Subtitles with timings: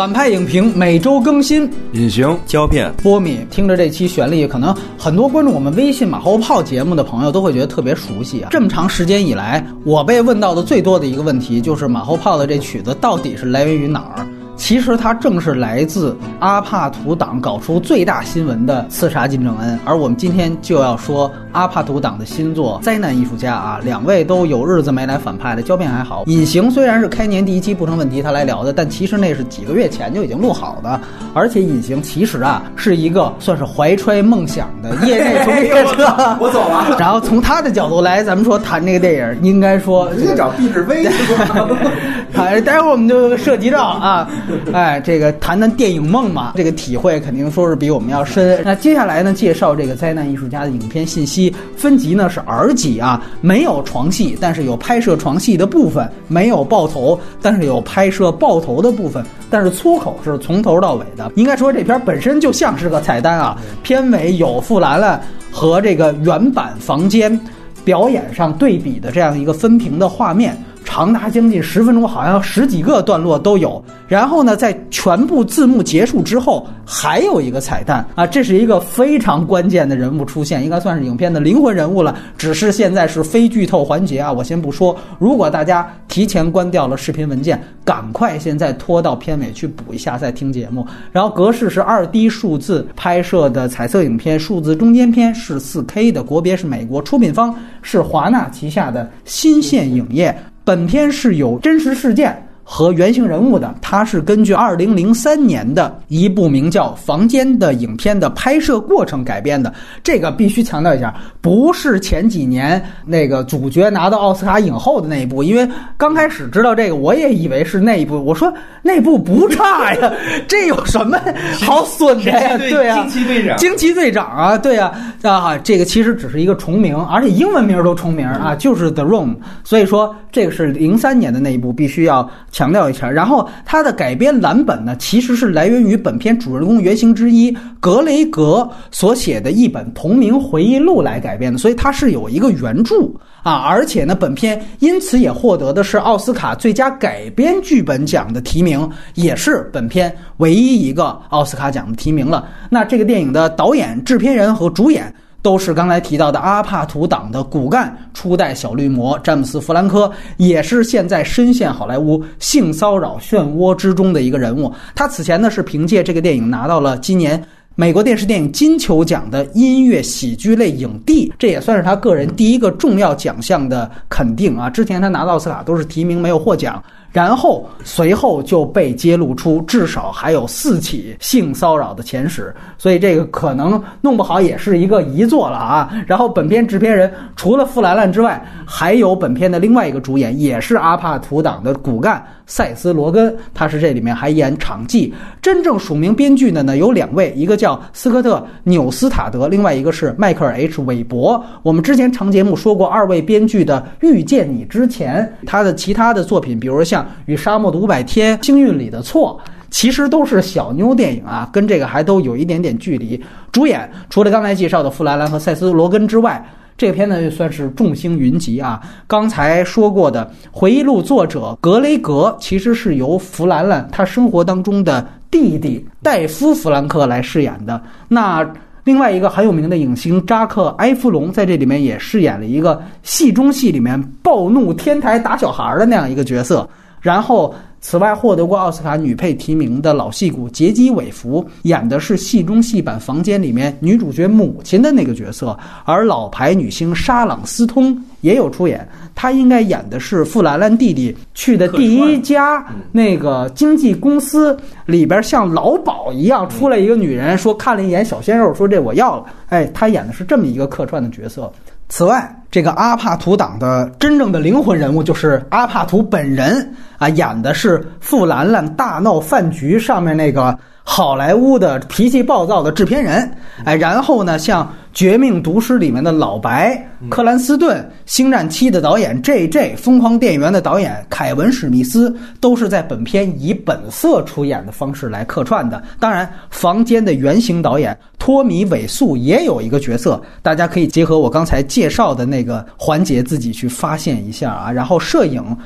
[0.00, 8.48] 反派影评每周更新，隐形胶片波米听着这期旋律，可能很多关注我们微信马后炮节目的朋友都会觉得特别熟悉啊。
[8.50, 14.26] 这么长时间以来，我被问到的最多的一个问题就是马后炮的这曲子到底是来源于哪儿？
[14.60, 26.24] 其实它正是来自阿帕图党搞出最大新闻的刺杀金正恩，而我们今天就要说阿帕图党的新作《灾难艺术家》啊，两位都有日子没来反派了，胶片还好。
[26.26, 31.00] 隐形虽然是开年第一期不成问题他来聊的，但其实那是几个月前就已经录好的，
[31.32, 36.36] 而且隐形其实啊是一个算是怀揣梦想的业内从业者。
[36.40, 36.96] 我走了。
[36.98, 41.06] 然后从他的角度来，咱们说谈这个电影，应该说直接找毕志威？
[42.34, 44.28] 哎，待会儿我们就涉及到啊。
[44.72, 48.60] 哎，这个谈谈电影梦嘛，这个体会肯定说是比我们要深。
[48.64, 59.24] 那接下来呢，介绍这个灾难艺术家的影片信息分级呢是 R 级啊，没有床戏，但是有拍摄床戏的部分；没有爆头，但是有拍摄爆头的部分。
[59.52, 61.19] 但是粗口是从头到尾的。
[61.34, 67.38] 应该说这片本身就像是个彩蛋啊，片尾有傅兰兰和这个原版房间
[67.84, 70.56] 表演上对比的这样一个分屏的画面。
[70.84, 73.82] 长达将近十分钟，好像十几个段落都有。
[74.08, 78.26] 然后呢，在全部字幕结束之后，还有一个彩蛋啊！
[78.26, 82.16] 这是一个非常关键的人物出现，应该算是影片的灵魂人物了。
[82.36, 84.96] 只是现在是非剧透环节啊，我先不说。
[85.20, 90.84] 如果大家提前关掉了视频文件，赶快现在拖到片尾去补一下再听节目。
[91.12, 100.36] 然后格式是二 D 数字拍摄的彩色影片，数字中间片是四 K 的，国别是美国，出品方是华纳旗下的新线影业。
[100.70, 102.46] 本片是有真实事件。
[102.72, 109.74] 和原型人物的，它是根据二零零三年的一部名叫《房间》的影片的拍摄过程改编的。
[110.04, 115.42] 这个必须强调一下，不是前几年那个主角拿到奥斯卡影后的那一部。
[115.42, 118.24] 因为刚开始知道这个，我也以为是那一部。
[118.24, 120.12] 我说那部不差呀，
[120.46, 121.18] 这有什么
[121.60, 122.56] 好损的呀？
[122.70, 124.92] 对呀，惊奇队长，惊奇队长啊，对呀，
[125.22, 129.34] 啊，这个其实只是一个重名，而且英文名都重名啊，就是 The Room。
[129.64, 132.30] 所以说，这个是零三年的那一部，必须要。
[132.60, 142.96] 强调一下，然后它的改编蓝本呢，其实是来源于本片主人公原型之一格雷格所写的一本同名回忆录来改编的，所以它是有一个原著
[143.42, 152.46] 啊，而且呢，本片因此也获得的是奥斯卡最佳改编剧本奖的提名，也是本片唯一一个奥斯卡奖的提名了。
[152.68, 155.10] 那这个电影的导演、制片人和主演。
[155.42, 164.72] 都是刚才提到的阿帕图党的骨干初代小绿魔詹姆斯·弗兰科，也是现在深陷好莱坞性骚扰漩涡之中的一个人物。
[164.94, 167.42] 他此前呢是凭借这个电影拿到了今年
[167.74, 174.68] 美国电视电影金球奖的音乐喜剧类影帝，这也算是他个人第一个重要奖项的肯定啊。
[174.68, 176.82] 之前他拿到奥斯卡都是提名没有获奖。
[177.12, 185.92] 然后随后就被揭露出至少还有四起性骚扰的前史，所以这个可能弄不好也是一个遗作了啊。
[186.06, 195.14] 然后本片制片人除了傅兰兰之外，还有本片的另外一个主演，也是阿帕图党的骨干塞斯·罗根，他是这里面还演场记。
[195.40, 201.40] 真正署名编剧的呢有两位，一个叫斯科特·纽斯塔德，另外一个是迈克尔 ·H· 韦伯。
[201.62, 207.06] 我们之前长节目说过，二位编剧的《遇见你之前》，他的其他的作品，比如像。
[207.26, 209.40] 与沙漠的五百天、星运里的错，
[209.70, 213.22] 其实都是小妞电影啊，跟这个还都有一点点距离。
[213.52, 216.44] 主演除了刚才介绍的富兰兰和塞斯·罗根之外，
[216.80, 218.80] 这篇呢就算是众星云集啊。
[219.06, 227.78] 刚才说过的回忆录作者格雷格，其实是由弗兰兰他生活当中的弟弟戴夫·弗兰克来饰演的。
[228.08, 228.50] 那
[228.82, 236.66] 另外一个很有名的影星扎克·埃弗隆在这里面也饰演了一个戏中戏里面暴怒天台打小孩的那样一个角色。
[237.00, 252.62] 然后，此外获得过奥斯卡女配提名的老戏骨杰基·韦弗演的是戏中戏版《房间》里面女主角母亲的那个角色，而老牌女星莎朗·斯通也有出演，她应该演的是富兰兰弟弟去的第一家
[252.92, 254.54] 那个经纪公司
[254.84, 261.50] 里边像老鸨一样出来一个女人，说看了一眼小鲜肉，说这我要了，哎，她演的是这么一个客串的角色。
[261.90, 270.58] 此外，这个阿帕图党的真正的灵魂人物就是阿帕图本人啊，演的是富兰兰大闹饭局上面那个。
[270.92, 273.32] 好莱坞的脾气暴躁的制片人，
[273.64, 285.80] 哎，然后呢，像《绝命毒师》里面的老白克兰斯顿，《星战七》的导演 J.J.，《疯狂电影院》的导演凯文史密斯，都是在本片以本色出演的方式来客串的。
[286.00, 294.72] 当然，《房间》的原型导演托米韦素也有一个角色，大家可以结合我刚才介绍的那个环节自己去发现一下啊。
[294.72, 295.56] 然后，摄影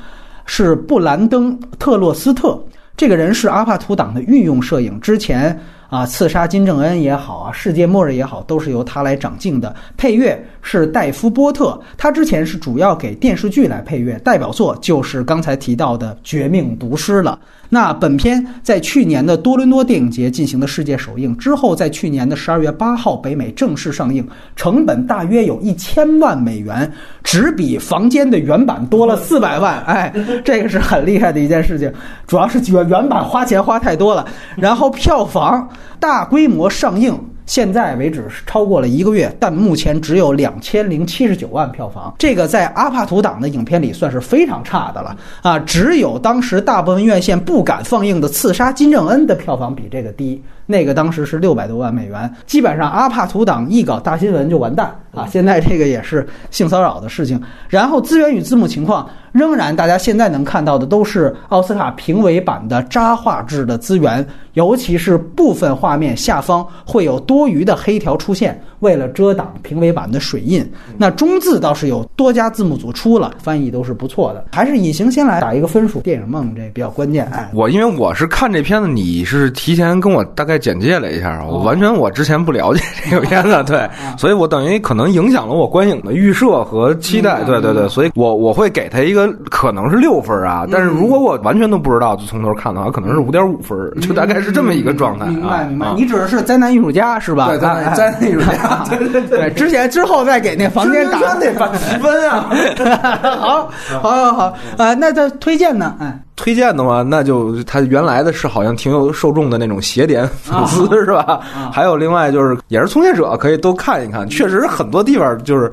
[0.45, 2.63] 是布兰登特洛斯特。
[2.97, 5.59] 这个人是阿帕图党的御用摄影，之前
[5.89, 9.75] 啊刺杀金正恩也好啊，世界末日也好，都是由他来掌镜的。
[9.97, 17.37] 配乐是戴夫波特，他之前是主要给电视剧来配乐，代表作就是刚才提到的《绝命毒师》了。
[17.75, 24.25] 那本片在去年的多伦多电影节进行的世界首映之后，在去年的十二月八号北美正式上映，
[24.55, 26.89] 成本大约有一千万美元，
[27.21, 29.83] 只比《房间》的原版多了四百万。
[29.83, 30.09] 哎，
[30.45, 31.91] 这个是很厉害的一件事情，
[32.25, 34.25] 主要是原原版花钱花太多了。
[34.55, 35.67] 然后票房
[35.99, 37.13] 大规模上映。
[37.45, 45.59] 现在为止是超过了一个月，但目前只有两千零七十九万票房，这个在阿帕图党的影片里算是非常差的了啊！
[45.59, 52.33] 只有当时大部分院线不敢放映的《刺杀金正恩》的票房比这个低，那个当时是六百多万美元。
[52.45, 55.27] 基本上阿帕图党一搞大新闻就完蛋啊！
[55.31, 59.07] 现在这个也是性骚扰的事情，然后资源与字幕情况。
[59.31, 70.63] 仍然，大家现在能看到的都是奥斯卡评委版的渣画质的资源，尤其是部分画面下方会有多余的黑条出现，为了遮挡评委版的水印。
[70.97, 74.45] 那中字倒是有多家字幕组出了，翻译都是不错的。
[74.51, 77.25] 还是隐形先来打一个分数，电影梦这比较关键。
[77.33, 87.43] 哎，我因为我是看这片子，你是提前跟我大概简介了一下，我完全我之前不了解这个片子， 对，所以我等于可能影响了我观影的预设和期待。
[87.43, 89.25] 对对对，所以我我会给他一个。
[89.49, 95.25] 可能是六分啊，但是如果我完全都不知道，就从头看的话，可能是五点五分，就大概是这么一个状态。
[95.27, 97.47] 明白明白，你指的是灾难艺术家是吧？
[97.47, 102.49] 对灾难艺术家， 对对对，之前之后再给那房间打得打十分啊。
[103.39, 103.69] 好，
[104.01, 105.95] 好，好，好啊，那他推荐呢？
[105.99, 106.19] 哎。
[106.37, 111.39] 推荐的话，那就他原来的是好像挺有受众的那种邪点粉丝是吧？
[111.71, 115.71] 还有另外就是也是从业者可以都看一看，确实很多地方就是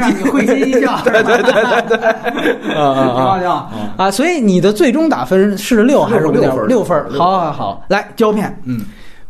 [0.00, 0.98] 让你会心一笑。
[1.04, 4.10] 对对对对对， 啊啊啊啊！
[4.10, 7.00] 所以你的最终打分是六还是五点六分？
[7.16, 8.80] 好好好，来胶片，嗯。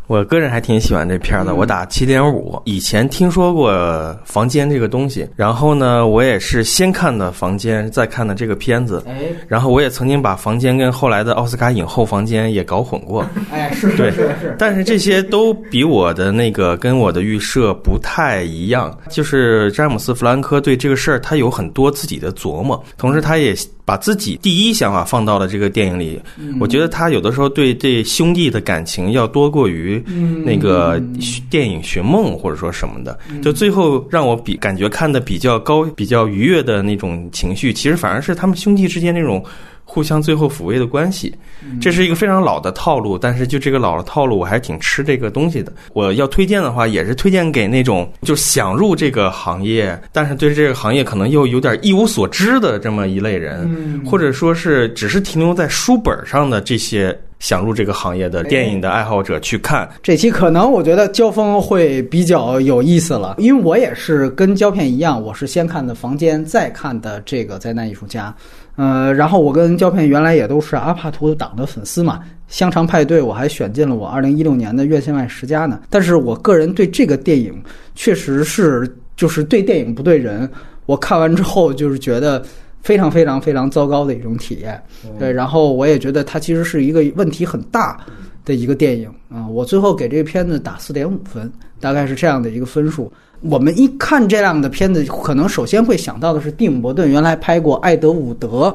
[0.07, 2.61] 我个人还挺喜欢这片儿的，我打七点五。
[2.65, 3.73] 以前听说过
[4.25, 9.03] 《房间》这个东西，然后呢，我也是先看的《房间》，再看的这个片子。
[9.07, 13.25] 哎，然后我也曾经把《房间》跟后来的奥斯卡影后《房间》也搞混过。
[13.51, 14.55] 哎，是是是是。
[14.59, 18.95] 但是这些都比我的那个跟我的预设不太一样。
[19.09, 23.55] 就是詹姆斯·弗兰科对这个事儿，他有很多自己的琢磨，同时他也。
[23.87, 26.19] 把自己第一想法放到了这个电影里，
[26.59, 29.94] 我觉得他有的时候对这兄弟的感情要多过于
[30.45, 31.01] 那个
[31.51, 39.45] 电影《寻梦》或者说什么的，就最后让我比感觉看的比较高、比较愉悦的那种情绪，其实反而是他们兄弟之间那种。
[39.85, 41.33] 互相最后抚慰的关系，
[41.81, 45.73] 这是一个非常老的套路，但是就这个老的套路，我还是挺吃这个东西的。
[45.93, 68.35] 我要推荐的话，也是推荐给那种就想入这个行业，但是对这个行业可能又有点一无所知的这么一类人，或者说是只是停留在书本上的这些想入这个行业的电影的爱好者去看这期，可能我觉得交锋会比较有意思了，因为我也是跟胶片一样，我是先看的《房间》，再看的这个灾难艺术家。
[68.77, 75.81] 呃，然后我跟胶片原来也都是阿帕图党的粉丝嘛，香肠派对我还选进了我二零一六年的院线外十佳呢。
[75.89, 77.63] 但是我个人对这个电影
[77.95, 80.51] 确实是就是对电影不对人，
[80.87, 82.45] 我看完之后就是觉得
[82.83, 84.83] 非常非常非常糟糕的一种体验。
[85.21, 88.01] 对，然后我也觉得它其实是一个问题很大
[88.45, 89.47] 的一个电影啊。
[89.47, 93.13] 我最后给这个片子打四点五分，大概是这样的一个分数。
[93.41, 98.69] 我们一看这样的片子，可能首先会想到的是蒂姆·伯顿原来拍过《艾德伍德》，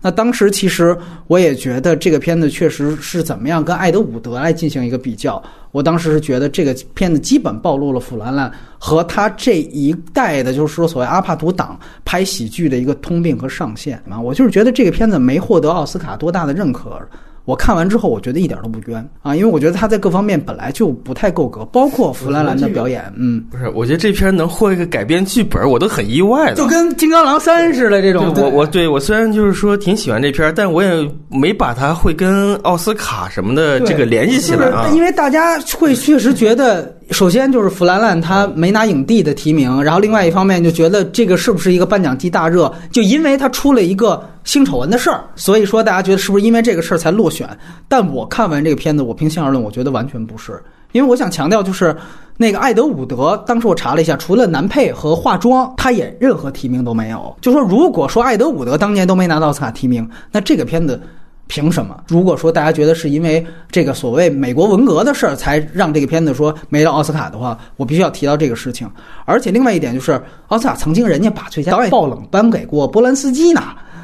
[0.00, 0.96] 那当时其实
[1.26, 5.42] 我也觉得这个片子确实是怎么样跟《艾德伍德》来进行一个比较。
[5.70, 14.18] 我当时是觉得这个片子基本暴露了弗兰兰和他这一代的，就是说所谓阿帕图党拍喜剧的一个通病和上限啊。
[14.18, 16.98] 我就是觉得这个片子没获得奥斯卡多大的认可。
[17.46, 28.34] 我看完之后，我觉得一点都不冤啊，因为我觉得他在各方面本来就不太够格，包括弗兰兰的表演，嗯，不是，我觉得这片能获一个改编剧本，我都很意外的，就跟《金刚狼三》似的这种。
[28.36, 36.95] 我我对我虽然就是说挺喜欢这片，但我也没把它会跟奥斯卡什么的这个联系起来啊，因为大家会确实觉得。
[37.10, 42.72] 首先就是弗兰兰他没拿影帝的提名，然后另外一方面就觉得这个是不是一个颁奖季大热？
[42.90, 47.48] 就因为他出了一个性丑闻的事儿，所以说大家觉得是不是因为这个事儿才落选？
[47.86, 50.60] 但我看完这个片子，我平心而论，我觉得完全不是，
[50.90, 51.96] 因为我想强调就是
[52.36, 57.36] 那个艾德伍德，当时我查了一下，除了男配和化妆，他也任何提名都没有。
[57.40, 61.00] 就说如果说艾德伍德当年都没拿到奥斯卡提名，那这个片子。
[61.48, 62.02] 凭什么？
[62.08, 68.90] 如果说大家觉得是因为这个所谓美国文革的事儿才让这个片子说没了奥斯卡的话，我必须要提到这个事情。
[69.24, 73.62] 而且另外一点就是，奥斯卡曾经人家把最佳导演爆冷颁给过波兰斯基呢。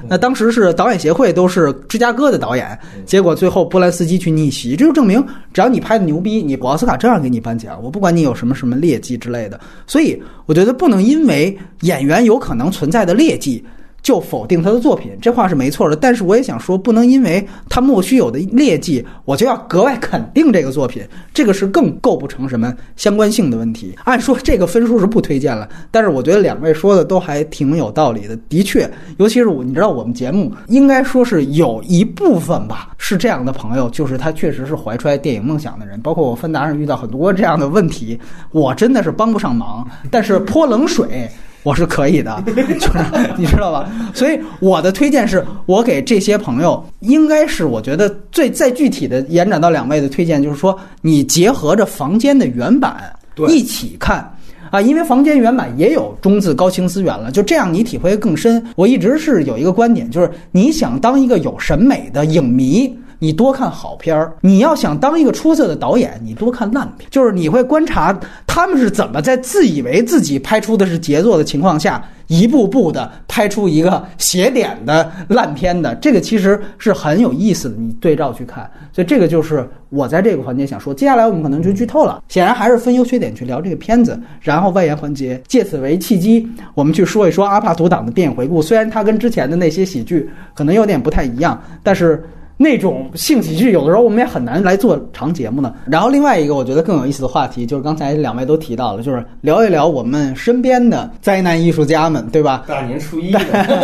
[0.08, 9.60] 那当时是导演协会都是芝加哥的导演，结果最后波兰斯基去逆袭，这就证明只要你拍的牛逼，你奥斯卡照样给你颁奖，我不管你有什么什么劣迹之类的。
[9.86, 13.64] 所以我觉得不能因为演员有可能存在的劣迹。
[14.02, 15.94] 就否定他的作品，这话是没错的。
[15.94, 23.96] 但是我也想说，不能因为他莫须有的劣迹，我就要格外肯定这个作品，这个是更构不成什么相关性的问题。
[24.04, 28.36] 按说这个分数是不推荐了，但是我觉得两位说的都还挺有道理的。
[28.48, 36.00] 的确，尤其是我，你知道我们节目应该说是有一部分吧，是这样的朋友，就是他确实是怀揣电影梦想的人。
[36.00, 38.18] 包括我芬达上遇到很多这样的问题，
[38.50, 41.30] 我真的是帮不上忙，但是泼冷水。
[41.62, 42.98] 我是可以的， 就是
[43.36, 43.88] 你知道吧？
[44.12, 53.12] 所以我的推荐是我给这些朋友，应该是我觉得最再具体的延展到两位的推荐，就是说你结合着房间的原版
[53.48, 54.28] 一起看
[54.70, 58.64] 啊，因为房间原版也有中字高清资源了，就这样你体会更深。
[58.74, 62.92] 我一直是有一个观点，就是你想当一个有审美的影迷。
[63.22, 67.08] 你多看好片儿，你要想当一个出色的导演，你多看烂片。
[67.08, 75.94] 就是你会观察他们是怎么在自以为自己拍出的是杰作的情况下，一步步的拍出一个斜点的烂片的。
[75.94, 78.68] 这个其实是很有意思的，你对照去看。
[78.92, 80.92] 所以这个就是我在这个环节想说。
[80.92, 88.60] 接下来我们可能就剧透了，显然还是分优缺点去聊这个片子，然后外延环节借此为契机，我们去说一说阿帕图党的电影回顾。
[88.60, 92.20] 虽然它跟之前的那些喜剧可能有点不太一样，但是。
[92.62, 95.74] 那种性喜剧，有的时候我们也很难来做长节目呢。
[95.86, 102.64] 然后另外一个我觉得更有意思的话题，就是刚才两位都提到了，就是聊一聊我们身边的灾难艺术家们，对吧？
[102.68, 103.32] 大年初一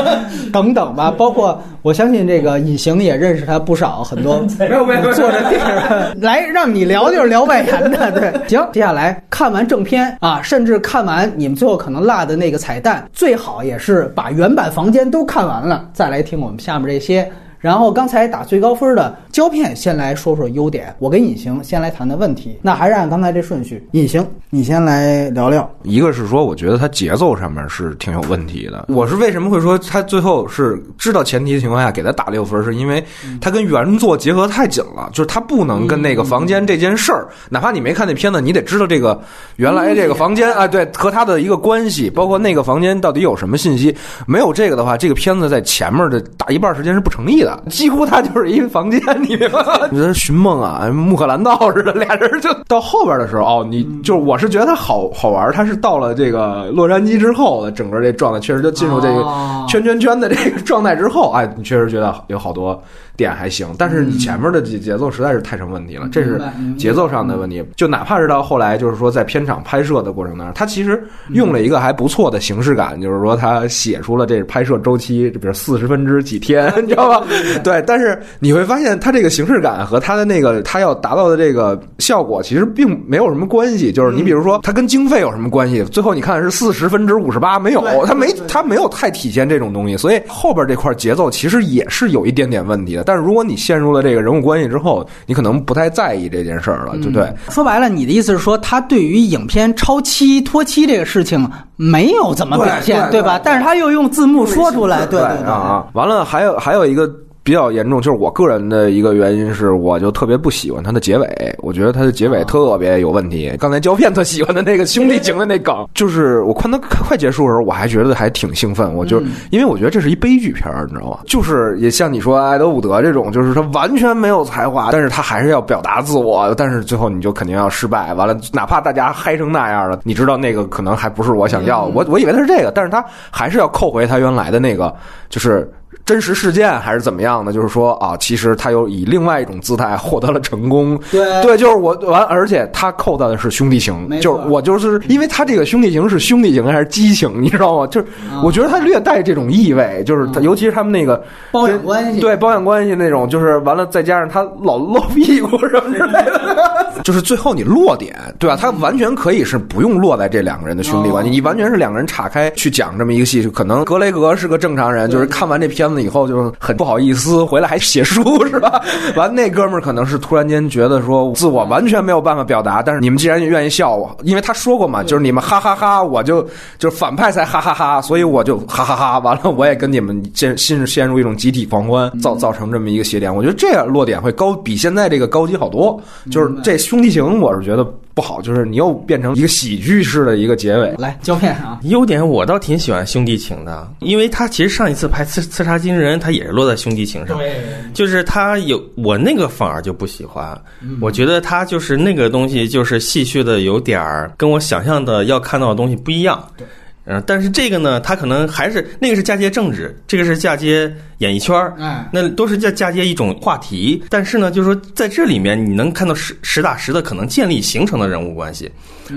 [0.53, 8.49] 等等吧， 包括我相信这个隐形也认识他不少，很多 没有没有坐着地儿来让你聊就是聊外延的，对。
[8.49, 17.29] 行，接下来看完正片啊，甚至看完你们最后可能落的那个彩蛋，最好也是把原版房间都看完了，再来听我们下面这些。
[17.61, 20.95] 然后刚才打最高分的胶片，先来说说优点。
[20.99, 22.59] 我跟隐形先来谈谈问题。
[22.63, 25.69] 那还是按刚才这顺序，隐形你先来聊聊。
[25.83, 28.87] 一个是说，我觉得它节奏上面是挺有问题的。
[28.89, 33.05] 我是为什么会说它最后是知道前提的情况下给它打六分，是因为
[33.41, 39.21] 它跟原作结合太紧了，就是它不能跟那个房间这件事儿，哪怕你没看那片子，你得知道这个
[39.57, 43.95] 原来这个房间啊，对，和它的一个关系，包括那个房间到底有什么信息。
[44.27, 47.48] 没有这个的话，这个片子在前面的大一半时间是不成立的。
[47.69, 49.89] 几乎他就是一个房间， 你明白吗？
[49.91, 59.23] 觉得寻梦啊，穆赫兰道似的，俩人就到后边的时候，哦，你就是我是觉得他好好玩，他是到了这个洛杉矶之后的整个这状态，确实就进入这个
[59.69, 62.81] 圈圈圈的这个状态之后，哎，你确实觉得有好多。
[63.17, 66.41] 点还行，但是你前面的节节奏实在是太成问题了，这是
[66.77, 67.61] 节奏上的问题。
[67.75, 77.27] 就哪怕是到后来，就是说在片场拍摄的过程当中，他其实用了一个还不错的形式感，就是说他写出了这拍摄周期，比如四十分之几天， 你知道吧？
[77.63, 83.93] 对，但是你会发现它这个形式感和它的那个它要达到的这个效果其实并没有什么关系。
[83.93, 85.83] 就是你比如说，它跟经费有什么关系？
[85.85, 93.05] 最后你看是四十分之五十八，没有，它没它没有太体现这种东西，所以后边这块节奏其实也是有一点点问题的。
[93.05, 97.33] 但是如果你陷入了这个人物关系之后，你可能不太在意这件事儿了，对不对？
[97.51, 103.41] 说白了，你的意思是说，他对于影片超期拖期这个事情没有怎么表现，对吧？
[103.43, 105.87] 但是他又用字幕说出来，对对对啊！
[105.95, 107.11] 完了，还有还有一个。
[107.43, 113.51] 比较严重，就是我个人的一个原因是，我就特别不喜欢它的结尾，我觉得它的结尾特别有问题。
[113.59, 118.93] 刚才胶片特喜欢的那个兄弟情的那梗，就是我看它快结束的时候，我还觉得还挺兴奋。
[118.93, 121.21] 我就因为我觉得这是一悲剧片，你知道吗？
[121.27, 128.13] 就是也像你说爱德伍德这种，就是他完全没有才华，但是他还是要表达自我，但是最后你就肯定要失败。
[128.13, 131.87] 完了，哪怕大家嗨成那样了，你知道那个可能还不是我想要。
[131.87, 134.95] 我我以为他是这个，但是他还是要扣回他原来的那个，
[135.31, 135.67] 就是。
[136.09, 137.53] 真实事件还是怎么样的？
[137.53, 140.99] 就是说啊，其实他又以另外一种姿态获得了成功。
[141.11, 147.87] 对对，就是我完，而且他扣到的是兄弟情，就是我就是因为他这个兄弟情是兄弟情还是激情，你知道吗？
[147.89, 148.07] 就是
[148.43, 151.23] 我觉得他略带这种意味，就是他尤其是他们那个
[151.53, 158.57] 包养关系，对包养关系那种，就是完了再加上他老露屁股什么之类的， 就是最后你落点对吧？
[158.59, 165.98] 他完全可以是不用落在这两个人的兄弟关系，你完全是两个人岔开去讲这么一个戏，可能格雷格是个正常人，就是看完这片子。
[166.01, 168.83] 以后就很不好意思， 回来还写书是吧？
[169.17, 176.43] 完，那哥们儿可能是突然间觉得说自我完全没有办法表达，但是你们既然愿意笑我，因为他说过嘛，就是你们哈哈哈，我就
[176.79, 179.19] 就是反派才哈哈哈，所以我就哈哈哈。
[179.19, 183.35] 完了，我也跟你们陷陷陷入一种集体狂欢，造造成这么一个邪点。
[183.35, 186.01] 我觉得这样落点会高，比现在这个高级好多。
[186.31, 187.87] 就是这兄弟情，我是觉得。
[188.19, 190.93] 不好，就是你又变成一个喜剧式的一个结尾。
[190.99, 197.63] 来胶片啊，优点我倒挺喜欢兄弟情的，因为他其实上一次拍刺刺杀金人，他也是落在兄弟情上，对
[197.95, 200.61] 就是他有我那个反而就不喜欢，
[201.01, 206.45] 我觉得他就是那个东西就是戏谑的有点儿跟我想象的要看到的东西不一样。
[206.57, 206.67] 对。
[207.11, 214.03] 嗯，但是这个呢，他可能还是那个是嫁接政治，这个是嫁接演艺圈儿，哎，那都是在嫁接一种话题。
[214.09, 218.71] 但是呢，就是说在这里面你能看到实实打实的可能建立形成的人物关系，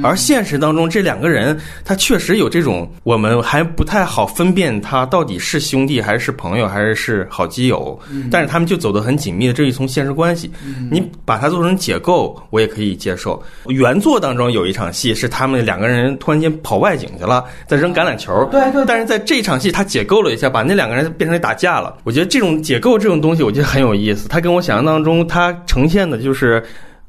[0.03, 8.00] 而现实当中这两个人他确实有这种我们还不太好分辨他到底是兄弟还是朋友还是是好基友，
[8.31, 10.51] 但是他们就走得很紧密的这一层现实关系。
[10.89, 13.41] 你把它做成解构，我也可以接受。
[13.67, 18.84] 原作当中有一场戏是他们两个人突然间跑外景去了，在扔橄榄球，对对。
[18.88, 21.91] 但是在这场戏他解构了一下，把那两个人变成打架了。
[22.04, 24.28] 我觉得这种解构这种东西，我觉得很有意思。
[24.28, 26.64] 他跟我想象当中，他呈现的就是，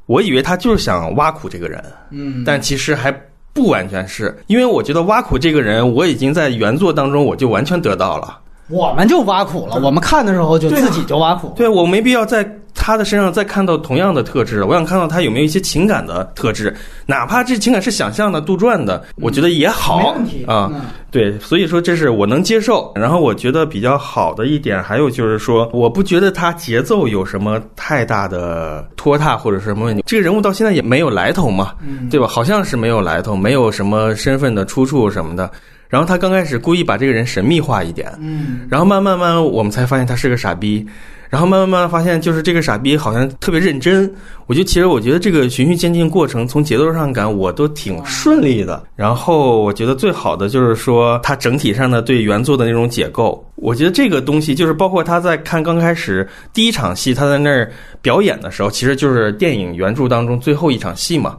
[0.07, 3.11] 我以为他就是想挖苦这个人，嗯，但其实还
[3.53, 8.39] 不完全是，因为我觉得挖苦这个人，我已经在原作当中我就完全得到了。
[8.69, 11.53] 我们就挖苦了，我们看的时候就自己就挖苦。
[11.57, 16.75] 对我没必要在他的身上再看到同样的特质，我想看到他有没有一些情感的特质，
[17.07, 19.99] 哪怕这情感是想象的、杜撰的，我觉得也好。
[19.99, 20.71] 没问题啊。
[21.11, 22.91] 对，所以说这是我能接受。
[22.95, 30.03] 然后我觉得比较好的一点，还有就是说，我不觉得他节奏有什么太大的拖沓或者什么问题。
[30.07, 31.75] 这个人物到现在也没有来头嘛，
[32.11, 32.27] 对吧？
[32.27, 35.51] 好像是没有来头，没有什么身份的出处什么的。
[35.93, 40.87] 然后他刚开始故意把这个人神秘化一点，嗯，然后慢慢慢我们才发现他是个傻逼，
[41.33, 44.03] 然后慢慢慢发现就是这个傻逼好像特别认真。
[44.47, 48.83] 我觉得其实我觉得这个循序渐进过程从节奏上讲我都挺顺利的。
[48.95, 61.39] 然后我觉得最好的就是说他整体上的对原作的那种解构，我觉得这个东西就是包括他在看刚开始第一场戏他在那儿表演的时候，其实就是电影原著当中最后一场戏嘛，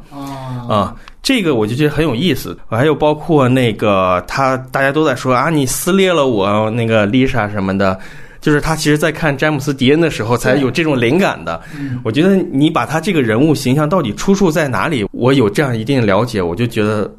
[0.68, 0.96] 啊。
[1.22, 7.98] 这个我就觉得很有意思，还有包括那个他，大家都在说啊，你撕裂了我那个丽莎什么的，
[8.44, 11.60] 就是他其实在看詹姆斯迪恩的时候才有这种灵感的。
[12.04, 17.10] 我觉得你把他这个人物形象到底出处在哪里，我有这样一定了解，我就觉得。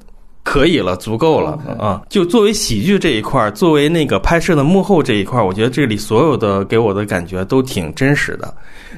[0.44, 2.02] 可以了，足够了啊！
[2.08, 8.54] 就作为喜剧这一块儿，作为那个拍摄的幕后这一块儿，我觉得这里所有的给我的感觉都挺真实的。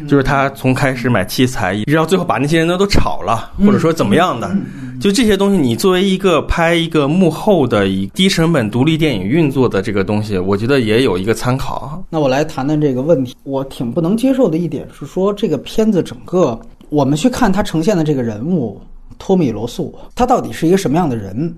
[0.08, 4.54] 就是他从开始买器材，一直到最后把那些人都都炒了，或者说怎么样的，
[5.00, 12.02] 就这些东西，你作为一个拍一个幕后的以低成本独立电影运作的这个东西，我觉得也有一个参考。
[12.10, 13.34] 那我来谈谈这个问题。
[13.44, 16.58] 我挺不能接受的一点是说，这个片子整个
[16.90, 18.78] 我们去看它呈现的这个人物。
[19.18, 21.54] 托米·罗素，他到底是一个什么样的人？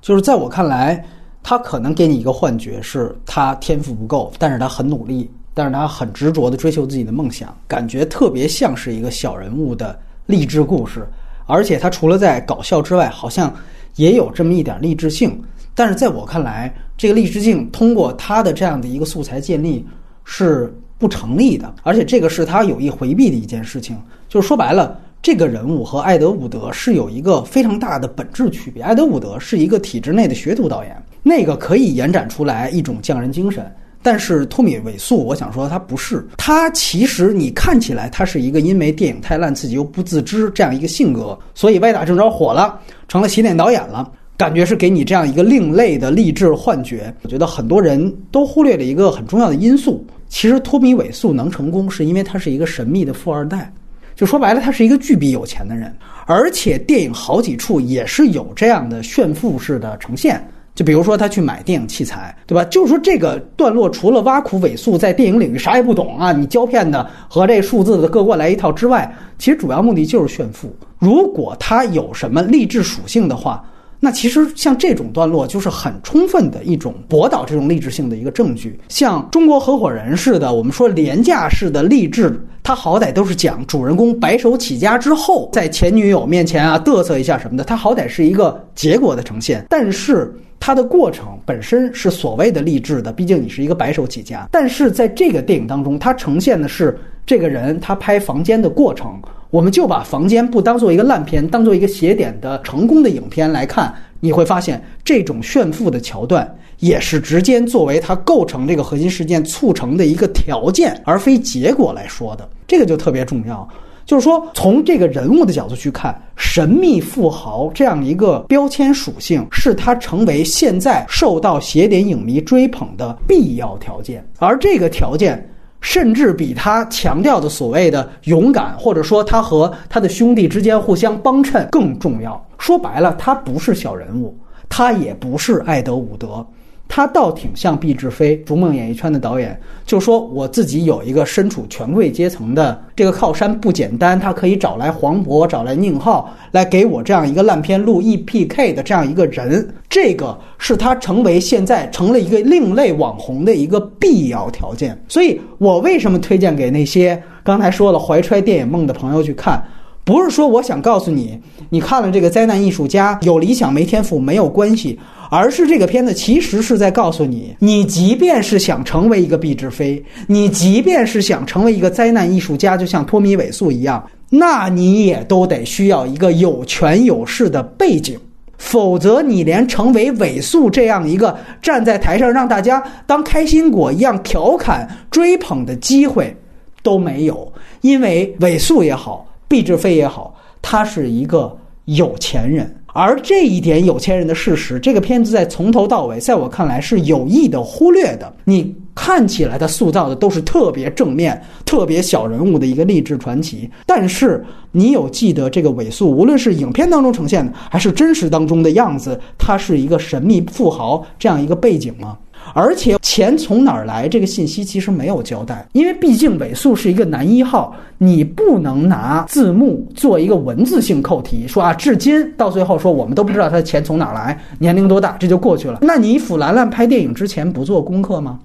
[0.00, 1.04] 就是在我看来，
[1.42, 11.06] 他可能给你一个幻觉，是他天赋不够，但是他很努力，但是他很执着的追求自己的梦想，感觉特别像是一个小人物的励志故事。
[11.46, 13.52] 而且他除了在搞笑之外，好像
[13.96, 15.42] 也有这么一点励志性。
[15.74, 19.86] 但是在我看来，这个励志性通过他的这样的一个素材建立
[20.24, 23.96] 是不成立的，而且这个是他有意回避的一件事情。
[24.28, 25.00] 就是说白了。
[25.20, 28.82] 这个人物和艾德伍德是有一个非常大的本质区别。
[28.82, 33.70] 艾德伍德是一个体制内的学徒导演，那个可以延展出来一种匠人精神。
[34.00, 36.24] 但是托米·韦素，我想说他不是。
[36.36, 44.10] 他其实你看起来他是一个因为电影太烂，自己又不自知这样一个性格，所以歪打正着火了，成了洗脸导演了。
[44.36, 47.12] 感觉是给你这样一个另类的励志幻觉。
[47.22, 50.06] 我觉得很多人都忽略了一个很重要的因素。
[50.28, 53.70] 其实托米·韦素能成功，是因为他是一个神秘的富二代。
[54.18, 55.94] 就说白了，他是一个巨比有钱的人，
[56.26, 60.44] 而且电影好几处也是有这样的炫富式的呈现。
[60.74, 62.64] 就比如说他去买电影器材，对吧？
[62.64, 70.74] 就是说这个段落除了挖苦尾素在电影领域啥也不懂啊，你胶片的和这数字的各过来一套之外，其实主要目的就是炫富。
[70.98, 73.64] 如果他有什么励志属性的话。
[74.00, 78.78] 那其实像这种段落就是很充分的一种博导这种励志性的一个证据。
[78.88, 89.64] 像中国合伙人似的，我们说廉价式的励志，他好歹都是讲主人公白手起家之后，在前女友面前啊嘚瑟一下什么的，他好歹是一个结果的呈现。
[89.68, 94.48] 但是它的过程本身是所谓的励志的，毕竟你是一个白手起家。
[94.52, 99.20] 但是在这个电影当中，它呈现的是这个人他拍房间的过程。
[99.50, 112.46] 我们就把房间不当做一个烂片，当做一个邪点的成功的影片来看，你会发现这种炫富的桥段也是直接作为它构成这个核心事件促成的一个条件，而非结果来说的。
[112.66, 113.66] 这个就特别重要。
[114.04, 125.42] 就是说，从这个人物的角度去看，神秘富豪这样一个标签属性，是他成为现在受到邪典影迷追捧的必要条件，而这个条件。
[125.80, 132.44] 甚至比他强调的所谓的勇敢，或者说他和他的兄弟之间互相帮衬更重要。
[132.58, 134.36] 说白了，他不是小人物，
[134.68, 136.44] 他也不是爱德伍德。
[136.88, 154.98] 他倒挺像毕志飞，逐梦演艺圈的导演，就说我自己有一个身处权贵阶层的这个靠山不简单，他可以找来黄渤，找来宁浩来给我这样一个烂片录 EPK 的这样一个人，这个是他成为现在成了一个另类网红的一个必要条件。
[155.08, 159.62] 所以我为什么推荐给那些刚才说了怀揣电影梦的朋友去看？
[160.04, 164.98] 不是说我想告诉你，你看了这个灾难艺术家有理想没天赋没有关系。
[165.30, 178.18] 而是这个片子其实是在告诉你，你即便是想成为一个毕志飞，你即便是想成为一个灾难艺术家，就像托米·韦素一样，那你也都得需要一个有权有势的背景，
[178.56, 186.34] 否则你连成为韦素这样一个站在台上让大家当开心果一样调侃追捧的机会
[186.82, 187.50] 都没有。
[187.80, 192.74] 因为韦素也好，毕志飞也好，他是一个有钱人。
[192.98, 198.34] 而这一点有钱人的事实，这个片子在从头到尾，在我看来是有意的忽略的。
[198.42, 212.18] 你看起来他塑造的都是特别正面、特别小人物的一个励志传奇，但是你有记得这个尾素，无论是影片当中呈现的，还是真实当中的样子，他是一个神秘富豪这样一个背景吗？
[212.54, 214.08] 而且钱从哪儿来？
[214.08, 225.78] 这个信息其实没有交代，因为毕竟尾素是一个男一号，你不能拿字幕做一个文字性扣题，说啊，至今到最后说我们都不知道他的钱从哪儿来，年龄多大，这就过去了。
[225.82, 228.38] 那你腐兰兰拍电影之前不做功课吗？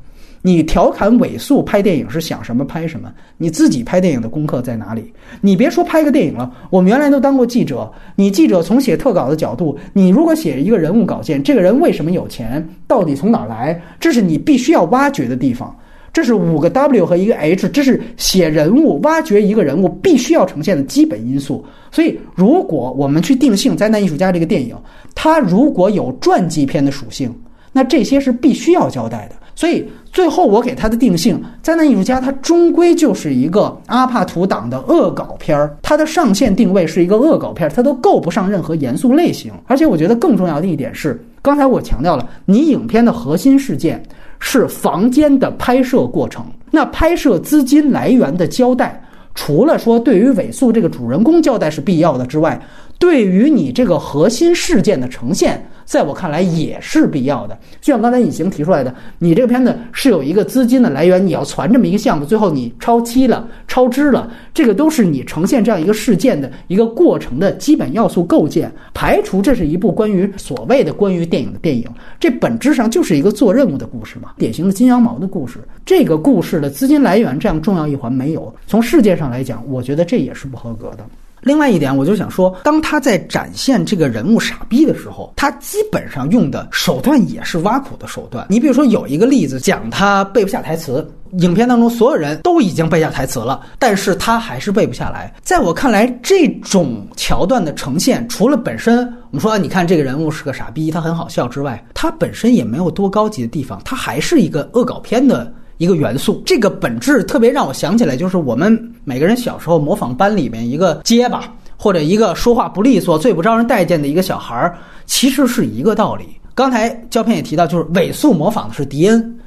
[0.46, 3.10] 你调侃尾素拍电影是想什么拍什么？
[3.38, 5.12] 你自己拍电影的功课在哪里？
[5.40, 7.90] 你别说拍个电影了，我们原来都当过记者。
[8.18, 13.82] 你记者从写特稿的角度，你如果写一个人物稿件，这个人为什么有钱，到底从哪来？
[14.02, 15.74] 这是你必须要挖掘的地方。
[16.12, 21.64] 这是五个 W 和一个 H，这是写人物、挖掘一个人物必须要呈现的基本因素。
[21.90, 24.76] 所以，如果我们去定性《灾难艺术家》这个电影，
[25.16, 27.34] 它如果有传记片的属性，
[27.72, 29.36] 那这些是必须要交代的。
[29.56, 39.52] 所以最后我给他的定性，《灾难艺术家》他终归就是一个阿帕图党的恶搞片儿，它的上线定位是一个恶搞片儿，它都够不上任何严肃类型。
[39.68, 44.02] 而且我觉得更重要的一点是，刚才我强调了，你影片的核心事件
[44.40, 49.02] 是房间的拍摄过程，那拍摄资金来源的交代，
[49.36, 52.60] 除了说对于尾素这个主人公交代是必要的之外，
[53.04, 55.62] 对于你这个核心事件的呈现。
[55.86, 68.72] 在我看来也是必要的，就像刚才隐形提出来的，你这个片子是有一个资金的来源，你要攒这么一个项目，最后你超期了、超支了，这个都是你呈现这样一个事件的一个过程的基本要素构建。
[68.94, 71.86] 排除这是一部关于所谓的关于电影的电影，
[72.18, 75.60] 这本质上就是一个做任务的故事嘛，典型的金羊毛的故事。
[75.86, 81.06] 这个故事的资金来源这样重要一环没有，从世界上来讲，我觉得这也是不合格的。
[81.44, 88.48] 另外一点，我就想说，当他在展现这个人物傻逼的时候，他基本上用的手段也是挖苦的手段。
[88.50, 91.06] 你比如说，有一个例子讲他背不下台词，
[91.40, 95.34] 影片当中所有人都已经背下台词了，但是他还是背不下来。
[95.42, 99.00] 在我看来，这种桥段的呈现，除了本身
[99.32, 105.52] 我们说你看这个人物是个傻逼，他很好笑之外，他本身也没有多高级的地方，他还是一个恶搞片的。
[105.78, 116.26] 一个元素，这个本质特别让我想起来，就是我们每个人小时候模仿班里面一个结巴或者一个说话不利索、最不招人待见的一个小孩儿，其实是一个道理。
[116.56, 119.40] 刚才胶片也提到，就是伪素模仿的是迪恩。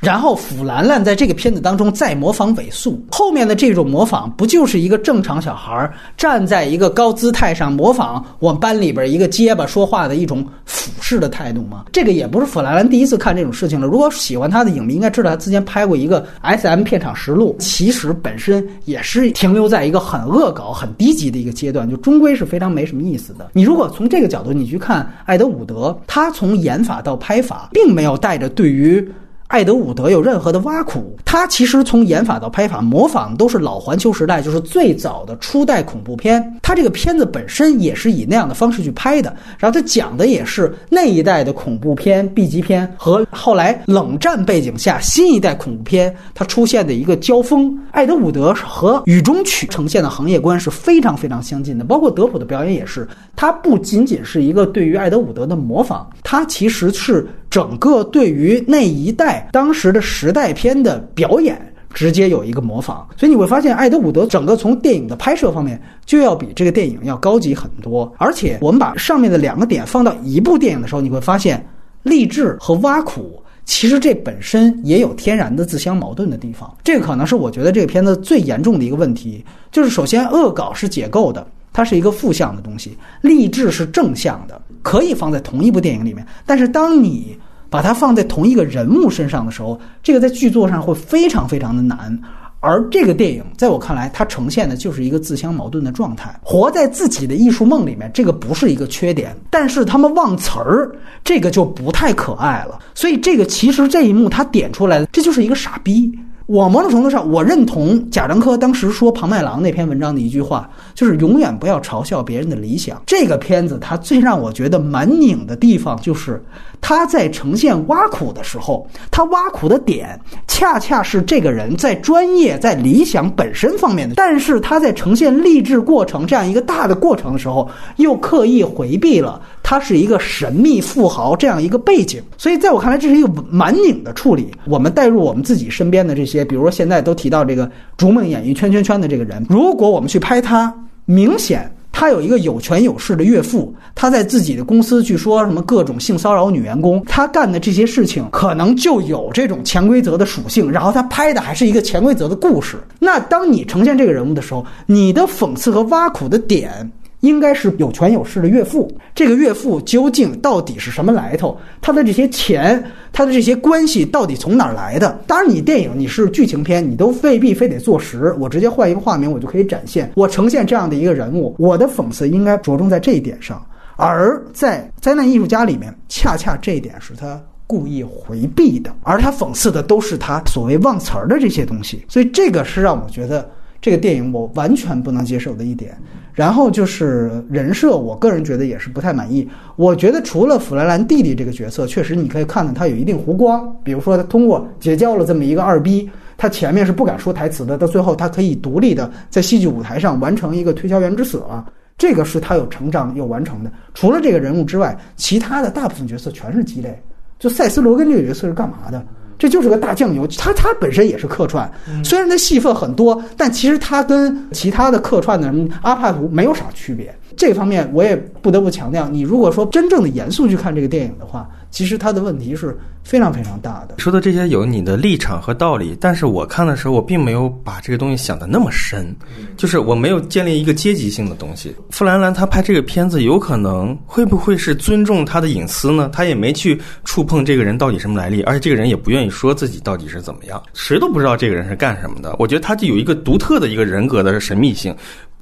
[0.00, 11.84] 然后，腐兰兰在这个片子当中再模仿尾素，后面的这种模仿不就是一个正常小孩站在一个高姿态上模仿我们班里边一个结巴说话的一种俯视的态度吗？
[11.92, 13.86] 这个也不是腐兰兰第一次看这种事情了。
[13.86, 23.50] 如果喜欢他的影迷应该知道，他之前拍过一个 S M 片场实录，其实本身也是停留在一个很恶搞、很低级的一个阶段，就终归是非常没什么意思的。
[23.52, 29.06] 你如果从这个角度你去看艾德伍德，他从演法到拍法，并没有带着对于。
[29.50, 36.40] 艾德伍德有任何的挖苦，他其实从演法到拍法模仿都是老环球时代，就是最早的初代恐怖片。
[36.62, 47.76] 他这个片子本身也是以那样的方式去拍的，然后他讲的也是那一代的恐怖片、B 级片和后来冷战背景下新一代恐怖片它出现的一个交锋。
[47.90, 53.04] 艾德伍德和《雨中曲》呈现的行业观是非常非常相近的，包括德普的表演也是。
[53.34, 57.26] 他不仅仅是一个对于艾德伍德的模仿，他其实是。
[57.50, 61.60] 整个对于那一代当时的时代片的表演，
[61.92, 68.10] 直接有一个模仿，所以你会发现，艾德伍德整个从电影的拍摄方面就要比这个电影要高级很多。
[68.16, 71.66] 而且，我们把上面的两个点放到一部电影的时候，你会发现，
[72.04, 73.42] 励志和挖苦。
[73.66, 76.72] 其实这本身也有天然的自相矛盾的地方。
[76.82, 86.26] 这个可能是我觉得这个片子最严重的一个问题，就是首先恶搞是解构的，它是一个负向的东西；励志是正向的，可以放在同一部电影里面。
[86.44, 92.18] 但是当你把它放在同一个人物身上的时候，这个在剧作上会非常非常的难。
[92.62, 99.34] 而这个电影在我看来，它呈现的就是一个自相矛盾的状态，活在自己的艺术梦里面，这个不是一个缺点。
[99.48, 102.78] 但是他们忘词儿，这个就不太可爱了。
[102.94, 106.12] 所以这个其实这一幕他点出来的，这就是一个傻逼。
[106.50, 113.00] 我某种程度上，我认同贾樟柯当时说庞麦郎那篇文章的一句话，就是永远不要嘲笑别人的理想。
[113.06, 116.42] 这个片子它最让我觉得蛮拧的地方，就是
[116.80, 132.22] 他在呈现挖苦的时候，他挖苦的点恰恰是这个人在专业、在理想本身方面的，但是他在呈现励志过程这样一个大的过程的时候，又刻意回避了他是一个神秘富豪这样一个背景。
[132.36, 134.50] 所以在我看来，这是一个蛮拧的处理。
[134.66, 136.44] 我们带入我们自己身边的这些。
[136.44, 152.78] 比如说，现在都提到这个逐梦演艺圈圈圈的这个人，如果我们去拍他，明显他有一个有权有势的岳父，他在自己的公司去说什么各种性骚扰女员工，他干的这些事情可能就有这种潜规则的属性，然后他拍的还是一个潜规则的故事。
[152.98, 156.90] 那当你呈现这个人物的时候，你的讽刺和挖苦的点。
[157.20, 161.56] 应该是有权有势的岳父，这个岳父究竟到底是什么来头？
[161.80, 165.20] 他的这些钱，他的这些关系到底从哪儿来的？
[165.26, 168.34] 当然，你电影你是剧情片，你都未必非得做实。
[168.38, 171.54] 我直接换一个画面，我就可以展现我呈现这样的一个人物。
[171.58, 173.62] 我的讽刺应该着重在这一点上，
[173.96, 182.02] 而在《灾难艺术家》里面，恰恰这一点是他故意回避的，而他讽刺的都是他所谓忘词儿的这些东西。
[182.08, 183.46] 所以，这个是让我觉得
[183.78, 185.96] 这个电影我完全不能接受的一点。
[186.32, 189.48] 然后就是人设，我个人觉得也是不太满意。
[189.76, 193.74] 我觉得除了弗兰兰弟弟这个角色，确实你可以看到他有一定弧光。
[193.82, 201.66] 比如说，他通过结交了这么一个二逼，他前面是不敢说台词的，到最后他可以独立的在戏剧舞台上完成一个推销员之死了，
[201.98, 203.70] 这个是他有成长有完成的。
[203.94, 206.98] 除了这个人物之外，其他的大部分角色全是鸡肋。
[207.38, 209.02] 就塞斯·罗根这个角色是干嘛的？
[209.40, 211.68] 这就是个大酱油，他他本身也是客串，
[212.04, 217.12] 虽然他戏份很多，但其实他跟其他的客串的什么阿帕图没有啥区别。
[217.34, 221.48] 这方面我也不得不强调，你如果说真正的严肃去看这个电影的话。
[221.70, 223.94] 其实他的问题是非常非常大的。
[223.98, 229.14] 说的这些有你的立场和道理，但是我看的时候，我并没有把这个东西想的那么深，
[229.56, 231.74] 就是我没有建立一个阶级性的东西。
[231.90, 236.10] 傅兰兰他拍这个片子，有可能会不会是尊重他的隐私呢？
[236.12, 242.34] 他也没去触碰这个人到底什么来历，而且这个人也不愿意说自己到底是怎么样，谁都不知道这个人是干什么的。
[242.38, 244.94] 我觉得他就有一个独特的一个人格的神秘性。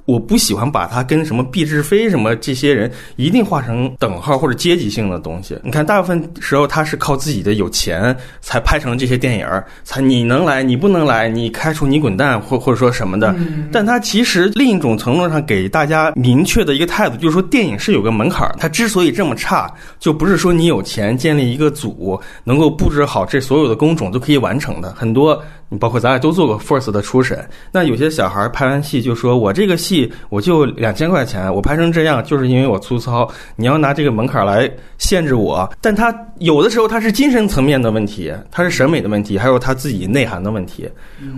[0.09, 5.55] 我不喜欢把他跟什么毕志飞什么这些人一定画成等号或者阶级性的东西。
[5.63, 13.35] 你看，大部分时候他是靠自己的有钱才拍成这些电影儿，才你能来你不能来，你开除你滚蛋或或者说什么的。
[13.71, 18.55] 但他其实另一种程度上给大家明确的一个态度，就是说电影是有个门槛儿。
[18.57, 24.91] 它之所以这么差，就不是说你有钱建立一个组能够布置好这所有的工种都可以完成的。
[24.93, 25.39] 很多。
[25.77, 33.29] 包括咱俩都做过 Force 的初审，那有些小孩儿拍完戏就说：“我这个戏我就两千块钱，我拍成这样就是因为我粗糙。
[33.55, 40.89] 你要拿这个门槛来限制我，但他有的时候他是精神层面的问题，他是审美的问题，还有他自己内涵的问题。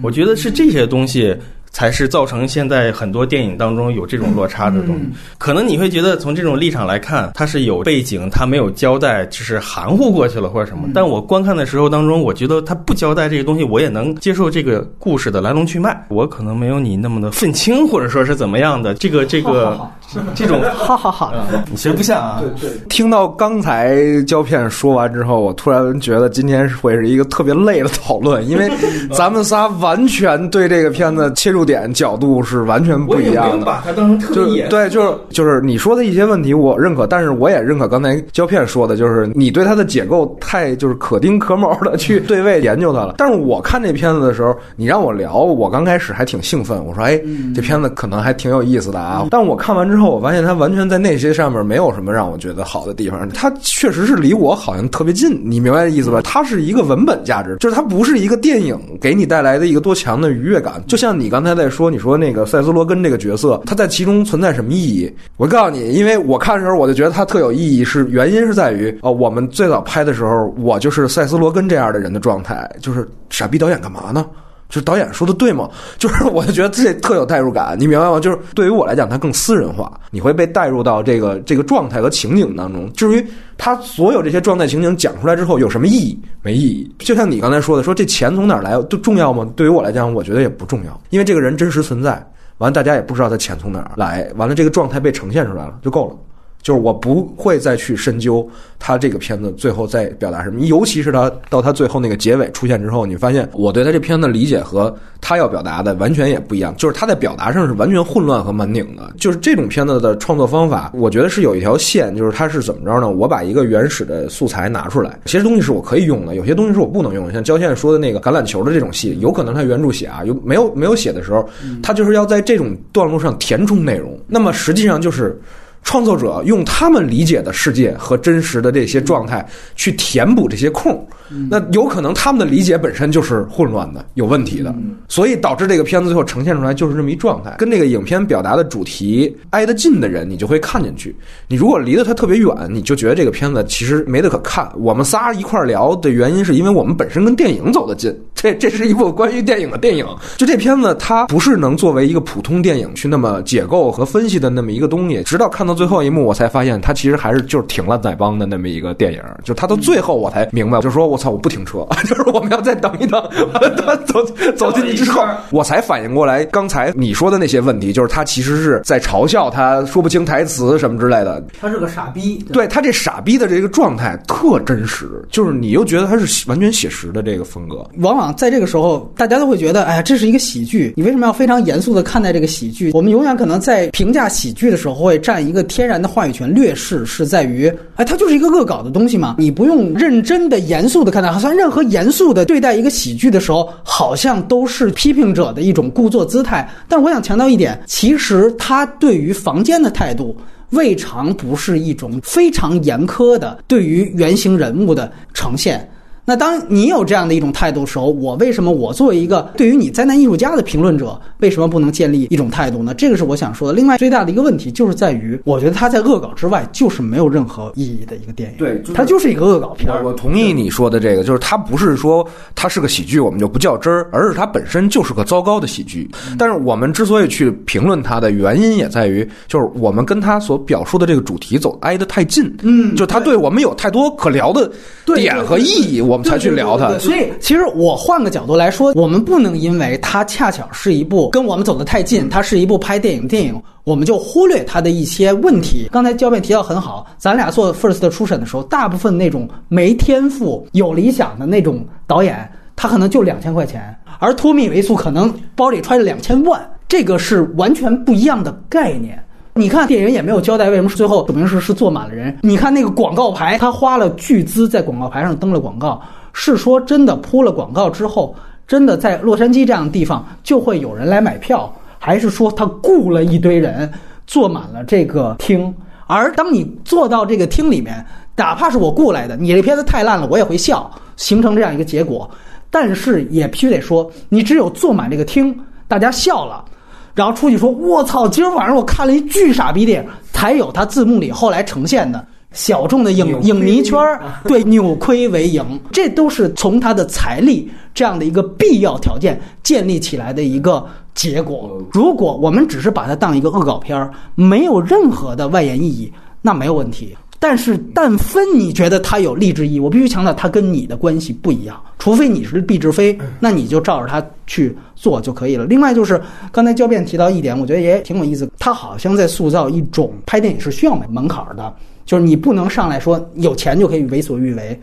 [0.02, 1.36] 我觉得是这些东西。”
[1.72, 5.04] 才是造成现在很多电影当中有这种落差的东西。
[5.38, 10.90] 可能你会觉得从这种立场来看，它是有背景，它没有交代，就是含糊过去了或者什么。
[10.94, 16.06] 但我观看的时候当中，我觉得他不交代这个东西，我也能接受这个故事的来龙去脉。
[16.10, 18.94] 我可能没有你那么的愤青，或者说是怎么样的。
[18.94, 19.80] 这个这个
[20.36, 21.32] 这种， 哈哈哈，
[21.70, 22.42] 你其实不像啊。
[22.42, 22.78] 对对。
[22.90, 28.70] 听到刚才胶片说完之后，我突然觉得今天会是一个特别累的讨论，因为
[29.16, 31.61] 咱们仨完全对这个片子切入。
[31.66, 34.64] 点角度是完全不一样的，把它当成特意。
[34.70, 43.16] 对，就是就是你说的一些问题，我认可，但是我也认可刚才胶片说的，就是你对它的解构太就是可丁可卯的去对位研究它了。
[43.18, 47.22] 但是我看这片子的时候，你让我聊，我刚开始还挺兴奋，我说哎，
[47.54, 49.28] 这片子可能还挺有意思的啊。
[49.30, 53.30] 但我看完之后，我发现它完全在那些上面没有什么让我觉得好的地方。
[53.30, 56.22] 它确实是离我好像特别近，你明白这意思吧？
[56.24, 60.84] 它是一个文本价值，就是它不是一个电影给你带来的一个多强的愉悦感。
[60.88, 61.51] 就像你刚才。
[61.52, 65.14] 他在说：“你说那个塞斯·罗根这个角色，他在其中存在什么意义？
[65.36, 67.84] 我告诉你，因为我看的时候，我就觉得他特有意义。
[67.84, 74.26] 是原因是在于，哦，我们最早拍的时候，我就是塞斯·罗根这样的人的状态，就是傻逼导演干嘛呢？
[74.72, 75.70] 就是导演说的对吗？
[76.00, 78.20] 就是我就觉得这特有代入感，你明白吗？
[78.20, 82.92] 就是对于我来讲，它更私人化，你会被带入到这个这个状态和情景当中。
[82.94, 83.24] 至于
[83.58, 86.20] 他所有这些状态情景讲出来之后有什么意义？
[86.42, 86.96] 没意义。
[87.00, 89.46] 就像你刚才说的，说这钱从哪儿来都重要吗？
[89.56, 92.12] 对于我来讲，我觉得也不重要，因为这个人真实存在，
[92.60, 96.16] 完了大家也不知道他钱从哪儿来，完了这个状态被呈现出来了就够了。
[96.62, 98.48] 就是我不会再去深究
[98.80, 109.14] 他这个片子最后在表达什么，尤其是他到他最后那个结尾出现之后，你发现我对他这片子理解和他要表达的完全也不一样，就是他在表达上是完全混乱和蛮拧的。
[109.18, 113.10] 就是这种片子的创作方法，我觉得是有一条线，就是他是怎么着呢？
[113.10, 117.34] 我把一个原始的素材拿出来，其实东西是我可以用的，有些东西是我不能用的。
[117.34, 121.48] 像焦先生说的那个橄榄球的这种戏，有可能他原著写啊，有没有没有写的时候，
[121.82, 124.18] 他就是要在这种段落上填充内容。
[124.28, 125.40] 那么实际上就是。
[125.84, 131.06] 创作者用他们理解的世界和真实的这些状态去填补这些空，
[131.50, 134.74] 那有可能他们的理解本身就是混乱的、有问题的，
[135.08, 137.56] 所以导致这个片子最后呈现出来就是这么一状态。
[137.58, 141.10] 跟这个影片表达的主题挨得近的人，你就会看进去；
[141.48, 144.72] 你如果离得它特别远，你就觉得这个片子其实没得可看。
[144.78, 148.16] 我们仨一块儿聊的原因，是因为我们本身跟电影走得近。
[148.34, 150.06] 这这是一部关于电影的电影。
[150.38, 155.22] 就这片子，它不是能作为一个普通电影去那么解构和分析的那么一个东西。
[155.24, 159.22] 直到看到最后一幕，我才发现他其实还是就是挺烂仔帮的那么一个电影。
[159.44, 163.22] 就他到最后，我才明白，就是说我操，我不停车， 就是我们要再等一等，
[163.86, 164.24] 他走
[164.56, 171.44] 走进去之后，我才反应过来，刚才你说的那些问题，就是他其实是在嘲笑他说不清台词什么之类的。
[171.60, 177.86] 他是个傻逼，对他这傻逼的这个状态特真实，就是你又觉得他是完全写实的这个风格。
[178.00, 182.92] 往往在这个时候，大家都会觉得，哎呀，这是一个喜剧，你为什么要非常严肃的看待这个喜剧？
[182.94, 196.70] 我们永远可能在评价喜剧的时候，会占一个天然的话语权劣势，是在于，哎，它就是一个恶搞的东西嘛，你不用认真的、严肃的看待，好像任何严肃的对待一个喜剧的时候，好像都是批评者的一种故作姿态。
[196.88, 200.36] 但我想强调一点，其实他对于房间的态度。
[200.72, 205.86] 未尝不是一种非常严苛的对于原型人物的呈现。
[206.24, 212.94] 那当你有这样的一种态度的时候，我为什么我作为一个对于你灾难艺术家的评论者，为什么不能建立一种态度呢？
[212.94, 213.74] 这个是我想说的。
[213.74, 218.58] 另外，最大的一个问题就是在于，我觉得他在恶搞之外就是没有任何意义的一个电影。
[218.58, 219.92] 对，它就是一个恶搞片。
[219.92, 226.08] 我我同意你说的这个，就是它不是说它是个喜剧，我们就不较真儿，而是它本身就是个糟糕的喜剧。
[226.38, 232.56] 但是我们之所以去评论它的原因，也在于就是我们跟他所表述的这个主题走挨得太近。
[232.62, 234.72] 嗯，就他对我们有太多可聊的
[235.16, 236.00] 点和意义。
[236.12, 245.88] 我们才去聊它，所以其实我换个角度来说，我们不能因为它恰巧是一部跟我们走得太近，它是一部拍电影电影，我们就忽略它的一些问题。
[245.90, 252.46] 刚才焦辩提到很好，咱俩做 first 初审的时候，大部分那种没天赋、有理想的那种导演，
[252.76, 259.18] 他可能就两千块钱，而托米维素可能包里揣着两千万，这个是完全不一样的概念。
[259.54, 262.38] 你看电影也没有交代为什么最后指明是是坐满了人。
[262.42, 268.34] 你看那个广告牌，他花了巨资在广告牌上登了广告，是说真的铺了广告之后，
[268.66, 273.92] 真的在洛杉矶这样的地方就会有人来买票，还是说他雇了一堆人
[274.26, 275.74] 坐满了这个厅？
[276.08, 278.06] 而当你坐到这个厅里面，
[278.38, 282.30] 哪怕是我雇来的，你这片子太烂了，我也会笑，形成这样一个结果。
[282.70, 285.54] 但是也必须得说，你只有坐满这个厅，
[285.90, 286.64] 大家笑了。
[287.14, 288.28] 然后出去说：“我操！
[288.28, 301.82] 今儿晚上我看了一巨傻逼电影，才有他字幕里后来呈现的小众的影影迷圈儿 对扭亏为盈，这都是从他的财力这样的一个必要条件建立起来的一个结果。
[301.92, 311.76] 如果我们只是把它当一个恶搞片儿，没有任何的外延意义，那没有问题。”但是，但分你觉得他有励志意义，我必须强调，他跟你的关系不一样。
[311.98, 315.66] 除非你是毕志飞，那你就照着他去做就可以了。
[315.66, 318.48] 另外，就是刚才焦辩提到一点，我觉得也挺有意思。
[318.60, 321.74] 他好像在塑造一种拍电影是需要门槛的，
[322.06, 324.80] 就是你不能上来说有钱就可以为所欲为。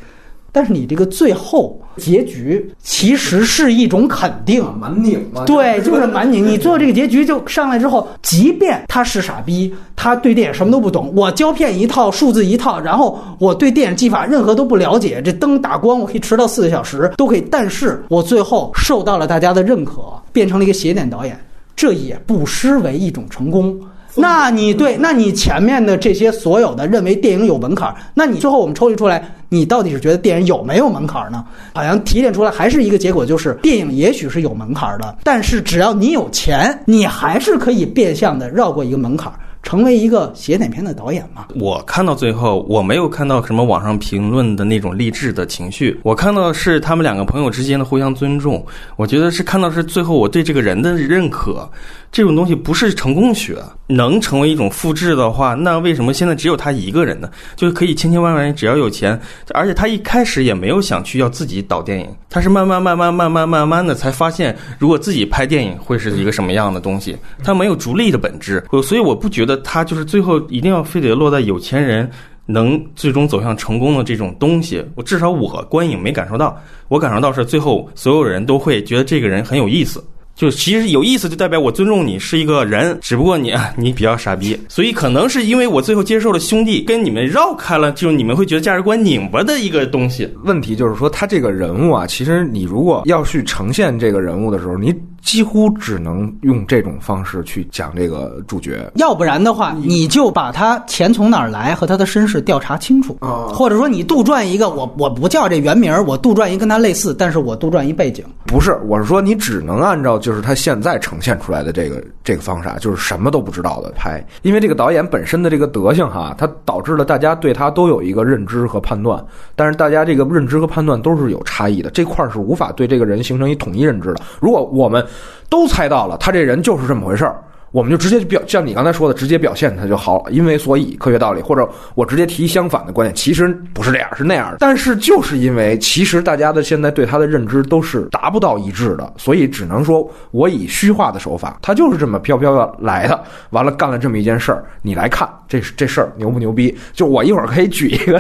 [0.50, 5.44] 但是你这个最后结局其实是一种肯定，蛮拧嘛。
[5.44, 6.46] 对，就是蛮拧。
[6.46, 21.38] 你最后这个结局就上来之后，即便他是傻逼，他对电影什么都不懂，我胶片一套，数字一套，然后我对电影技法任何都不了解，这灯打光我可以迟到四个小时都可以，但是我最后受到了大家的认可，变成了一个邪点导演，
[21.76, 23.78] 这也不失为一种成功。
[24.18, 31.44] 那你对，那你前面的这些所有的认为电影有门槛，那你最后我们抽离出来，你到底是觉得电影有没有门槛呢？
[31.74, 39.32] 好像提炼出来还是一个结果，就是电影也许是有门槛的，但是只要你有钱，你还是可以变相的绕过一个门槛。
[39.62, 41.46] 成为一个写点片的导演嘛。
[41.56, 48.64] 我看到最后，我没有看到什么网上评论的那种励志的情绪，我看到是他们两个朋友之间的互相尊重。
[48.96, 51.68] 我觉得是看到是最后我对这个人的认可。
[52.10, 57.28] 这种东西不是成功学，能成为一种复制的话，那为什么现在只有他一个人呢？
[57.54, 59.20] 就是可以千千万万人只要有钱，
[59.52, 67.14] 而且他一开始也没有想去要自己导电影，他是慢慢慢慢慢慢慢慢的才发现，如果自己拍电影会是一个什么样的东西。
[67.44, 72.08] 他没有逐利的本质，所以我不觉得他就是最后一定要非得落在有钱人
[72.46, 74.84] 能最终走向成功的这种东西。
[74.94, 76.56] 我至少我观影没感受到，
[76.88, 80.02] 我感受到是最后所有人都会觉得这个人很有意思。
[80.38, 90.32] 就其实有意思，就代表我尊重你是一个人，只不过你 啊，你比较傻逼，所以可能是因为我最后接受了兄弟跟你们绕开了，就你们会觉得价值观拧巴的一个东西。
[90.44, 94.94] 问题就是说，他这个人物啊，其实你如果要去呈现这个人物的时候，你。
[95.20, 103.18] 几乎只能用这种方式去讲这个主角，要不然的话，你就把他钱从哪儿来和他的身世调查清楚，
[103.52, 108.24] 或者说你杜撰一个，我我不叫这原名，我杜撰一跟他类似，但是我杜撰一背景。
[108.46, 119.24] 不是，我是说你只能按照就是他现在呈现出来的这个这个方法，就是什么都不知道的拍，因为这个导演本身的这个德性哈，他导致了大家对他都有一个认知和判断，
[119.56, 124.20] 但是大家这个认知和判断都是有差异的，这块是无法对这个人形成一统一认知的。
[124.38, 125.02] 如果我们
[125.48, 127.42] 都猜到了，他这人就是这么回事儿。
[127.70, 130.30] 我们就直接就表像你刚才说的，直接表现它就好了。
[130.30, 134.56] 因为所以科学道理，或者我直接提相反的观点，其实不是这样，是那样的。
[134.60, 143.22] 但是就是因为其实大家的现在对它的认知都是达不到一致的，所以只能说我以虚化的手法，它就是这么飘飘的来的。
[143.50, 146.74] 完了干了这么一件事儿，你来看这这事儿牛不牛逼？
[146.94, 148.18] 就我一会儿可以举一个，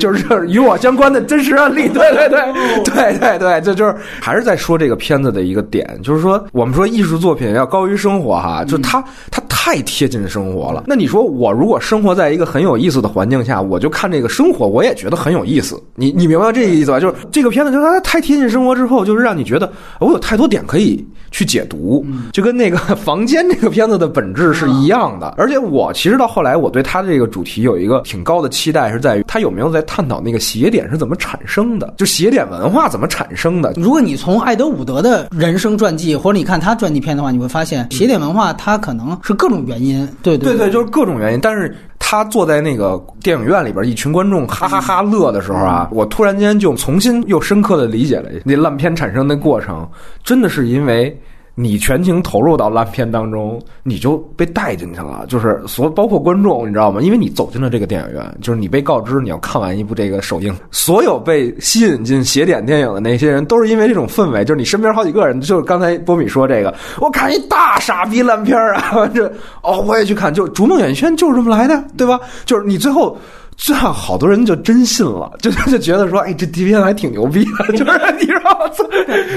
[0.00, 1.86] 就是与我相关的真实案例。
[1.88, 2.40] 对对对
[2.84, 8.78] 对对对，这就是还是在说这个片子的一个点，就是说我们说艺术作品要高于生活哈，就。
[8.86, 10.84] 他他太贴近生活了。
[10.86, 15.82] 那你说我如果生活在一个很有意思的环境下，我就看这个生活，我也觉得很有意思。
[15.96, 17.00] 你你明白这个意思吧？
[17.00, 25.34] 就是这个片子，就是它太贴近生活之后，就是让你觉得我有太多点可以去解读， 就跟那个 房间这个片子的本质是一样的。
[25.36, 33.72] 而且我其实到后来，我对他的这个主题有一个挺高的期待，是在于他有没有在探讨那个邪点是怎么产生的，就邪点文化怎么产生的。
[33.76, 38.75] 如果你从艾德伍德的人生传记，或者你看他传记片的话，你会发现邪点文化它。
[38.78, 41.40] 可能是各种原因，对对对，就是各种原因。
[41.40, 49.88] 但是他坐在那个电影院里边，一群观众哈哈哈乐的时候啊，我突然间就重新又深刻的理解了那烂片产生的过程，
[50.22, 51.18] 真的是因为。
[51.58, 55.24] 你全情投入到烂片当中，你就被带进去了。
[55.26, 57.00] 就是所包括观众，你知道吗？
[57.00, 60.54] 因为你走进了这个电影院，就是你被告知你要看完一部这个首映。
[60.70, 64.44] 所有被吸引进邪点电影的那些人，都是因为这种氛围。
[64.44, 69.06] 就是你身边好几个人，就是刚才波米说这个，我看一大傻逼烂片啊！
[69.14, 69.26] 这
[69.62, 72.20] 哦，我也去看，就逐梦演艺圈就是这么来的，对吧？
[72.44, 73.16] 就是你最后。
[73.56, 78.70] 这样好多人就真信了， 就 就觉得说，哎，这 D 片还挺牛逼的， 就是你知道吗？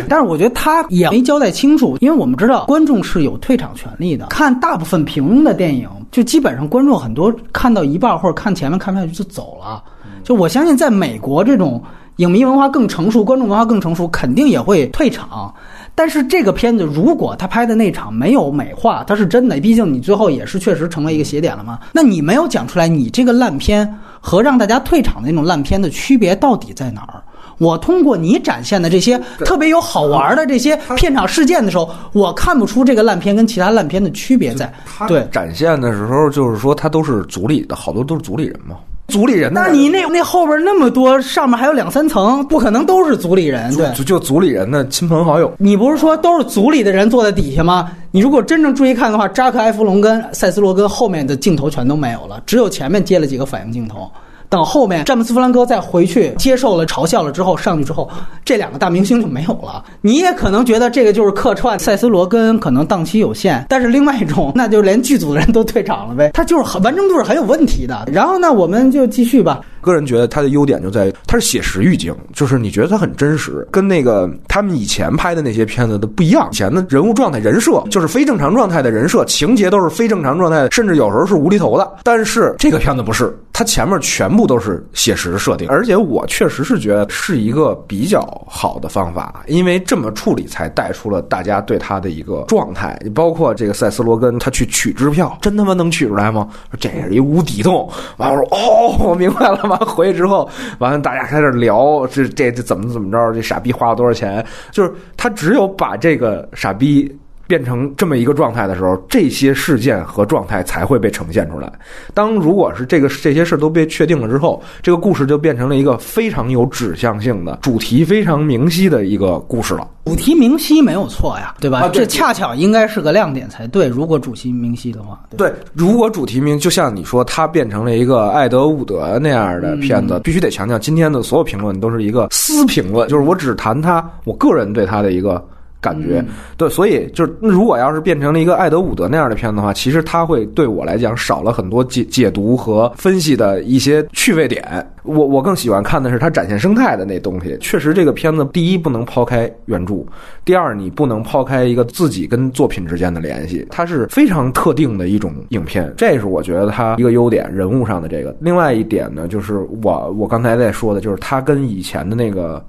[0.08, 4.28] 但是我觉得他也没交代清楚，因为我们知道观众是有退场权利的。
[4.28, 9.84] 看大部分平庸的电影，就基本上观众很多看到一半或者看前面看不下去就走了。
[10.24, 11.82] 就我相信，在美国这种
[12.20, 15.54] 影迷文化更成熟、观众文化更成熟，肯定也会退场。
[15.96, 21.80] 但是这个片子，如果他拍的那场没有美化，它是真的，毕竟你最后也是确实成为一个邪点了嘛。
[21.94, 23.90] 那你没有讲出来，你这个烂片
[24.20, 27.24] 和让大家退场的那种烂片的区别到底在哪儿？
[27.58, 34.70] 我通过你展现的这些特别有好玩的这些片场事件的时候，我看不出这个烂片跟其他烂片的区别在。
[35.08, 38.76] 对，展现的时候就是说，他都是组里的，好多都是组里人嘛。
[39.10, 45.52] 组里人，那你那那后边那么多，上面还有两三层，不可能都是组里人，对，就就组里人的亲朋好友。
[45.58, 47.92] 你不是说都是组里的人坐在底下吗？
[48.12, 54.10] 你如果真正注意看的话，扎克埃弗隆跟塞斯罗根后面的镜头全都没有了，只有前面接了几个反应镜头。
[54.50, 58.10] 等后面詹姆斯·弗兰科再回去接受了嘲笑了之后，上去之后，
[58.44, 59.84] 这两个大明星就没有了。
[60.02, 63.64] 你也可能觉得这个就是客串塞斯·罗根，可能档期有限。
[63.70, 66.32] 但是另外一种，那就连剧组的人都退场了呗。
[66.34, 68.04] 他就是很完成度是很有问题的。
[68.12, 69.62] 然后呢，我们就继续吧。
[69.82, 76.48] 个人觉得它的优点就在于它是写实预警，就是你觉得它很真实，跟那个他们以前拍的那些片子的不一样。
[76.52, 81.92] 以前的人物状态、人设就是非正常状态的人设，情节都是非正常状态，甚至有时候是无厘头的。
[82.04, 93.00] 但是这个片子不是，它前面全部都是写实设定，而且我确实是觉得是一个比较好的方法，因为这么处理才带出了大家对他的一个状态。
[93.14, 96.48] 包括这个塞斯·罗根，他去取支票，真他妈能取出来吗？
[96.80, 97.90] 这是一无底洞。
[98.18, 99.79] 完，我说哦，我明白了吧。
[99.86, 100.50] 回去之后，
[100.80, 103.34] 完了大家开始聊这这这怎么怎么着？
[103.34, 104.46] 这傻逼花了多少钱？
[104.72, 107.18] 就是他只有把这个傻逼
[107.50, 111.68] 变成这么一个状态的时候，这些事件和状态才会被呈现出来。
[112.14, 119.88] 当如果是这个这些事都被确定了之后，这个故事就变成了一个非常有指向性的、主题非常明晰的一个故事了。
[120.06, 121.80] 主题明晰没有错呀，对吧？
[121.80, 123.88] 啊对这恰巧应该是个亮点才对。
[123.88, 135.44] 如果主题明晰的话，对对，如果主题明就像你说，它变成了一个艾德伍德那样的片子，必须得强调，今天的所有评论都是一个私评论，就是我只谈他我个人对他的一个。
[135.82, 136.24] 感觉
[136.58, 144.86] 对，所以就是如果要是变成了一个爱德伍德那样的片子的话，其实它会对我来讲少了很多解解读和分析的一些趣味点。
[145.04, 147.58] 我我更喜欢看的是它展现生态的那东西。
[147.62, 150.06] 确实，这个片子第一不能抛开原著，
[150.44, 158.36] 第二你不能抛开一个自己跟作品之间的联系，它是非常特定的一种影片，这是我觉得它一个优点，人物上的这个。
[158.42, 162.64] 另外一点呢，就是我我刚才在说的，就是它跟以前的那个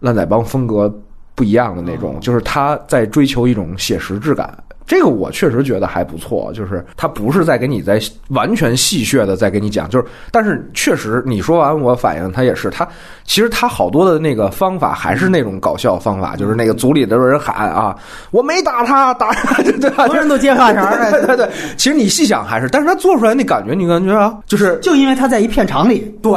[0.00, 0.92] 烂仔帮风格
[1.40, 4.52] 不一样的那种，就是他在追求一种写实质感。
[4.86, 7.98] 这个我确实觉得还不错，就是他不是在给你在
[8.30, 12.86] 完全戏谑的在给你讲，就是但是确实你说完我反应他也是他，
[13.24, 17.96] 其实他好多的那个方法还是那种搞笑方法，就是那个组里的人喊啊，
[18.32, 20.04] 我没打他，打 他，对吧？
[20.06, 26.32] 所有人都接话茬儿对对对，其实你细想还是，但是他做出来那感觉，你感觉啊，就是就因为他在一片场里，对，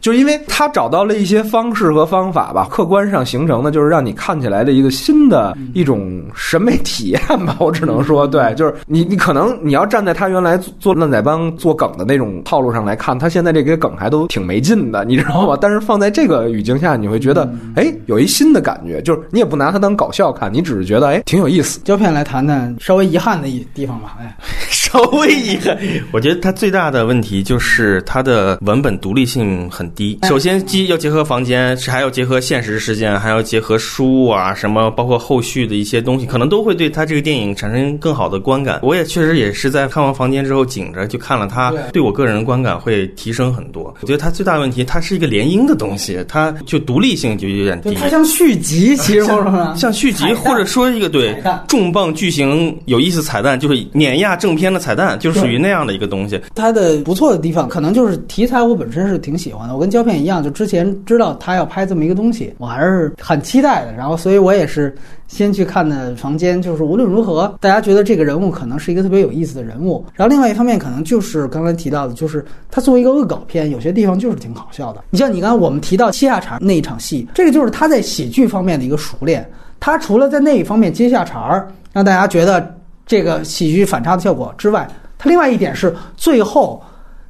[0.00, 7.56] 就是因为他找到了一些方式和方法吧，客观上形成的就是让你看起来的一个新的一种审美体验吧。
[7.60, 15.56] 我只能说，对，就是你你可能你要站在他原来做做烂仔帮做梗的那种套路上来看，他现在这个梗还都挺没劲的，你知道吗？
[15.60, 21.80] 但是放在这个语境下，你会觉得，哎，有一新的感觉，就是你也不拿它当搞笑看，你只是觉得，哎，挺有意思。
[21.84, 24.16] 胶片来谈谈稍微遗憾的一地方吧。
[24.20, 24.36] 哎，
[24.70, 25.76] 稍微遗憾，
[26.12, 30.18] 我觉得他最大的问题就是他的文本独立性很低。
[30.24, 38.80] 首先，既要结合房间，是还要结合现实事件，还要结合书啊什么，包括后续的一些东西，可能都会对他这个电影产生更好的观感。
[38.82, 43.94] 我也确实也是在看完房间之后，紧着就看了它，对我个人的观感会提升很多。
[44.00, 47.90] 我觉得它最大的问题，它是一个联姻的东西，它就独立性就有点低。
[47.90, 51.36] 就它像续集，其实或者说像续集或者说一个对
[51.68, 56.40] 重磅巨型有意思彩蛋，就是碾压正片的彩蛋，就属于那样的一个东西。
[56.54, 59.75] 它的不错的地方，可能就是题材，我本身是挺喜欢的。
[59.76, 63.92] 我跟胶片一样，就之前知道他要拍这么一个东西，我还是很期待的。
[63.92, 64.96] 然后，所以我也是
[65.28, 70.02] 先去看的《房间》，就是无论如何，大家觉得这个人物可能是一个特别有意思的人物。
[70.14, 75.04] 然后，另外一方面，可能就是刚才提到的，就是他作为一个恶搞片，有些地方就是挺好笑的。
[75.10, 79.46] 你像你刚才我们提到接下茬那一场戏，这个就是他在喜剧方面的一个熟练。
[79.78, 82.74] 他除了在那一方面接下茬儿，让大家觉得
[83.04, 86.82] 这个喜剧反差的效果之外，他另外一点是最后。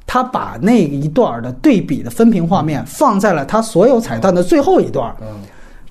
[0.07, 5.13] 他把那一段的对比的分屏画面放在了他所有彩蛋的最后一段，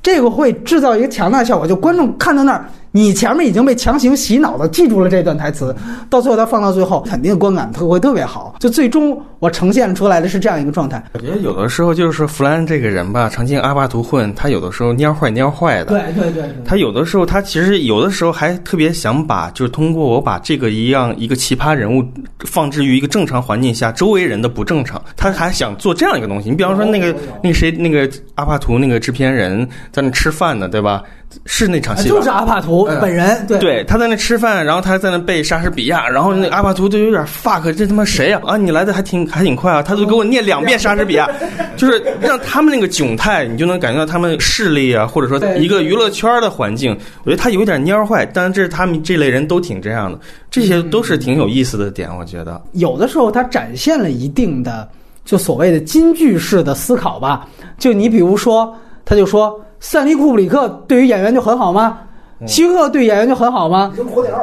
[0.02, 2.64] 这个会制造一个强大的效果，就观众看到那儿，
[2.96, 5.76] 你前面已经被强行洗脑的记住了这段台词，
[6.08, 8.56] 到最后他放到最后，肯定观感特会特别好。
[8.58, 11.04] 就最终我呈现出来的是这样一个状态。
[11.12, 15.90] 我觉得有的时候就是弗兰这个人吧，曾经阿巴图混，他有的时候蔫坏蔫坏的。
[15.90, 22.02] 对对对对，他有的时候，他其实有的时候还特别想把，就是通过我把这个一样一个奇葩人物
[22.46, 26.48] 放置于一个正常环境下，周围人的不正常，他还想做这样一个东西。
[26.48, 31.02] 你比方说那个那个谁，那个阿巴图那个制片人在那吃饭呢，对吧？
[31.44, 32.14] 是那场戏吧？
[32.14, 38.56] 就是阿帕图本人，对对，他在那吃饭，然后他在那背莎士比亚，然后那阿帕图就有点 fuck，这他妈谁呀、啊？
[38.56, 39.82] 你来的还挺还挺快啊！
[39.82, 41.28] 他就给我念两遍莎士比亚，
[41.76, 50.18] 就是让他们那个窘态，你就能感觉到他们势力啊，或者说一个娱乐圈的环境，我觉得他有点蔫坏，但是他们这类人都挺这样的，
[50.50, 52.60] 这些都是挺有意思的点，我觉得。
[52.72, 54.88] 有的时候他展现了一定的
[55.24, 57.46] 就所谓的金句式的思考吧。
[57.78, 58.74] 就你比如说，
[59.06, 62.00] 他就说斯坦利库布里克对于演员就很好吗？
[62.46, 63.94] 希克对演员就很好吗？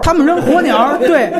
[0.01, 1.32] 他们扔火鸟， 对，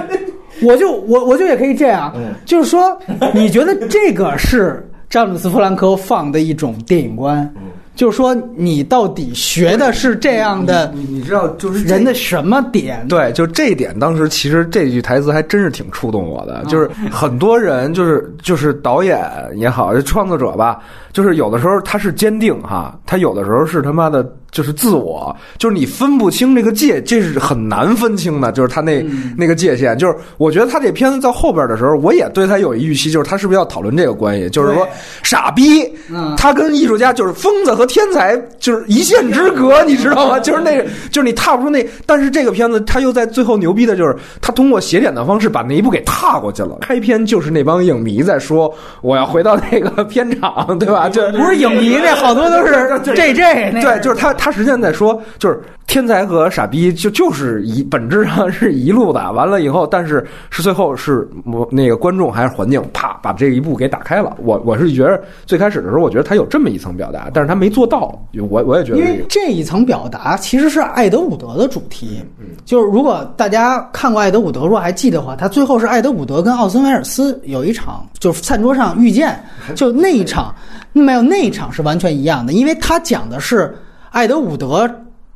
[0.62, 2.14] 我就我我就也可以这样，
[2.46, 2.96] 就是说，
[3.34, 7.52] 你觉得这个是詹姆斯·弗兰科放的一种电影观，
[7.96, 13.08] 就是说，你到底学的是这样的你你知道，就是人的什么点？
[13.08, 16.64] 对，就这一点，当时其实这句台词还真是挺触动我的。
[16.66, 19.20] 就是很多人，就是就是导演
[19.56, 20.80] 也好，创作者吧，
[21.12, 28.52] 就是有的时候他是坚定哈，他有的时候是他妈的，就是自我，就是你分不清这个界，这是很难分清的。
[28.54, 29.04] 就是他那、
[29.36, 34.88] 那个界限，就是我觉得他这片子到后边的时候，我也对他有一预期，就是他是不是要讨论这个关系，就是说
[35.24, 40.40] 傻逼，嗯他跟艺术家就是疯子和天才就是一线之隔，你知道吗？
[40.40, 46.78] 就是那个，就是你踏不出那，但是这个片子他又在最后牛逼的就是他通过写点的方式把那一步给踏过去了。
[46.82, 51.10] 开篇就是那帮影迷在说我要回到那个片场，对吧？
[51.10, 59.32] 就不是影迷，那好多都是 J J 对，就是他他实际上在说，就是天才和傻逼就就是一本质上是一路的。
[59.32, 64.36] 完了以后，但是是最后是我那个观众还是环境，啪把这一步给打开了。
[64.40, 68.22] 我我是觉得最开始的时候，我觉得他有这么一层表达，但是他没做到。
[68.50, 72.22] 我我也觉得因为这一层表达其实是爱德伍德的主题，
[72.66, 79.42] 就是如果大家看过爱德伍德，如果还记得的话，他最后是爱德伍德跟奥森威尔斯有一场就是餐桌上遇见，
[79.74, 80.54] 就那一场
[80.92, 83.74] 没有那一场是完全一样的，因为他讲的是
[84.14, 84.88] 爱德伍德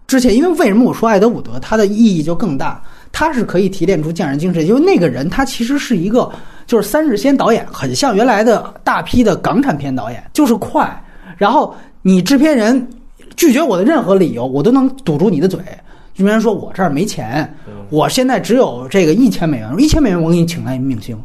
[0.06, 2.80] 之前，因为为什么我说爱德伍德，他的意义就更大，
[3.12, 6.32] 他是可以提炼出匠人精神，因为那个人他其实是一个
[6.68, 11.04] 就是三日先导演，很像原来的大批的港产片导演，就是快，
[11.38, 12.88] 然后你制片人
[13.36, 15.60] 拒绝我的任何理由，我都能堵住你的嘴。
[16.14, 17.52] 制片人说：“我这儿没钱，
[17.90, 21.20] 我现在只有这个一千美元，一千美元我给你请来明星。”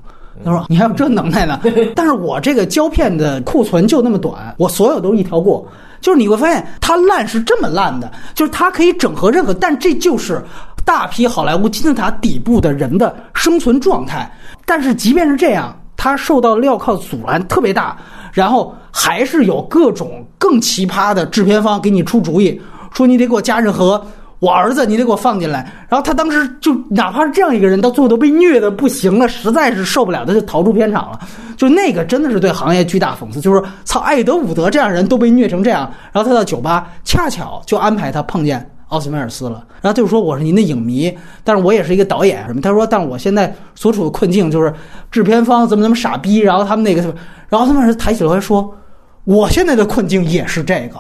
[0.44, 1.60] 他说：“你还有这能耐呢？
[1.94, 5.66] 但是我这个胶片的库存就那么短，我所有都一条过。
[6.00, 10.42] 就是你会发现，它烂是这么烂的，就是它可以整合任何，但这就是
[10.84, 14.30] 大批好莱坞金字塔底部的人的生存状态。
[14.66, 17.96] 但是即便是这样，它受到镣铐阻拦特别大，
[18.32, 22.60] 然后还是有各种更奇葩的制片方给你出主意，
[22.92, 24.04] 说你得给我加任何。”
[24.42, 25.72] 我儿子，你得给我放进来。
[25.88, 31.20] 然后他当时就哪怕是这样一个人，到最后都被虐的不行了，实在是受不了，他就逃出片场了。
[31.56, 39.64] 就那个真的是对行业巨大讽刺，就是操，艾德伍德这样人都被虐成这样，然后他到酒吧恰巧就安排他碰见奥斯威尔斯了。
[39.80, 42.60] 然后就说我是您的影迷，但是我也是一个导演什么。
[42.60, 44.74] 他说，但是我现在所处的困境就是
[45.12, 47.14] 制片方怎么怎么傻逼，然后他们那个什么，
[47.48, 48.74] 然后他们抬起头来说。
[49.24, 50.96] 我现在的困境也是这个，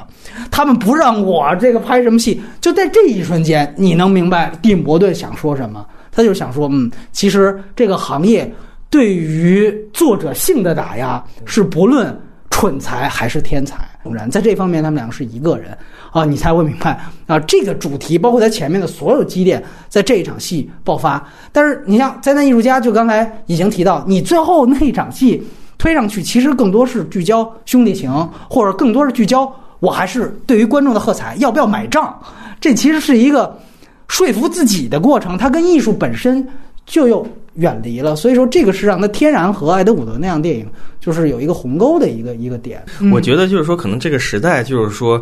[0.48, 5.84] 他们不让我这个拍什么戏，就在这一瞬间，你能明白蒂姆·伯顿想说什么？
[6.12, 8.48] 他就想说，嗯，其实这个行业
[8.88, 12.16] 对于作者性的打压是不论
[12.48, 15.76] 蠢才还是天才，当然在这方面他们两个是一个人
[16.12, 21.26] 啊，你才会明白啊，这个主题包括他前面的所有积淀，在这一场戏爆发。
[21.50, 25.42] 但是你像灾难艺术家，就刚才已经提到，你最后那一场戏。
[25.82, 28.08] 推上去其实更多是聚焦兄弟情，
[28.48, 32.16] 或者更多是聚焦我还是对于观众的喝彩要不要买账，
[32.60, 33.58] 这其实是一个
[34.06, 36.46] 说服自己的过程，它跟艺术本身
[36.86, 38.14] 就又远离了。
[38.14, 40.64] 所以说，这个是让它天然和艾德伍德那样电影
[41.00, 42.80] 就是有一个鸿沟的一个一个点。
[43.12, 45.20] 我觉得就是说，可能这个时代就是说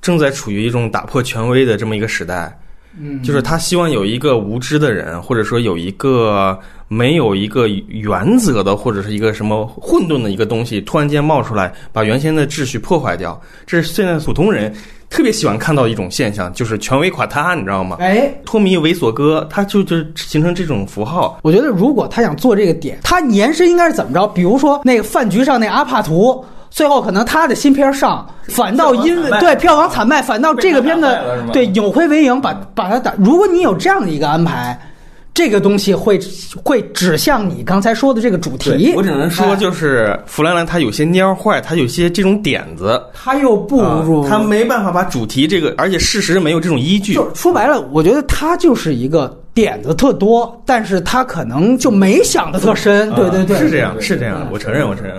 [0.00, 2.58] 正在处于一种打破权威的这么一个时代。
[3.00, 13.40] 嗯，就是他希望有一个无知的人，或者说有一个没有一个原则的，或者是一个什么混沌的一个东西，突然间冒出来，把原先的秩序破坏掉。
[13.66, 14.74] 这是现在普通人
[15.10, 17.96] 特别喜欢看到一种现象，就是权威垮塌，你知道吗？
[18.00, 21.38] 哎，托米猥琐哥，他就就形成这种符号。
[21.42, 24.26] 我觉得如果他想做这个点，他延伸应该是怎么着？
[24.28, 26.44] 比如说那个饭局上那阿帕图。
[26.70, 31.18] 最后可能他的新片上，反倒因为对票房惨败，反倒这个片子
[31.52, 33.12] 对扭亏为盈，把把它打。
[33.18, 34.78] 如果你有这样的一个安排，
[35.34, 36.18] 这个东西会
[36.64, 38.92] 会指向你刚才说的这个主题。
[38.96, 47.14] 我只能说，就是弗兰兰他有些蔫坏，他有些这种点子，他又不如他没办法把主题这个，而且事实没有这种依据。
[47.14, 53.10] 就说白了，我觉得他就是一个点子特多，但是他可能就没想的特深。
[53.14, 55.14] 对对对，是这样，是这样，我承认，我承认。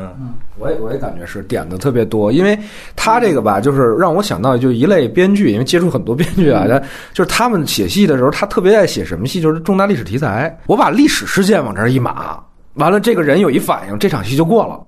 [0.58, 2.58] 我也我也感觉是点子特别多，因为
[2.96, 6.80] 他这个吧，就是让我想到就一类编剧，因为接触很多编剧啊，他
[7.12, 12.40] 就是他们写戏的时候，他特别爱写什么戏，就是重大历史题材，我把历史事件往这儿一码，
[12.76, 14.80] 完了这个人有一反应，这场戏就过了。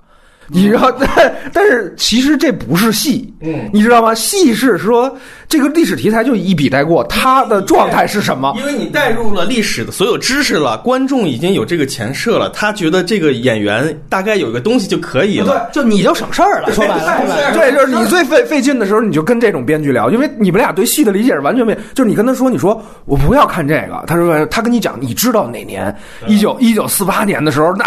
[0.54, 4.14] 你知道，但但是其实这不是戏，嗯，你知道吗？
[4.14, 5.16] 戏是说
[5.48, 8.54] 这个历史题材就一笔带过，他的状态是什么？
[8.60, 16.72] 因为你带入了历史的所有知识了，观众已经有这个前设了，他觉得这个演员大概有一个东西就可以了，对就你就省事儿了。
[16.74, 21.78] 说白了，对，就是你最费费劲的时候，你就跟这种编剧聊，因为你们俩对戏的理解是完全没有。
[21.94, 25.96] 就是你跟他说，你说我不要看这个，他说他跟你讲，你知道哪年？
[26.28, 27.86] 一九一九四八年的时候，那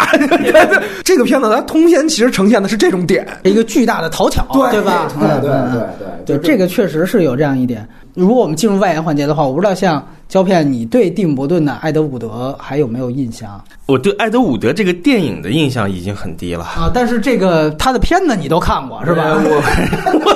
[1.05, 2.54] 这个片子它通篇其实呈现。
[2.61, 5.07] 的是这种点，一个巨大的讨巧，对吧？
[5.19, 5.81] 对对对
[6.25, 7.87] 对，就这个确实是有这样一点。
[8.13, 13.61] 如果我们进入外延环节的话，我不知道像胶片，你对蒂姆·伯顿的《爱德伍德》还有没有印象？
[13.87, 16.89] 我对《爱德伍德》这个电影的印象已经很低了啊！
[16.93, 19.35] 但是这个他的片子你都看过是吧？
[19.35, 20.34] 我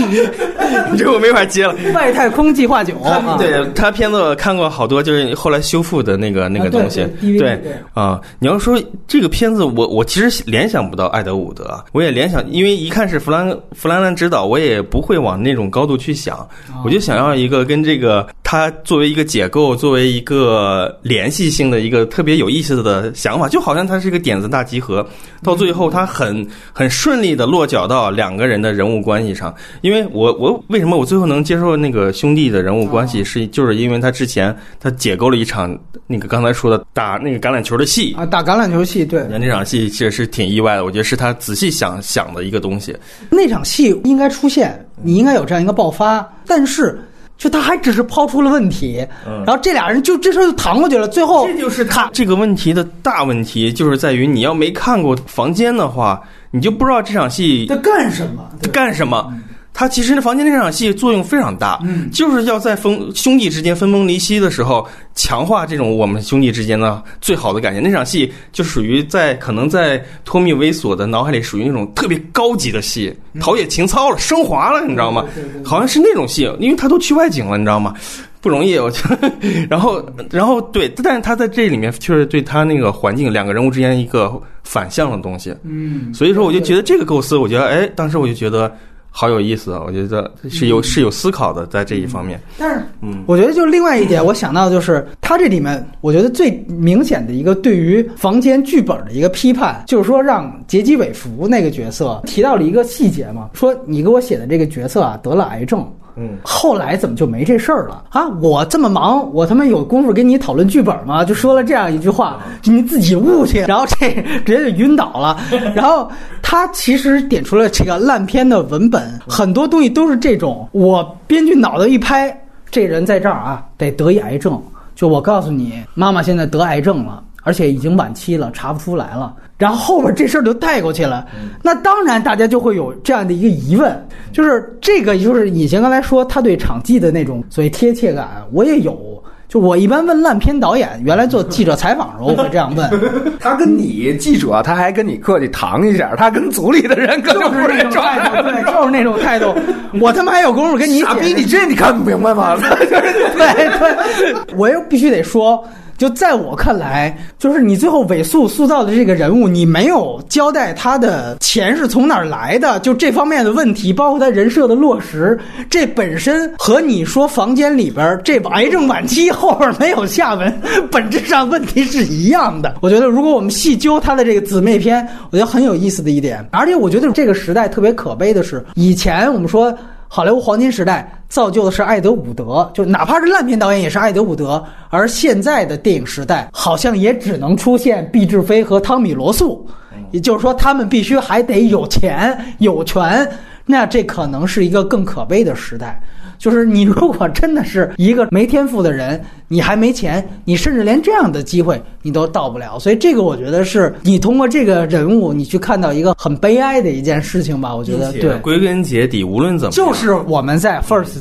[0.00, 0.92] 我。
[0.92, 1.74] 你这我没法接了。
[1.94, 2.94] 外太空计划九，
[3.38, 7.06] 对他片子看过好多，就是后来修复的那个那个东西。
[7.20, 7.60] 对
[7.94, 16.46] 啊，你要说这个片子，我我其实联想不到艾德伍德，我也联想，因为一看是弗兰弗兰兰指导，我也不会往那种高度去想，
[16.84, 25.06] 我就想要一个跟这个他作为一个解构，作为一个联系性的一个特别有意思的想法，就好像它是一个点子大集合，
[25.42, 29.54] 到最后他很很顺利的落脚到两个人的人物关系上。
[29.82, 38.14] 因为我我为什么我最后能接受那个兄弟的人物关系，是就是因为他之前他解构了一场那个刚才说的打那个橄榄球的戏。
[38.16, 42.96] 啊，打橄榄球戏，对，那那场戏其实是挺意外的，我觉得是他仔细想想的一个东西。
[43.28, 46.96] 那场戏应该出现，你应该有这样一个爆发，但是
[47.36, 56.22] 就他还只是抛出了问题，然后这俩人就这事儿就搪过去了，最后这就是他这个问题的大问题，就是在于你要没看过房间的话，
[56.52, 59.34] 你就不知道这场戏在干什么，在干什么。
[59.74, 67.82] 他其实那房间那场戏作用非常大，嗯就是要在分兄弟之间分崩离析的时候，强化这种我们兄弟之间的最好的感情。
[67.82, 75.24] 那场戏就属于在可能在托米猥琐的脑海里属于那种特别高级的戏，陶冶情操了，升华了，你知道吗？
[75.64, 77.94] 好像是那种戏，因为他都去外景了，你知道吗？
[78.42, 79.32] 不容易，我觉得。
[79.70, 88.76] 然后，然后对，但是他在这里面确实对他那个环境两个人物之间一个反向的东西，嗯，所以说我就觉得这个构思，我觉得哎，当时我就觉得
[89.14, 92.40] 好有意思啊，我觉得是有是有思考的在这一方面。
[92.58, 105.86] 但是嗯我觉得就另外一点，我想到就是他这里面，我觉得最明显的一个对于房间剧本的一个批判，就是说让杰基韦弗那个角色提到了一个细节嘛，说你给我写的这个角色啊得了癌症。
[106.16, 108.28] 嗯，后来怎么就没这事儿了啊？
[108.40, 111.24] 我这么忙，我他妈有功夫跟你讨论剧本吗？
[111.24, 114.10] 就说了这样一句话，就你自己悟去， 然后这
[114.44, 115.38] 直接就晕倒了。
[115.74, 116.10] 然后
[116.42, 122.36] 他其实点出了这个烂片的文本，很多东西都是这种，我编剧脑袋一拍，
[122.70, 124.60] 这人在这儿啊，得得一癌症。
[124.94, 129.34] 就我告诉你，妈妈现在得癌症了，而且已经晚期了，查不出来了。
[129.58, 131.26] 然后后边这事儿就带过去了，
[131.62, 139.22] 那当然大家就会有这样的一个疑问，就是这个就是以前刚才说他对场记的那种所谓贴切感，我也有。
[139.48, 142.90] 就我一般问烂片导演，原来做记者采访的时候我会这样问，
[143.38, 149.54] 他跟你记者，他还跟你客气搪一下，他跟组里的人可就不是是那种态度， 对，就是那种态度。
[150.00, 152.56] 我他妈还有功夫跟你傻逼，你这你看不明白吗？
[152.64, 155.62] 对对，我又必须得说，
[156.02, 165.38] 就在我看来，就是你最后尾塑塑造的这个人物，你没有交代他的钱是从哪儿来的，就这方面的问题，包括他人设的落实，
[165.70, 170.52] 这本身和你说房间里边这癌症晚期后边没有下文，
[170.90, 172.74] 本质上问题是一样的。
[172.82, 179.72] 我觉得，如果我们细究他的这个姊妹篇，我觉得很有意思的一点，而且我觉得这个时代特别可悲的是，以前我们说。
[180.14, 189.66] 好莱坞黄金时代造就的是艾德伍德，就哪怕是烂片导演也是艾德伍德，而现在的电影时代好像也只能出现毕志飞和汤米罗素，
[190.10, 193.26] 也就是说他们必须还得有钱有权，
[193.64, 195.98] 那这可能是一个更可悲的时代。
[196.42, 202.80] 就是你如果真的是一个没天赋的人，你还没钱，你甚至连这样的机会你都到不了。
[202.80, 207.72] 所以这个我觉得是你通过这个人物，你去看到一个很悲哀的一件事情吧。
[207.72, 208.36] 我觉得对。
[208.38, 211.20] 归根结底，无论怎么样就是我们在 First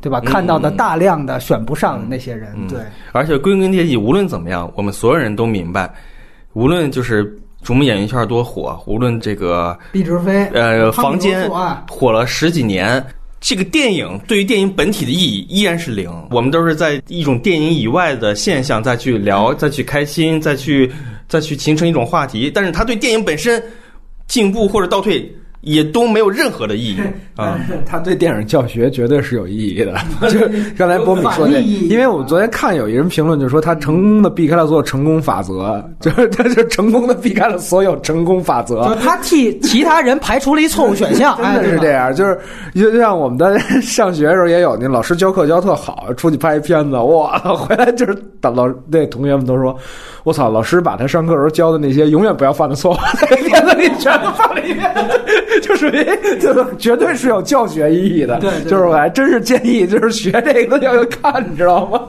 [0.00, 2.78] 对吧看到的大量的选不上的那些人，嗯对，
[3.10, 5.92] 而且归根结底，无论怎么样，我们所有人都明白，
[6.52, 11.50] 无论就是逐梦演艺圈多火，无论这个毕志飞呃房间
[11.90, 13.04] 火了十几年。
[13.40, 20.92] 这个电影对于电影本体的意义依然是零，我们都是在一种电影以外的现象再去聊，再去开心，再去
[21.26, 22.50] 再去形成一种话题。
[22.54, 23.62] 但是它对电影本身
[24.28, 25.26] 进步或者倒退
[25.62, 27.00] 也都没有任何的意义。
[27.36, 27.58] 啊。
[27.86, 29.94] 他对电影教学绝对是有意义的。
[30.28, 31.88] 就是刚才波米说这，反意义。
[31.88, 38.86] 因为我昨天看有一人评论，就说他成功的避开了所有成功法则，就是他就成功的避开了所有成功法则。
[38.88, 42.38] 就他替其他人排除了一错误选项， 真的是这样，就是
[42.74, 49.76] 就像我们在上学的时候也有，那老师教课教特好，出去拍一片子，哇，回来就是老老那同学们都说，
[50.24, 52.96] 我操，老师把他上课时候教的那些永远不要犯的错误，
[53.26, 54.94] 在片子里全都放了一遍，
[55.62, 58.38] 就属于就是绝对是有教学意义的。
[58.38, 62.00] 对对就是我还真是建议，就是学这个要看，你知道吗？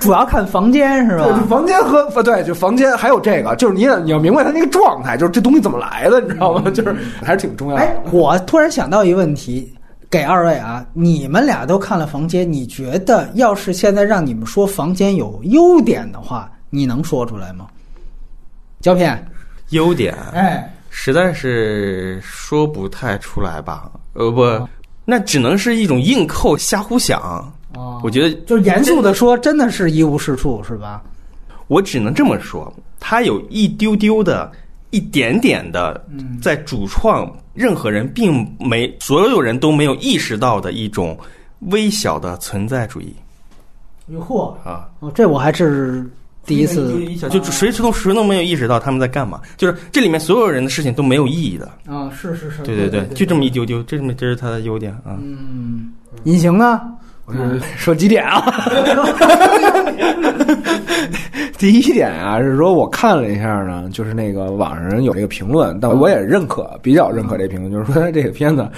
[0.00, 1.42] 主要看房间是吧？
[1.48, 6.68] 房间和不对，就房间还有这个，就是你也你要明白他那个状态，就是这东西怎么来的，你知道吗？
[6.74, 7.82] 就是还是挺重要的。
[7.82, 9.72] 哎，我突然想到一个问题，
[10.10, 17.66] 给二位啊，你们俩都看了房间，你觉得要是现在让你们说房间有优点的话，你能说出来吗？
[18.80, 19.24] 胶片，
[19.70, 23.90] 优点，哎，实在是说不太出来吧？
[24.12, 24.68] 呃，不，
[25.04, 27.20] 那只能是一种硬扣、瞎胡想。
[27.74, 31.02] 哦我觉得就是严肃的说，真的是一无是处，是吧？
[31.66, 34.52] 我只能这么说，他有一丢丢的、
[34.90, 36.06] 一点点的，
[36.40, 41.18] 在主创任何人并没所有人都没有意识到的一种
[41.72, 43.12] 微小的存在主义
[44.06, 44.88] 哟嚯，啊。
[45.00, 46.08] 哦，这我还是
[46.46, 51.66] 第一次就谁都谁都没有意识到他们在干嘛，就是这里面所有人的事情都没有意义的。
[51.86, 55.16] 啊，是是是，对对对，就这么一丢丢，这么这是他的优点啊。
[55.20, 55.92] 嗯，
[56.24, 56.80] 隐形呢？
[57.26, 58.44] 我是说几点啊？
[61.64, 68.68] 第一点啊，是说我看了一下呢，就是那个网上有这个评论，但我也认可，比较认可这评论，就是说这个片子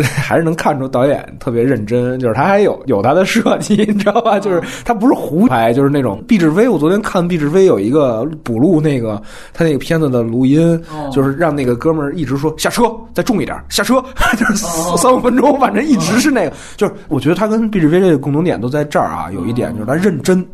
[0.00, 4.38] 还是能看出导演特别认真，就是他还有有他的设计，你知道吧？
[4.38, 6.68] 就是他不是胡拍，就是那种毕志飞。
[6.68, 9.20] 我昨天看毕志飞有一个补录那个
[9.52, 14.00] 他那个片子的录音，就是让那个哥们儿一直说下车，再重一点，下车，
[14.38, 14.54] 就是
[14.98, 16.52] 三五分钟，反正一直是那个。
[16.76, 20.46] 就是我觉得他跟毕志飞这个共同点都在这儿啊，有一点就是他认真。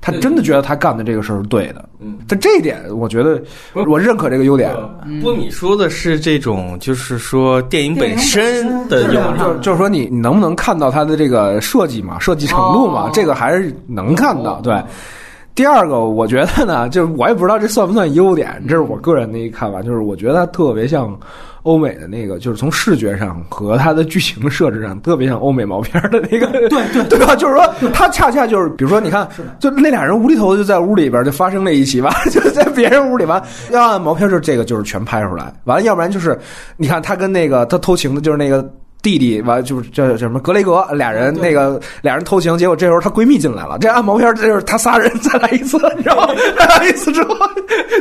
[0.00, 3.40] 他真的觉得他干的这个事儿是对的，嗯，但这一点我觉得
[3.86, 4.74] 我认可这个优点。
[5.22, 14.60] 不，你说的是这种，就是说电影本身的优点，就就是说你你能不能看到它的这个设计嘛，设计程度嘛，这个还是能看到。
[14.62, 14.82] 对，
[15.54, 21.14] 第二个我觉得呢，就是我也不知道这算不算优点，这是我个人的一个看法，就是我觉得它特别像。
[21.62, 27.36] 欧美的那个，就是从视觉上和它的剧情设置上，特别像欧美毛片的那个， 对对 对吧？
[27.36, 36.38] 就是说，他恰恰就是，比如说，你看，就那俩人无厘头就在屋里边就发生了一起 吧，就在别人屋里吧，要按毛片就是这个就是全拍出来，完了，要不然就是，
[36.76, 38.68] 你看他跟那个他偷情的，就是那个。
[39.02, 43.78] 弟弟完就是叫叫什么格雷格俩人那个俩人偷情，结果这时候她闺蜜进来了。
[43.80, 46.34] 这按毛片，这就是他仨人再来一次，你知道吗？
[46.58, 47.34] 再来一次之后，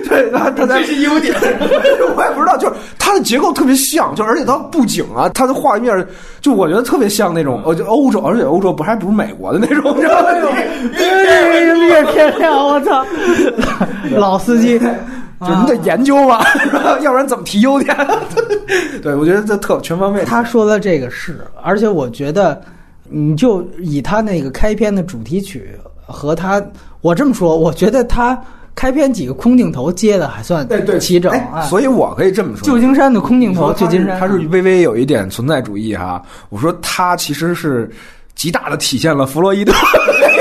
[0.08, 1.34] 对，然后他这是优点，
[2.16, 6.06] 我也不知道，就是它的结构特别像，就而且它布景啊，它的画面，
[6.42, 10.28] 就我觉得特别像那种，呃，就欧洲，而且欧洲不还不是美国的那种， 你知道吗？
[11.00, 13.06] 越越漂亮，我操，
[14.18, 14.80] 老司机。
[15.42, 16.44] 就是你得研究嘛，
[17.02, 17.96] 要不然怎么提优点？
[19.02, 20.26] 对，我觉得这特全方位。
[20.26, 22.62] 他说的这个是，而且我觉得，
[23.10, 25.72] 你就以他那个开篇的主题曲
[26.06, 26.62] 和他，
[27.02, 28.38] 我这么说，我觉得他
[28.76, 31.34] 开篇几个空镜头接的还算对对齐整。
[31.70, 36.22] 所以我可以这么说，旧金山的空镜头，旧金山他是微微有一点存在主义哈。
[36.50, 37.90] 我说他其实是
[38.36, 39.72] 极大的体现了弗洛伊德。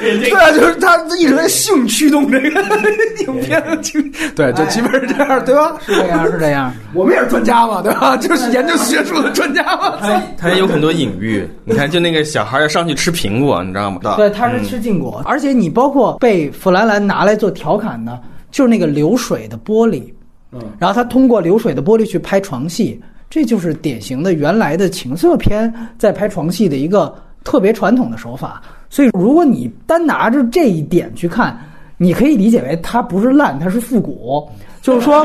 [0.00, 2.48] 对啊，就是他一直在性驱动这个
[3.26, 3.62] 影片，
[4.34, 5.76] 对，就基本是这样，对吧？
[5.86, 6.72] 是这样，是这样。
[6.94, 8.16] 我们也是专家嘛，对吧？
[8.16, 9.96] 就是研究学术的专家嘛。
[10.00, 14.00] 他他有很多隐喻，你看，就那个小孩要上去吃苹果，你知道吗？
[14.16, 18.18] 对，他是吃禁果，而且你包括被弗兰兰拿来做调侃的，
[18.50, 20.04] 就是那个流水的玻璃，
[20.52, 28.60] 嗯，然后他通过流水的玻璃去拍床戏，这就是典型的原来的情色片在拍床戏的一个特别传统的手法。
[28.90, 31.58] 所以，如果你单拿着这一点去看，
[31.96, 34.46] 你可以理解为它不是烂，它是复古。
[34.82, 35.24] 就是说，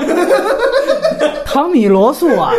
[1.45, 2.51] 汤米·罗素啊，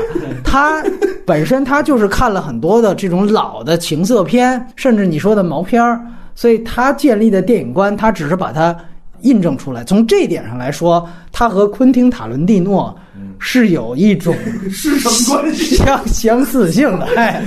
[0.42, 0.82] 他
[1.24, 6.00] 本身他就是看了很多的这种老的情色片，甚至你说的毛片儿，
[6.34, 8.74] 所以他建立的电影观，他只是把它
[9.20, 9.84] 印证出来。
[9.84, 12.96] 从这一点上来说，他和昆汀·塔伦蒂诺。
[13.38, 14.34] 是有一种
[14.70, 17.42] 师生关系相相似性的，哎，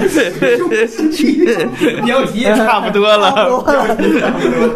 [2.06, 3.32] 标题差不多了，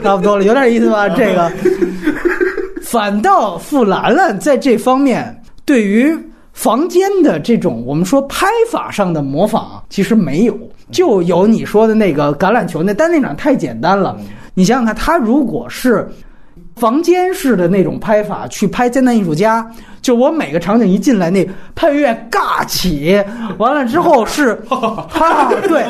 [0.04, 1.08] 差不多了，有点意思吧？
[1.10, 1.52] 这个，
[2.82, 6.18] 反倒傅兰兰在这方面对于
[6.52, 10.58] 房间的这种我们说拍法上的模仿，其实没有，
[10.92, 14.18] 就有你说的那个橄榄球那单那场太简单了。
[14.54, 16.08] 你想想看，他如果是。
[16.76, 19.62] 房间式的那种拍法去拍《灾难艺术家》，
[20.02, 23.24] 就我每个场景一进来，那配乐尬起，
[23.58, 25.86] 完了之后是， 哈，对，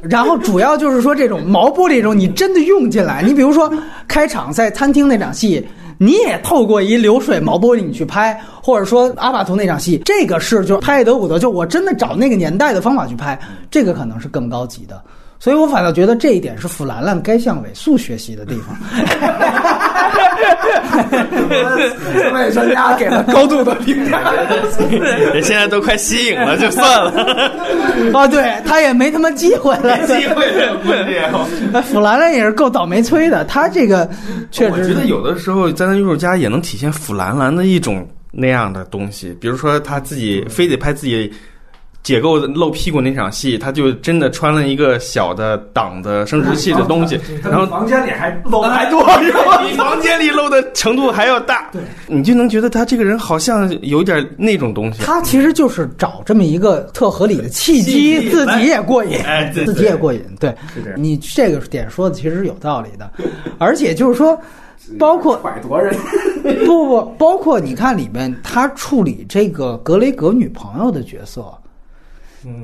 [0.00, 3.72] 然后主要就是说这种毛玻璃这种，你真的用进来，你比如说
[4.08, 5.64] 开场在餐厅那场戏，
[5.98, 13.38] 你也透过一流水毛玻璃你去拍，或者说阿巴图那场戏，这个是就是拍德伍德，就我真的找那个年代的方法去拍，
[13.70, 15.00] 这个可能是更高级的。
[15.42, 18.76] 所以我反倒觉得这一点是弗兰兰该向韦素学习的地方。
[22.14, 24.20] 四位专家给了高度的评价，
[25.34, 27.10] 人现在都快吸引了，就算了。
[28.14, 30.46] 啊， 对他也没他妈机会了，机会
[30.84, 31.82] 问题。
[31.92, 34.08] 弗 兰兰也是够倒霉催的，他这个
[34.52, 34.70] 确实。
[34.70, 41.32] 我觉得有的时候灾难艺术家也能体现弗兰兰的一种那样的东西，比如说他自己非得拍自己。
[42.02, 49.04] 解构露屁股那场戏，他就真的穿了一个小的挡的生殖器的东西，然后房间里还露还多，
[49.62, 51.70] 比房间里露的程度还要大。
[51.72, 55.02] 对，你就能觉得他这个人好像有点那种东西。
[55.04, 59.18] 他其实就是找这么一个特合理的契机，自己也过瘾，
[59.54, 60.20] 自己也过瘾。
[60.40, 60.52] 对，
[60.96, 63.08] 你这个点说的其实是有道理的，
[63.58, 64.36] 而且就是说，
[64.98, 65.94] 包括拐夺人，
[66.66, 71.44] 不不，包括你看里面他处理这个格雷格女朋友的角色。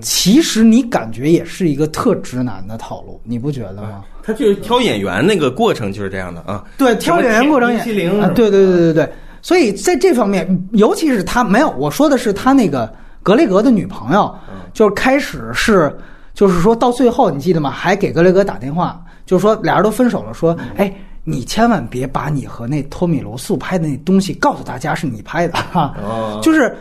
[0.00, 4.04] 其实你感觉也是一个特直男的套路，你不觉得吗？
[4.22, 6.64] 他就是挑演员那个过程就是这样的啊。
[6.76, 9.12] 对，挑演员过程也什么铁冰淇淋啊，对对对对对。
[9.42, 14.34] 所以在这方面，尤其是他没有我说的是他那个格雷格的女朋友，
[14.72, 15.96] 就是开始是
[16.34, 17.70] 就是说到最后，你记得吗？
[17.70, 20.92] 还给格雷格打电话，就是说俩人都分手了，说哎。
[21.24, 26.74] 你千万别把你和那托米罗素拍的那东西告诉大家是你拍的哈，哦就是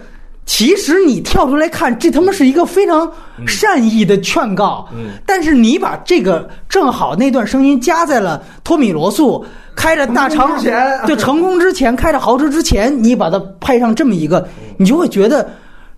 [0.48, 3.12] 其实你跳出来看，这他妈是一个非常
[3.45, 4.88] 善意的劝告。
[4.98, 9.45] 嗯但是你把这个正好那段声音加在了托米罗素
[9.76, 15.48] 开着大长成功之前对成功之前开着豪车之前，你把它配上这么一个，你就会觉得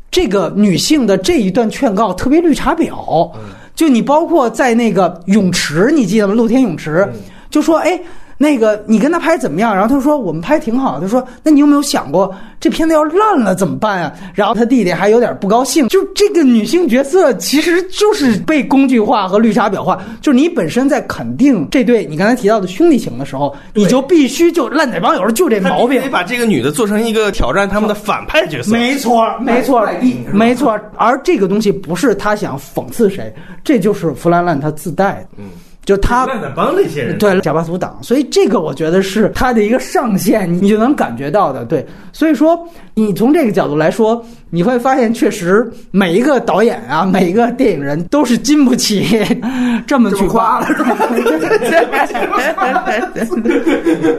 [0.10, 3.32] 这个女性的这一段劝告特别绿茶婊。
[3.76, 6.34] 就你包括在那个泳池，你记得吗？
[6.34, 7.08] 露天泳池，
[7.52, 7.98] 就说哎。
[8.42, 9.76] 那个你跟他拍怎么样？
[9.76, 10.98] 然后他说我们拍挺好。
[10.98, 14.14] 他说那你有没有想过这片子要烂了怎么办啊？
[14.34, 15.90] 然后他弟弟还有点不高兴。
[15.90, 20.02] 就这个女性角色其实就是被工具化和绿茶婊化。
[20.22, 26.10] 就是你本身在肯定这对你刚才提到的兄弟情的时候，你就必须就烂仔帮友就这毛病得。
[26.10, 28.72] 把这个女的做成一个挑战他们的反派角色。
[28.72, 29.86] 没错，没错，
[30.32, 30.80] 没错。
[30.96, 33.34] 而这个东西不是他想讽刺谁，
[33.66, 35.28] 这就是弗兰兰他自带的。
[35.38, 35.50] 嗯，
[35.90, 41.66] 就他帮那些人，对贾巴图党，所以这个我觉得是他的一个上限，你就能感觉到的。
[41.66, 41.84] 对，
[42.14, 42.64] 所以说
[42.94, 49.04] 你从这个角度来说，你会发现确实每一个导演啊，每一个电影人都是经不起
[49.88, 50.96] 这么去夸了，是吧？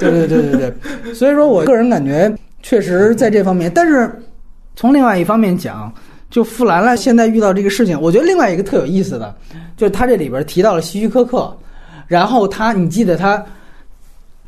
[0.00, 0.72] 对对对对
[1.04, 4.10] 对，所以说我个人感觉确实在这方面，但是
[4.74, 5.92] 从另外一方面讲。
[6.31, 9.35] 就富兰兰现在遇到这个事情，我觉得另外一个特有意思的，
[9.76, 11.53] 就是他这里边提到了希区柯克，
[12.07, 13.45] 然后他，你记得他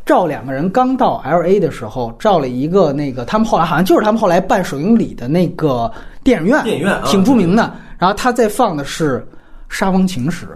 [0.07, 5.91] 照两个人刚到 L A 的时候，照了一个那个他们后来好像就是他们后来办首映礼的那个
[6.23, 7.73] 电影院，电影院啊挺著名的。
[7.99, 9.19] 然后他在放的是
[9.69, 10.47] 《沙风情史》，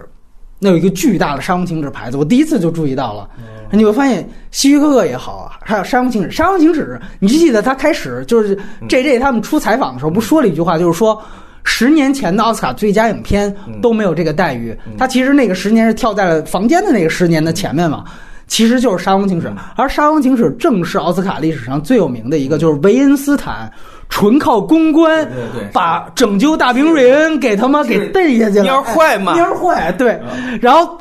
[0.59, 3.29] 那有一个巨大的《沙翁情止》牌子，我第一次就注意到了。
[3.71, 11.21] 你会发现希区柯克也好，还有《沙翁情止》，《沙翁情止》，你就记得他开始就是嗯 J J 他们出采访的时候，不说了一句话，就是说。
[11.69, 18.05] 十年前的奥斯卡最佳影片嗯都没有这个待遇，他其实那个十年是跳在了房间的那个十年的前面嘛，
[18.47, 23.69] 其实就是《沙翁情史》，而《沙翁情史》正是奥斯卡历史上最有名的一个，就是维恩斯坦
[24.09, 25.69] 纯靠公关对对对。
[25.71, 29.35] 把拯救大兵瑞恩给他妈给逮下去了，蔫坏嘛。
[29.37, 30.19] 蔫坏，对，
[30.61, 30.97] 然后。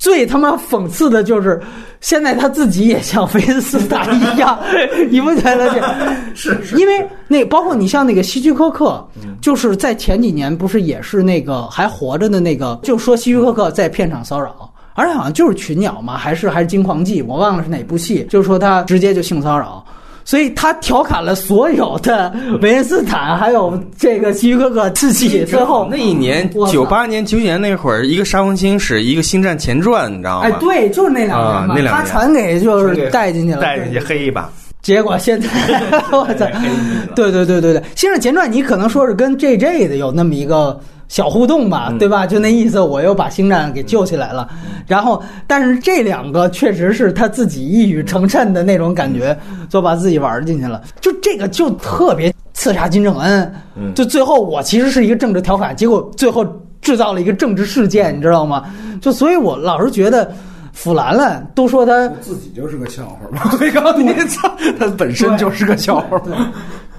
[0.00, 1.60] 最他妈讽刺的就是，
[2.00, 4.58] 现在他自己也像菲恩斯坦一样，
[5.10, 6.34] 你不觉得这？
[6.34, 9.06] 是是，因为那包括你像那个希区柯克，
[9.42, 19.84] 就是在前几年不是也是那个还活着的那个，就说希区柯克在片场骚扰，而且好像就是群鸟嘛，还是还是金矿记，我忘了是哪部戏，就是说他直接就性骚扰。
[20.30, 25.44] 所以他调侃了所有的维恩斯坦，还有这个希区柯克自己。
[25.44, 30.46] 最后那一年九八年、九九年那会儿，一个《沙翁情史》，一个《星战前传》，你知道吗？
[30.46, 34.48] 哎，对，就是那两年嘛，啊那两年他传给就是带进去了，带进去黑一把。
[34.82, 35.48] 结果现在，
[36.12, 36.46] 我操！
[37.16, 40.78] 对对对对对，《星战前传》你可能说是跟 J J 的有那么一个
[41.10, 42.24] 小互动吧，对吧？
[42.24, 44.48] 就那意思，我又把星战给救起来了。
[44.86, 49.36] 然后，但是这两个确实是他自己一语成谶的那种感觉，
[49.68, 50.80] 就把自己玩进去了。
[51.00, 53.52] 就这个就特别刺杀金正恩。
[53.92, 56.46] 就最后我其实是一个政治调侃，结果最后
[56.80, 58.64] 制造了一个政治事件，你知道吗？
[59.00, 60.32] 就所以我老是觉得。
[60.72, 63.50] 腐兰兰都说他自己就是个笑话嘛。
[63.52, 66.20] 我告诉你，操，他本身就是个笑话。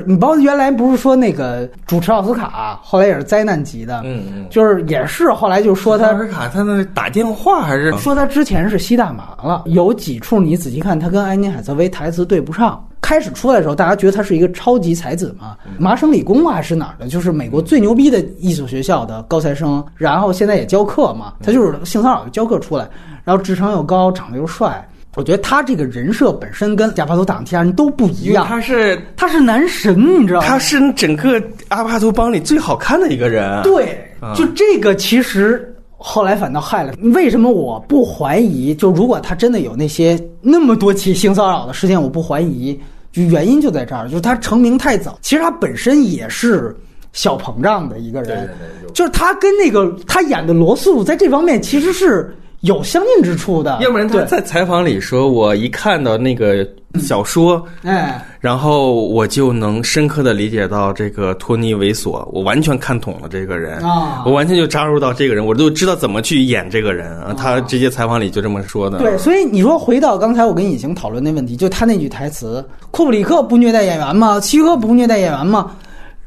[0.03, 4.47] 你包括原来不是说那个主持奥斯卡，后来也是灾难级的，嗯嗯。
[4.49, 7.91] 就是也是后来就说他奥斯卡他那打电话还是？
[7.97, 12.83] 说他之前是吸大麻了，有几处你仔细看，他跟安妮海瑟薇台词对不上。
[12.99, 22.87] 开始出来的时候，大家觉得他是一个超级才子嘛，麻省理工啊还是哪儿的，就是美国最牛逼的艺术学校的高材生，然后现在也教课嘛，他就是性骚扰教课出来，
[23.23, 24.87] 然后智商又高，长得又帅。
[25.15, 30.47] 我觉得他这个人设本身跟贾巴图党其他人都不一样，他是他是男神，你知道吗？
[30.47, 33.61] 他是整个阿帕图帮里最好看的一个人。
[33.61, 36.93] 对，就这个其实后来反倒害了。
[37.13, 38.73] 为什么我不怀疑？
[38.73, 42.79] 就如果他真的有那些那么多起性骚扰的事件，我不怀疑，
[43.11, 45.19] 就原因就在这儿，就是他成名太早。
[45.21, 46.73] 其实他本身也是
[47.11, 48.49] 小膨胀的一个人，
[48.93, 53.77] 就是他跟那个他演的罗素在这方面其实是有相近之处的。
[53.81, 56.67] 要不然他，在采访里说：“我一看到那个
[56.99, 67.33] 小说，哎，然后我就能深刻的理解到这个托尼猥琐，我完全看懂了这个人啊我完全就扎入到这个人，我都知道怎么去演这个人啊。
[67.33, 68.99] 他直接采访里就这么说的。
[68.99, 74.39] 对，所以你说回到刚才我跟隐形讨论那问题，就他那句台词：库布里克不虐待演员吗？
[74.39, 75.71] 希区柯克不虐待演员吗？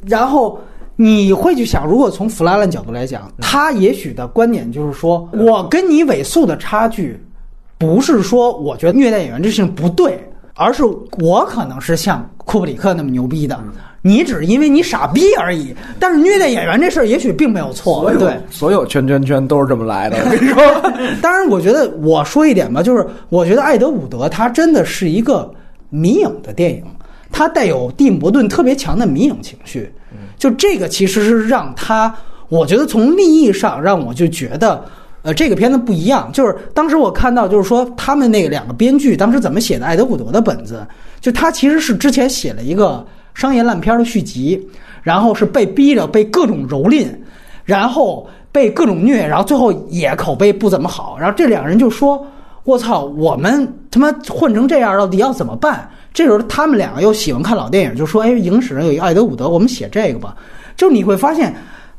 [0.06, 0.60] 然后
[0.96, 7.20] 你会去想，如果从弗拉兰角度来讲，他也许的观点就是说，我跟你尾速的差距，
[7.76, 10.18] 不是说我觉得虐待演员这事情不对，
[10.54, 10.84] 而是
[11.18, 13.58] 我可能是像库布里克那么牛逼的，
[14.02, 15.74] 你只是因为你傻逼而已。
[15.98, 18.38] 但是虐待演员这事儿也许并没有错对。
[18.48, 20.16] 所有圈圈圈都是这么来的。
[20.18, 20.62] 我 跟你说，
[21.20, 25.52] 当然，我觉得我说一点吧，就是我觉得艾德伍德他真的是一个
[25.90, 26.84] 迷影的电影，
[27.32, 29.92] 他带有蒂姆·伯顿特别强的迷影情绪。
[30.38, 32.14] 就这个其实是让他，
[32.48, 34.84] 我觉得从立意上让我就觉得。
[35.26, 40.86] 呃，这个片子不一样，就是当时我看到，就是说他们那两个编剧当时怎么写的艾德伍德的本子，
[41.18, 44.60] 就他其实是之前写了一个商业烂片的续集，
[45.02, 47.08] 然后是被逼着被各种蹂躏，
[47.64, 52.22] 然后被各种虐，然后最后也口碑不怎么好，然后这两个人就说
[52.64, 60.34] ：“我操，我们他妈混成这样，到底要怎么办？”这时候他们两个又喜欢看老电影，就说：“哎，影史上有一个艾德伍德，我们写这个吧。”
[60.78, 61.54] 就你会发现。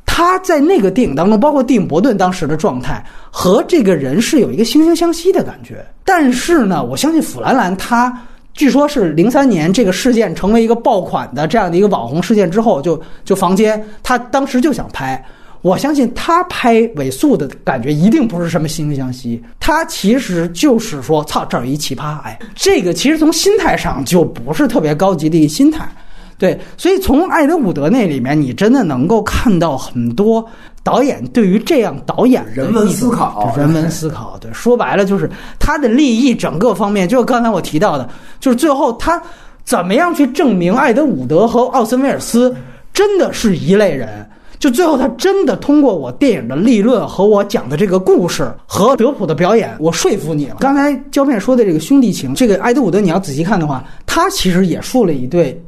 [0.07, 5.83] 他在那个电影当中，包括蒂姆·伯顿当时的状态和这个人是有一个惺惺相惜的感觉。
[6.05, 8.15] 但是呢，我相信弗兰兰他
[8.53, 15.21] 据说是零三年这个事件成为一个爆款的这样的一个网红事件之后，就就房间他当时就想拍。
[15.65, 25.89] 我相信他拍尾速的感觉一定不是什么惺惺相惜，他其实就是说，操，这儿有一奇葩，哎，这个其实从心态上就不是特别高级的一个心态。
[26.37, 30.47] 对，所以从艾德伍德那里面，你真的能够看到很多
[30.83, 34.37] 导演对于这样导演人文思考人文思考。
[34.39, 38.07] 对，说白了就是他的利益整个方面，就是刚才我提到的，
[38.39, 39.19] 就是最后他
[39.63, 42.55] 怎么样去证明艾德伍德和奥森威尔斯
[42.93, 44.29] 真的是一类人。
[44.65, 50.55] 就最后，他真的通过我电影的立论和我讲的这个故事和德普的表演，我说服你了。
[50.59, 55.63] 刚才胶片说的这个兄弟情，这个艾德伍德，你要仔细看的话，他其实也树了一对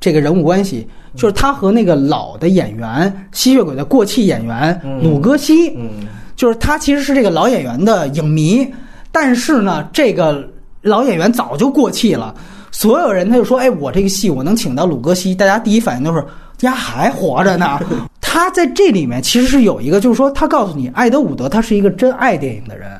[0.00, 5.76] 这个人物关系，就是他和那个老的演员吸血鬼的过气演员鲁戈西，
[6.34, 8.66] 就是他其实是这个老演员的影迷，
[9.12, 10.42] 但是呢，这个
[10.80, 12.34] 老演员早就过气了，
[12.72, 16.24] 所有人他就说，哎，我这个戏我能请到鲁戈西，大家第一反应都是。
[16.62, 17.78] 丫还活着呢，
[18.30, 22.90] 他在这里面其实是有一个，就是说他告诉你，艾德伍德他是一个真爱电影的人，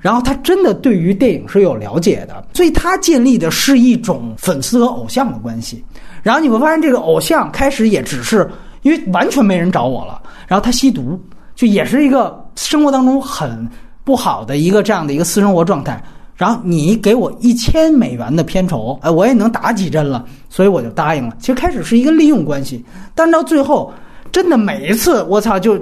[0.00, 5.84] 然后他真的对于电影是有了解的，所以他建立的是一种粉丝和偶像的关系。
[6.20, 8.50] 然后你会发现，这个偶像开始也只是
[8.82, 11.16] 因为完全没人找我了，然后他吸毒，
[11.54, 13.64] 就也是一个生活当中很
[14.02, 16.02] 不好的一个这样的一个私生活状态。
[16.34, 21.36] 然后你给我一千美元的片酬，哎，我也能打几针了，所以我就答应了。
[21.38, 23.92] 其实开始是一个利用关系，但到最后，
[24.32, 25.78] 真的每一次我操，就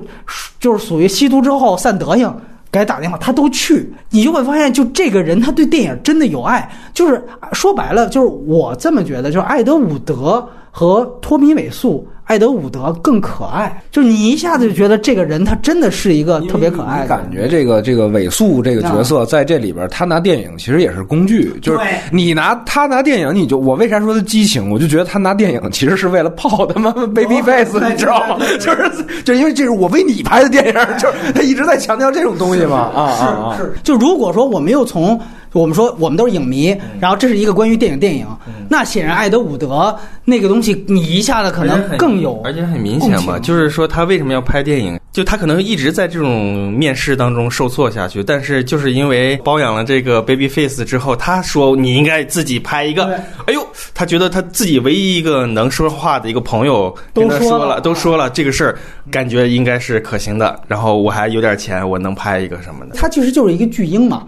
[0.58, 2.36] 就是属于吸毒之后散德行，
[2.70, 6.68] 给他打电话他都去，你就会发现，就这个人他对电影真的有爱。
[6.92, 12.06] 就是说白了，就是我这么觉得，就是艾德伍德和托米韦素。
[12.30, 17.08] 艾德伍德更可爱，就是你一下子就觉得这个人他真的是一个特别可爱的。
[17.08, 21.80] 感觉这个这个尾素这个角色在这里边，他拿电影其实也是工具，就是
[22.12, 24.70] 你拿他拿电影，你就我为啥说他激情？
[24.70, 28.38] 我就觉得他拿电影其实是为了泡他妈 baby face，你知道吗？
[28.60, 33.56] 就是就因为这是我为你拍的电影，就是他一直在强调这种东西嘛啊啊啊！
[33.58, 35.20] 是，就如果说我们又从
[35.52, 38.26] 我们说我们都是影迷，然后这是一个关于电影电影，
[38.68, 44.98] 那显然艾德伍德那个东西，你一下子可能更有，而且很明显嘛，就是说他为什么要拍电影？
[45.12, 53.14] 就他可能一直在这种面试当中受挫下去，但是就是因为包养了这个 Baby Face 之后，他说你应该自己拍一个对。
[53.46, 58.78] 哎呦，他觉得他自己唯一一个能说话的一个朋友跟他都说了说了，都说了这个事儿，
[59.10, 60.60] 感觉应该是可行的。
[60.68, 62.94] 然后我还有点钱，我能拍一个什么的。
[62.94, 64.24] 他其实就是一个巨婴嘛，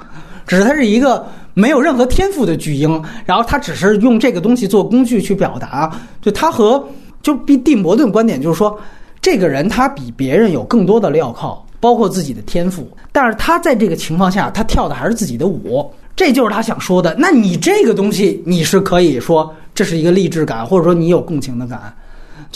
[0.52, 5.90] 只是他是一个没有任何天赋的巨婴，然后他只是用这个东西做工具去表达。
[6.20, 6.86] 就他和
[7.22, 8.78] 就比蒂姆·伯顿观点就是说，
[9.22, 15.90] 这个人他比别人有更多的镣铐，包括自己的天赋，但是他在这个情况下，他跳的还是自己的舞。
[16.14, 17.16] 这就是他想说的。
[17.18, 21.90] 那你这个东西，你是可以说这是一个励志感，或者说你有共情的感。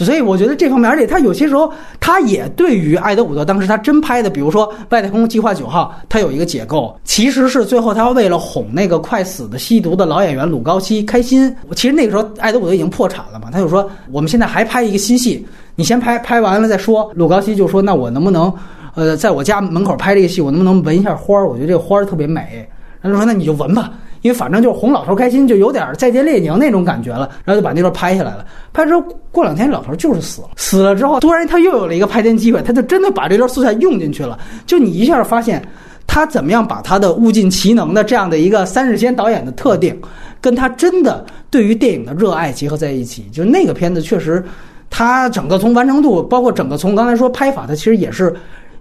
[0.04, 11.54] 所以我觉得这方面，而且他有些时候，他也对于艾德伍德当时他真拍的，比如说《外太空计划九号》，他有一个解构，其实是最后他为了哄那个快死的吸毒的老演员鲁高西开心。
[11.74, 17.10] 其实那个时候艾德伍德已经破产了嘛，他就说我们现在还拍一个新戏，你先拍拍完了再说。
[17.14, 18.52] 鲁高西就说那我能不能，
[18.94, 21.48] 呃，在我家门口拍这个戏，我能不能闻一下花儿？
[21.48, 22.68] 我觉得这个花儿特别美。
[23.02, 23.92] 他就说那你就闻吧。
[24.26, 28.44] 因为反正就是哄老头开心，就有点再见列宁那种感觉了，然后就把那段拍下来了。
[28.72, 29.00] 拍之后
[29.30, 30.48] 过两天，老头就是死了。
[30.56, 34.36] 死了之后，突然他又有了一个拍片机会，他就真的把这段素材用进去了。
[34.66, 35.64] 就你一下发现，
[36.08, 39.96] 他怎么样把他的物尽其能的这样的一个三日间导演的特定，
[40.40, 43.28] 跟他真的对于电影的热爱结合在一起。
[43.32, 44.44] 就那个片子确实。
[44.88, 48.32] 他整个从完成度，包括整个从刚才说拍法，它其实也是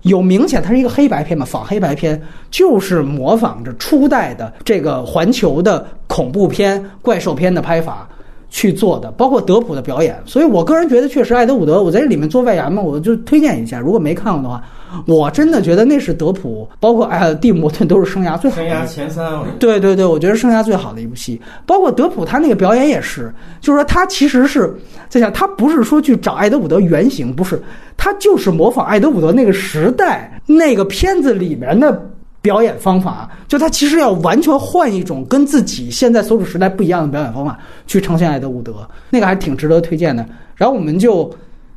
[0.05, 2.19] 有明显，它是一个黑白片嘛，仿黑白片，
[2.49, 8.07] 就是模仿着初代的这个环球的恐怖片、怪兽片的拍法。
[8.47, 13.79] 去做的，包括德普的表演，所以我个人觉得，确实艾德伍德，我在这里面做外延嘛，我就推荐一下。
[13.79, 14.63] 如果没看过的话，
[15.05, 18.69] 我真的觉得那是德普，包括哎蒂姆顿都是生涯最好的。
[18.69, 24.73] 生涯前三，对对对，我觉得生涯最好的一部戏，包括德普他那个表演也是，就是说他其实是
[25.09, 27.61] 在想，他不是说去找爱德伍德原型，不是，
[27.97, 32.09] 他就是模仿爱德伍德那个时代那个片子里面的。
[32.41, 37.57] 表演方法，就他其实要完全换一种跟自己现在所处时代不一样的表演方法
[37.87, 40.23] 去呈现爱德伍德，那个还挺值得推荐的。
[40.53, 41.27] 然后我们就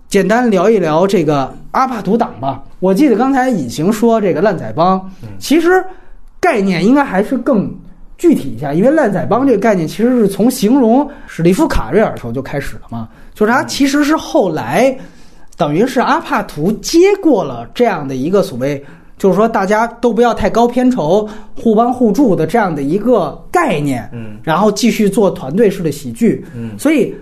[0.09, 2.62] 简单聊一聊这个阿帕图党吧。
[2.80, 5.85] 我记得刚才隐形说这个烂仔帮，其实
[6.40, 7.72] 概念应该还是更
[8.16, 14.97] 具体一下，因为烂仔帮这个概念其实是从形容史蒂夫卡瑞尔的时候就开始了嘛，就是他其实是后来
[15.56, 18.82] 等于是阿帕图接过了这样的一个所谓。
[19.18, 27.12] 就是说，大家都不要太高片酬，互帮互助的这样的一个概念，嗯，然后继续做团队式的喜剧，嗯，所以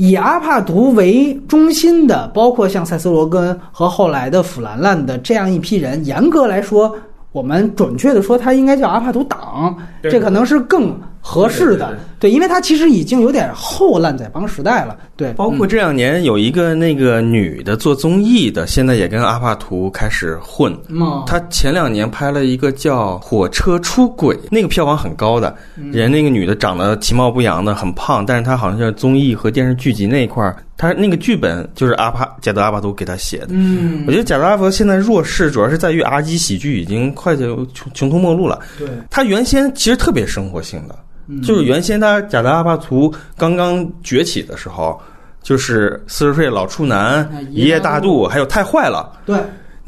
[0.00, 6.96] 以阿帕图为中心的，包括像塞斯罗根和后来的弗兰兰的这样一批人，严格来说，
[7.32, 10.98] 我们准确的说，他应该叫阿帕图党，这可能是更。
[11.20, 15.32] 合适的，对，因为他其实已经有点后烂仔帮时代了，对。
[15.34, 20.76] 包括这两年有一个那个女的做综艺的，现在也跟阿帕图开始混。
[20.88, 25.54] 嗯，她前两年拍了一个叫《火车出轨》，那个票房很高的，
[25.92, 33.48] 人那个女的长得其貌不扬的，很胖，但是她好像是综艺和电视剧集那一块儿，她那个剧本就是阿帕贾德阿帕图给她写的。
[33.50, 38.58] 嗯，我觉得贾德阿帕图现在弱势主要是在于阿基喜剧已经快就穷穷途末路了。
[38.78, 40.96] 对，他原先其实特别生活性的。
[41.42, 45.00] 就是原先他贾德阿巴图刚刚崛起的时候，
[45.42, 49.12] 就是四十岁老处男、一夜大肚，还有太坏了。
[49.24, 49.38] 对，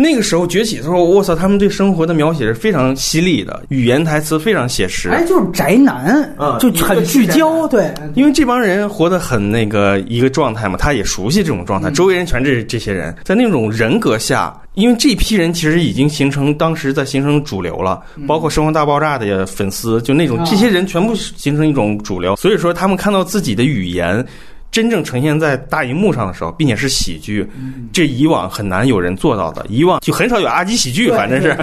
[0.02, 5.08] 那个时候崛起的时候，我操，他们对生活的描写是非常犀利的，语言台词非常写实。
[5.08, 7.66] 哎，就是宅男，就很聚焦。
[7.68, 14.52] 对，因为这帮人活得很那个一个状态嘛，他也熟悉这种状态，周围人全是这些人，在那种人格下。
[14.74, 22.34] 因为这批人其实已经形成，当时在形成主流了，包括《生活大爆炸》的粉丝，就那种这些人全部形成一种主流。
[22.36, 24.24] 所以说，他们看到自己的语言
[24.72, 27.46] 真正呈现在大荧幕上的时候，并且是喜剧，
[27.92, 29.64] 这以往很难有人做到的。
[29.68, 31.54] 以往就很少有阿基喜剧，反正是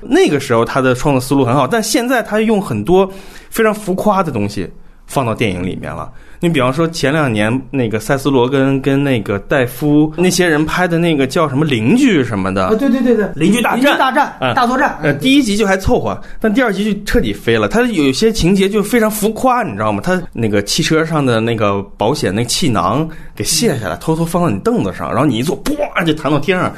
[0.00, 3.08] 那个时候他的创作思路很好，但现在他用很多
[3.50, 4.68] 非常浮夸的东西
[5.06, 6.10] 放到电影里面了。
[6.44, 17.66] 你比方说前两年那个塞斯罗根跟那个戴夫那些人拍的那个叫什么邻居什么的，对对对对，邻居大战大战大作战，呃，第一集就还凑合，但第二集就彻底飞了。
[17.66, 20.02] 他有些情节就非常浮夸，你知道吗？
[20.04, 26.70] 他那个汽车上的那个保险那气囊给卸下来，偷偷放到你凳子上，然后你一坐，咣就弹到天上。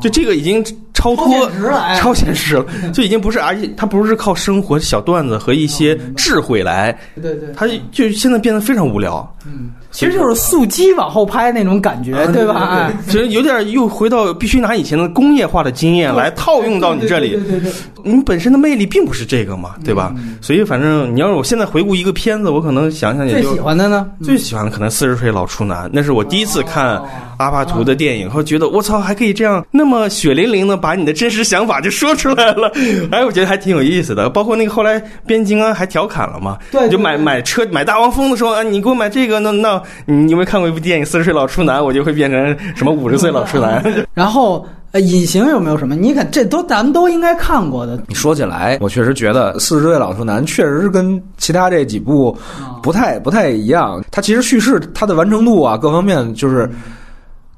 [0.00, 0.64] 就这个已经
[0.94, 1.50] 超脱
[1.98, 9.36] 超现实了，就已经不是而且它不是靠生活小段子和一些智慧来，对对，它就现在变得非常无聊。
[9.46, 12.92] 嗯，其实就是速激往后拍那种感觉，对吧？
[13.06, 17.30] 其实有点又回到必须拿以前的工业化的经验来套用到你这里。
[17.30, 17.72] 对对对，
[18.04, 20.14] 你本身的魅力并不是这个嘛，对吧？
[20.40, 27.02] 所以反正你要是我现在回顾一个片子，我可能想想也就最喜欢的呢，最喜欢的可能四十岁老处男，那是我第一次看
[27.38, 32.70] 阿帕图的电影，后觉得我操还可以这样那么血淋淋的把你的真实想法就说出来了，
[33.10, 34.30] 哎，我觉得还挺有意思的。
[34.30, 39.40] 包括那个后来边金刚还调侃了嘛，对，就买买车买大黄蜂的时候啊，你给我买这个。
[39.40, 41.80] 那那，你有没有看过一部电影《四十岁老处男》？
[41.84, 43.84] 我就会变成什么五十岁老处男？
[44.14, 45.94] 然后，呃，隐形有没有什么？
[45.94, 48.02] 你看，这都咱们都应该看过的。
[48.08, 52.36] 你说起来，我确实觉得《四十岁老处男》确实是跟其他这几部
[52.82, 54.02] 不太不太一样。
[54.10, 56.68] 它其实叙事它的完成度啊，各方面就是。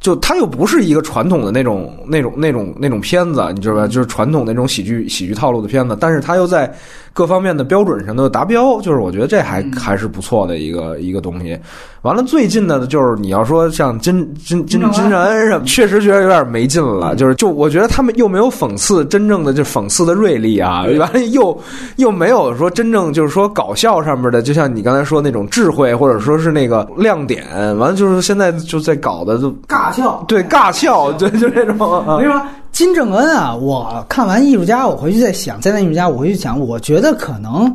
[0.01, 3.87] 就它又不是一个传统的那种、那种、那种、那种片子，你知道吧？
[3.87, 6.69] 就是传统那种喜剧、喜剧套路的片子，但是它又在
[7.13, 11.59] 各方面的标准上都达标，就是我觉得这还还是不错的一个一个东西。
[12.03, 17.15] 完了，最近的，就是你要说像金金金金正恩什么，确实觉得有点没劲了。
[17.15, 21.57] 就是就我觉得他们又没有讽刺真正的就讽刺的锐利啊，完了又
[21.97, 27.47] 又没有说真正就是说搞笑上面的，就像你刚才说那种智慧或者说是那个亮点。
[27.79, 31.77] 完了就是现在就在搞的就尬笑，对尬笑，对就这种。
[31.79, 32.43] 我跟你说，
[32.83, 37.73] 金正恩啊，我看完艺术家，我回去再想，在那艺术家，我回去想，我觉得可能。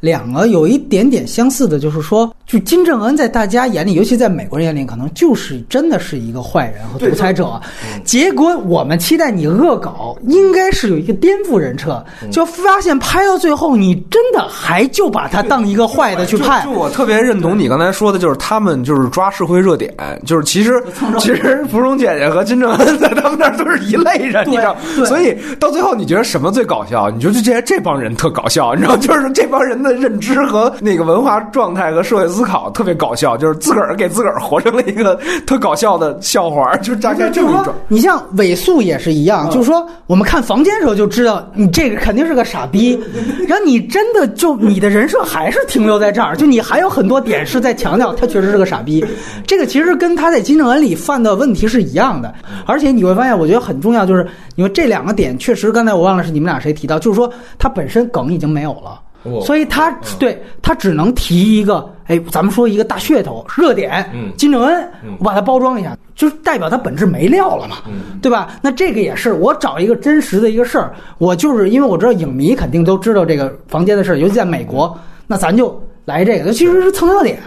[0.00, 7.60] 两个有一点点相似的，就是说，就金正恩在大家眼里，尤其在美国人眼里，可能就是真的是一个坏人和独裁者。
[8.04, 16.70] 结果我们期待你恶搞，应该是有一个颠覆人设，就发现拍到最后，你真的还就把他当一个坏的去拍就。
[16.70, 19.94] 我特别认同你刚才说的，就是他们就是抓社会热点，
[20.24, 20.82] 就是其实
[21.20, 24.76] 其实芙蓉姐姐和金正恩在他们那儿都是一类人，你知道？
[25.04, 27.10] 所以到最后你觉得什么最搞笑？
[27.10, 28.96] 你觉得这这帮人特搞笑，你知道？
[28.96, 37.74] 就是这帮人的认知和那个文化状态和社会思考特别搞笑，就是自个儿给自个儿活成了一个特搞笑的笑话，就是大概这么一种。
[37.88, 42.98] 你像尾素也是一样，就是说我们看房间的时候就知道你这个肯定是个傻逼，
[43.48, 49.04] 然后你真的就你的人设还是停留在这儿，就你还有很多点是在强调他确实是个傻逼，
[49.46, 52.34] 这个其实跟他在金正恩里犯的问题是一样的，
[52.66, 54.26] 而且你会发现，我觉得很重要就是
[54.56, 59.00] 因为这两个点确实刚才我忘了是你们俩谁提到，就是说他本身梗已经没有了。
[59.22, 59.40] 哦。
[59.42, 64.30] 所以他对他只能提一个，哎，咱们说一个大噱头、热点，嗯。
[64.36, 64.88] 金正恩，
[65.18, 67.76] 我把它包装一下，就是代表他本质没料了嘛，
[68.22, 68.48] 对吧？
[68.62, 75.80] 那这个也是我找一个真实的一个事儿，我就是因为我知道影迷肯定都知道这个房间的事儿，尤其在美国，那咱就
[76.10, 77.38] 来这个，其实是蹭热点，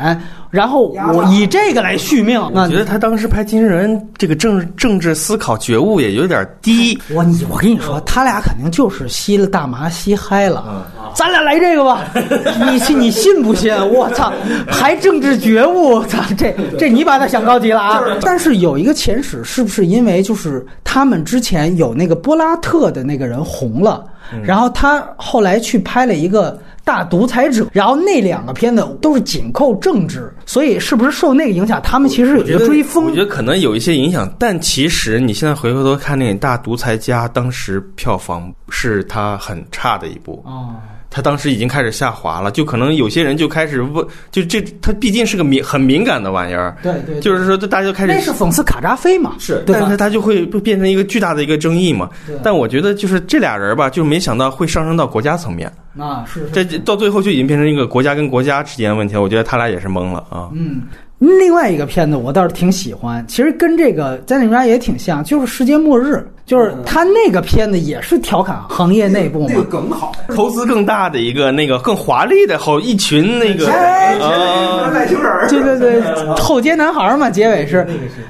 [0.50, 2.40] 然后我以这个来续命。
[2.54, 6.98] 那我觉得他当时拍金正恩这个政政治思考觉悟也有点低。
[7.14, 12.08] 我你我跟你说，他俩肯定就是吸了大麻吸嗨了，嗯咱俩来这个吧，
[12.72, 13.72] 你信你信不信？
[13.94, 14.32] 我操，
[14.68, 18.02] 还政治觉悟，操，这这你把他想高级了啊！
[18.22, 24.13] 但是有一个前史，是不是因为就是他们之前有那个波拉特的那个人红了，嗯
[24.44, 26.60] 然后他后来去拍了一个。
[26.86, 31.82] 大独裁者，然后那两个片子都是紧扣政治，所以是不是受那个影响？
[31.82, 33.22] 他们其实有一我觉得个追风我觉。
[33.22, 40.76] 得可能有一些影响，但其实你现在回过头看那个《大独裁家》，当时票房是他很差的一部，哦，
[41.14, 49.36] 他当时已经开始下滑了，就可能有些人就开始问，就这他毕竟是个敏很敏感的玩意儿，对对，就是说大家就开始那始是讽刺卡扎菲嘛？
[49.38, 52.36] 是，对但是他就会会变成一个巨大的一个争议嘛对。
[52.44, 59.22] 但我觉得就是这俩人吧，就没想到会上升到国家层面，那，是这到最后就已经变成一个国家跟国家之间的问题了。
[59.22, 60.50] 我觉得他俩也是懵了啊。
[60.56, 60.82] 嗯，
[61.20, 66.16] 另外一个片子我倒是挺喜欢，其实跟这个《灾难家》也挺像，就是《世界末日》，
[66.46, 69.64] 就是他那个片子也是调侃行业内部嘛。
[69.70, 76.02] 梗好，投资更大的一个那个更华丽的后一群那个哎啊，外星人对对对，
[76.36, 77.88] 后街男孩嘛，结尾是，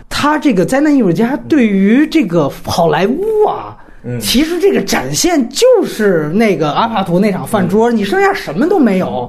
[0.07, 3.75] 他这个灾难艺术家对于这个好莱坞啊。
[4.19, 9.27] 其实这个展现就是那个阿帕图那场饭桌，你剩下什么都没有，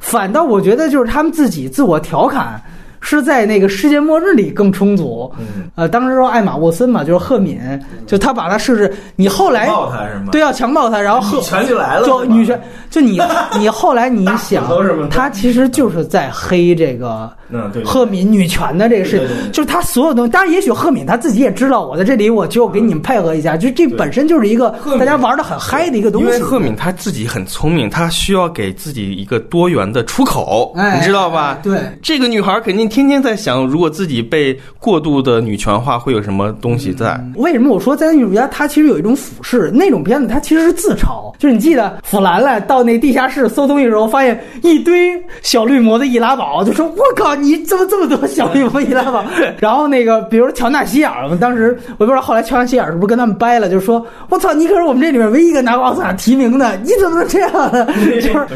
[0.00, 2.62] 反倒我觉得就是他们自己自我调侃。
[3.04, 5.30] 是在那个世界末日里更充足，
[5.74, 7.58] 呃，当时说艾玛沃森嘛，就是赫敏，
[8.06, 10.28] 就他把他设置，你后来强暴他是吗？
[10.30, 12.58] 对，要强暴他，然后赫女权就来了就女权，
[12.88, 13.20] 就你
[13.58, 14.64] 你后来你想
[15.10, 20.30] 他其实就是在黑这个嗯对对赫敏女权的这个事情，就是他所有东西。
[20.30, 26.28] 当然，也许赫敏他自己也知道，我在这里我就给你们配合一下，就这本身就是一个大家玩的很嗨的一个东西。
[26.28, 31.58] 因为赫敏他自己很聪明，他需要给自己一个多元的出口，哎你知道吧？
[31.62, 31.80] 对。
[32.00, 37.18] 这个女孩肯定天天在想，如果自己被过度的女权化，会有什么东西在？
[37.36, 39.70] 为什么我说灾难艺术家他其实有一种俯视？
[39.72, 49.24] 那种片子他其实是自嘲，就是你记得弗兰兰到那地下室搜东西的时候，发现一堆小绿魔的易拉宝，就说我靠，你怎么这么多小绿魔易拉宝？
[49.58, 57.86] 然后那个比如乔纳希尔，当时我不知道后来乔纳希尔是不是跟他们掰了，就是说我操，你可是我们这里面唯一一个拿奥斯卡提名的，你怎么能这样呢？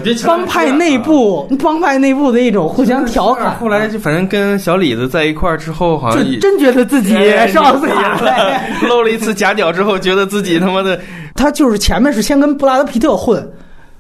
[0.05, 3.55] 就是帮派内部帮派内部的一种互相调侃。
[3.57, 7.15] 后来就反正跟小李子在一块儿之后，好像就真觉得自己
[7.49, 8.21] 是奥斯卡。
[8.89, 11.01] 露了一次假脚之后，觉得自己他妈的，
[11.35, 13.47] 他就是前面是先跟布拉德皮特混，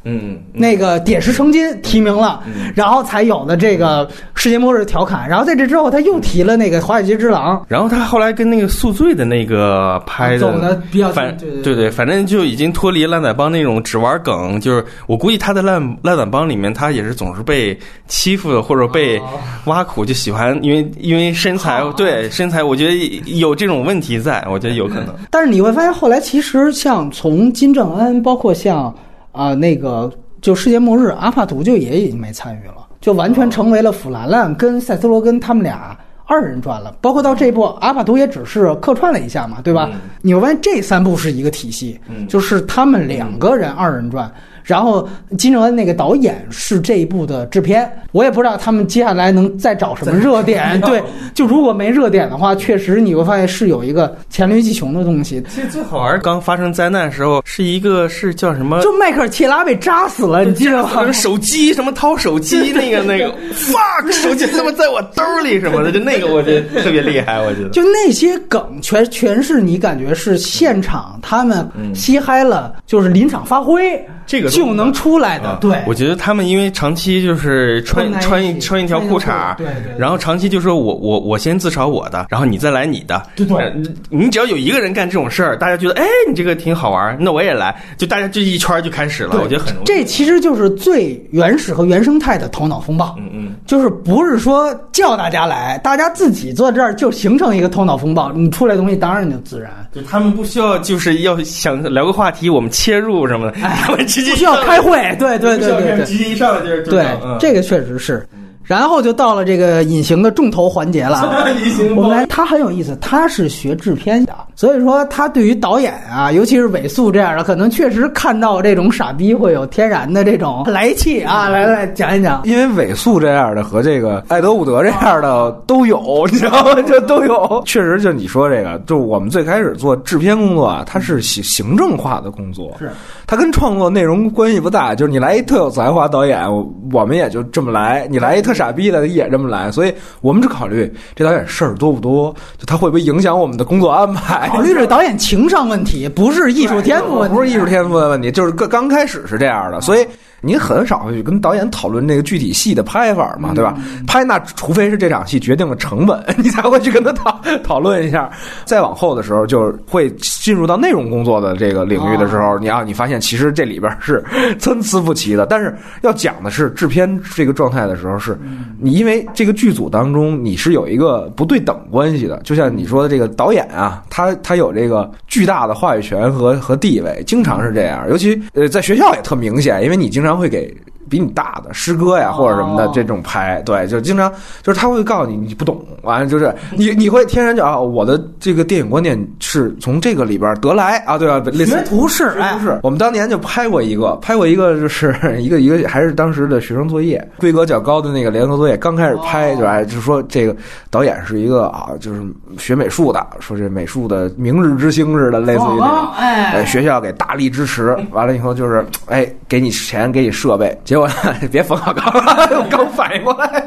[0.08, 2.40] 嗯，那个点石成金提名了，
[2.76, 11.74] 然后才有的这个世界末日调侃，然后在这之后他又提了那个华尔街之狼，然后他后来跟那个宿醉的那个拍的，走的比较反对对对。
[11.74, 17.76] 对，反正就已经脱离烂仔帮那种只玩梗，就是我估计他在烂烂仔帮里面，他也是总是被
[18.06, 19.20] 欺负或者被
[19.64, 22.94] 挖苦，就喜欢因为因为身材对身材，我觉得
[23.26, 25.12] 有这种问题在，我觉得有可能。
[25.32, 28.94] 但是你会发现后来其实像从金正恩，包括像
[29.36, 30.10] 啊、那个
[30.40, 35.96] 就世界末日，阿帕图就也已经没参与了，就完全成为了弗兰兰跟塞斯罗根他们俩。
[36.28, 39.88] 二人转了，包括到这部阿帕图也只是客串了一下嘛，对吧？
[40.22, 44.28] 你会发现这三部是一个体系，就是他们两个人二人转，
[44.66, 50.78] 然后金正恩那个导演是这一部的制片，我也不知道他们接下来能再找什么热点。
[50.80, 51.00] 对，
[51.32, 55.42] 就如果没热点的话，确实你会发现是有一个黔驴技穷的东西。
[55.48, 58.82] 其实最好玩，刚发生灾难的时候，是一个是叫什么？
[58.82, 61.12] 就迈克尔切拉被扎死了，你记得吗？
[61.12, 67.68] 手机什么掏手机那个那个 fuck 手机怎么在我兜里什么的，就那个我觉得特别厉害，我觉得。
[67.68, 75.56] 就那些梗全全是你感觉是现场他们嘻嗨了，就是临场发挥，这个就能出来的。
[75.60, 83.72] 对，我觉得他们因为长期就是穿穿一穿一条裤衩，对对，然后长期就说我我我先自嘲我的，然后你再来你的，对对，
[84.10, 89.86] 你只要有一个人干这种事儿，大家觉得哎你这个挺好玩，那我也来，就大家这一圈就开始了，我觉得很容易。
[89.86, 93.30] 这其实就是最原始和原生态的头脑风暴，嗯。
[93.36, 99.70] 嗯，就是不是说叫大家来，大家自己坐这儿就形成一个头脑风暴，你出来东西当然就自然。
[99.92, 107.04] 就他们不需要就是要想聊个话题，我们切入什么的，他们直接不需要开会，对对对对对，直接一上来就是对，
[107.40, 108.26] 这个确实是。
[108.66, 111.32] 然后就到了这个隐形的重头环节了。
[111.96, 121.48] 我们来，他很有意思，他是学制片的，所以说他对于导演啊，尤其是尾素这样的，可能确实看到这种傻逼会有天然的这种 来气啊。
[121.48, 126.82] 来来讲一讲，因为尾素这样的和这个艾德伍德这样的都有， 你知道吗？
[126.82, 127.62] 就都有。
[127.64, 132.90] 确实，就你说这个，就我们最开始做制片工作啊，它是行行政化的工作，是
[133.28, 134.92] 它跟创作内容关系不大。
[134.92, 136.44] 就是你来一特有才华导演，
[136.92, 138.55] 我们也就这么来；你来一特。
[138.56, 144.48] 傻逼的也这么来，所以我们只考虑这导演事儿多不多，就他会不会影响我们的工作安排。
[144.48, 150.06] 考虑这导演情商问题，不是艺术天赋，不是艺术天赋的问题，就是刚刚开始是这样的，所以。
[150.40, 153.76] 您很少会去跟导演讨论这个具体戏的拍法嘛，对吧？
[154.06, 158.30] 拍那除非是这场戏决定了成本， 你才会去跟他讨讨论一下。
[158.64, 164.22] 再往后的时候，就会进入到内容工作的这个领域的时候，你要你发现其实这里边是
[164.58, 165.46] 参差不齐的。
[165.46, 168.38] 但是要讲的是制片这个状态的时候，是
[168.78, 178.06] 你因为这个剧组当中你是有一个不对等关系的，就像你说的这个导演啊，他他有这个巨大的话语权和和地位，经常是这样。
[178.10, 180.36] 尤其呃在学校也特明显，因为你经常。
[180.36, 180.95] 会给。
[181.08, 191.42] 比你大的师哥呀，或者什么的这种拍，对，就经常就是他会告诉你你不懂，完了就是你你会天然就啊，我的这个电影观念是从这个里边得来啊，对吧？
[191.64, 192.80] 学图式，图式。
[192.82, 200.54] 我们当年就拍过一个，拍过一个，就是一个一个还是当时的学生作业，规格较高的那个联合作业，刚开始拍就哎，就说这个
[200.90, 202.22] 导演是一个啊，就是
[202.58, 210.76] 学美术的，说这美术的明日之星似的，类似于那种，哎，学校给大力支持，完了以后就是哎，给你钱，给你设备。
[210.96, 211.08] 我
[211.50, 212.04] 别冯小刚，
[212.58, 213.66] 我刚反应过来，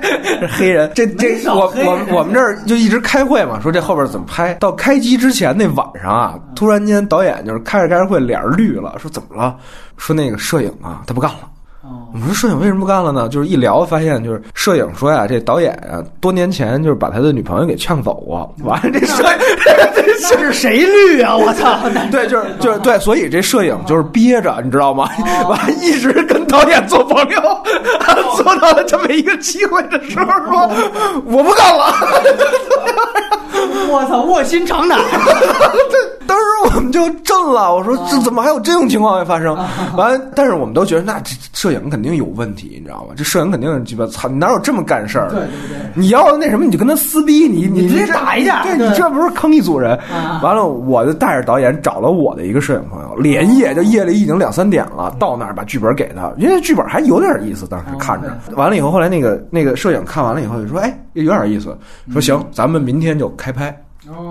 [0.49, 0.91] 黑人。
[0.95, 4.53] 这这我我我们这儿就一直开会嘛，说这后边怎么拍。
[4.55, 9.55] 到开机之前那晚上啊，突然间导演就是开着开着会，脸绿了，说怎么了？
[9.97, 11.39] 说那个摄影啊，他不干了。
[12.13, 13.27] 我们说摄影为什么不干了呢？
[13.29, 18.53] 就是一聊发现，就是摄影说呀，这导演啊，多年前就是把他的女朋友给呛走过。
[18.63, 19.23] 完了，这摄
[20.29, 21.35] 这是谁绿啊？
[21.35, 21.77] 我操！
[22.11, 25.09] 对，就是就是对，所以这摄影就是憋着，你知道吗？
[25.47, 27.41] 完一直跟导演做朋友，
[28.35, 30.69] 做到了这么一个机会的时候，说
[31.25, 31.93] 我不干了。
[33.91, 34.99] 我操，卧薪尝胆！
[35.89, 37.73] 这当时我们就震了。
[37.73, 39.57] 我说这怎么还有这种情况会发生？
[39.97, 43.13] 完，但是我们都觉得那这摄影肯定有问题，你知道吗？
[43.15, 45.29] 这摄影肯定鸡巴操，你哪有这么干事儿？
[45.29, 48.63] 对对对，你要那什么，你就跟他撕逼，你你直接打一架。
[48.63, 49.97] 对你这不是坑一组人？
[50.41, 58.35] 完了，我就带着导演找了我的一个摄影朋友，连夜就夜里已经两三点了，到那儿把剧本给他，因为剧本还有点意思，当时看着。
[58.55, 61.77] 完了以后，后来那个那个摄影看完了以后就说：“哎，有点意思。”
[62.11, 63.75] 说行，咱们明天就开拍。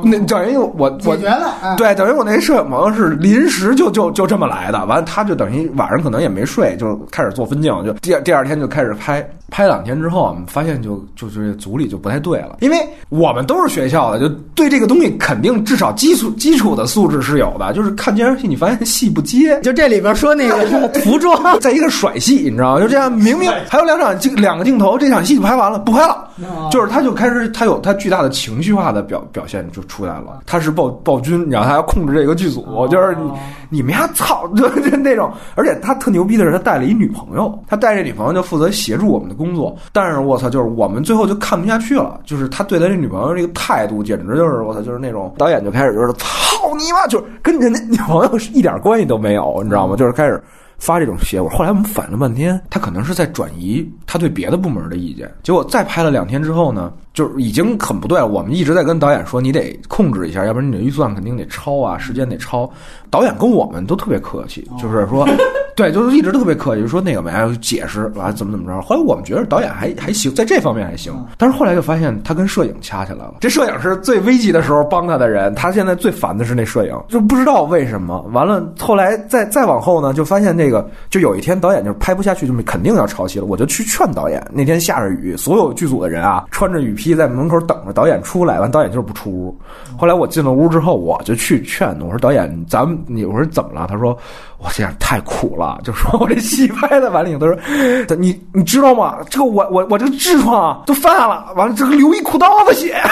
[0.02, 12.76] 那等于我我解决了，对，等于我那摄影朋友是临时就就就这么来的，完了他就等于晚上可能也没睡，就开始做分镜，就第第二天就开始拍，拍两天之后，我们发现就就是组里就不太对了，因为
[13.08, 22.80] 我们都是学校的，就对这个东西肯定至少基础基础的素质是有的，就是看电视戏你发现戏不接，就这里边说那个 服装， 在一个甩戏，你知道吗？
[22.80, 26.28] 就这样明明还有两场镜两个镜头，这场戏就拍完了，不拍了，
[26.70, 29.67] 就是他就开始他有他巨大的情绪化的表表现。
[29.72, 33.32] 就出来了，他是暴暴君，然后他要控制这个剧组，就是你
[33.68, 49.96] 你们家操，就就那种，而且他特牛逼的是，他带了一女朋友，他带这女朋友就负责协助我们的工作，但是我操，就是我们最后就看不下去了，就是他对他这女朋友这个态度，简直就是我操，就是那种导演就开始就是操你妈，就是跟人家女朋友是一点关系都没有，你知道吗？
[49.96, 50.42] 就是开始。
[50.78, 55.30] 发这种邪乎，后来我们反了半天，他可能是在转移他对别的部门的意见。
[55.42, 58.26] 结果再拍了两天之后呢，就是已经很不对了。
[58.26, 62.70] 我们一直在跟导演说，你得控制一下，要不然你的预算肯定得超啊，时间得超。
[63.10, 65.28] 导演跟我们都特别客气，就是说。
[65.78, 68.82] 对，就是一直特别客气，就说那个没有解释，完了怎么怎么着。
[68.82, 73.34] 后来我们觉得导演还还行，在这方面还行，但是后来就发现他跟摄影掐起来了。
[73.38, 78.20] 这摄影是最危急的时候帮他的人，他现在最烦的是那摄影，就不知道为什么。
[78.32, 83.44] 完了，后来再再往后呢，就发现那个，就有一天导演就拍不下去，就肯定要抄袭了。
[83.44, 84.44] 我就去劝导演。
[84.52, 88.58] 那天下着雨，所有剧组的人啊，穿着雨披在门口等着导演出来。
[88.58, 89.56] 完，导演就是不出屋。
[89.96, 93.86] 后来我进了屋之后，我就去劝，我说导演，咱们你我说怎么了？
[93.88, 94.18] 他说
[94.58, 99.18] 我这样太苦了，就说我这戏拍的完了以后，他说你你知道吗？
[99.30, 102.96] 这个我我我这个痔疮都犯了，完了这个流一裤裆子血。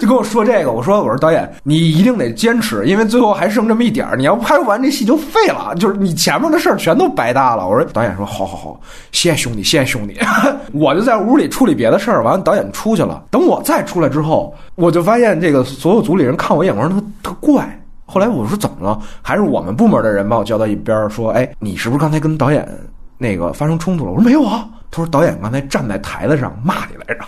[0.00, 7.66] 就跟我说这个，我说我说导演，你一定得坚持，因为最后还剩这么一点，你要拍不完这戏就废了，就是你前面的事儿全都白搭了。
[7.66, 8.80] 我说导演说好好好，
[9.12, 10.18] 谢谢兄弟，谢谢兄弟。
[10.74, 13.22] 我就在屋里处理别的事儿，完了导演出去了。
[13.30, 17.80] 等我再出来之后，我就发现这个所有组里人看我眼光特特怪。
[18.06, 18.98] 后来我说怎么了？
[19.22, 22.68] 还是我们部门的人把我叫到一边说：“哎，你是不是刚才跟导演
[23.18, 24.66] 那个发生冲突了？”我说没有啊。
[24.90, 27.24] 他说导演刚才站在台子上骂你来着。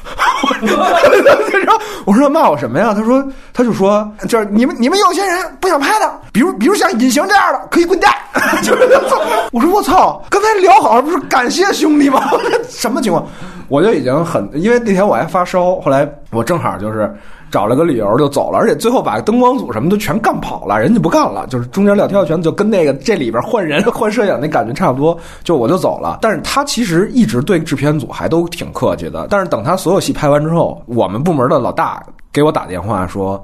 [2.05, 2.94] 我说骂我什么呀？
[2.94, 8.15] 他说他就说就是你们你们有些人不想拍的，比如比如像隐形这样的可以滚蛋。
[9.51, 12.23] 我说我操，刚才聊好了不是感谢兄弟吗？
[12.69, 13.27] 什么情况？
[13.69, 17.12] 我就已经很因为那天我还发烧，后来我正好就是
[17.51, 26.18] 找了个理由就走了，而且最后把灯光组什么都全干跑了，人家不干了，就是中间撂挑全就跟那个这里边换人 换摄影那感觉差不多，就我就走了。
[26.20, 32.02] 但是他其实一直对制片组还都挺客气的，但是等他所有戏拍完之后，我们部门的老大
[32.32, 33.43] 给我打电话说，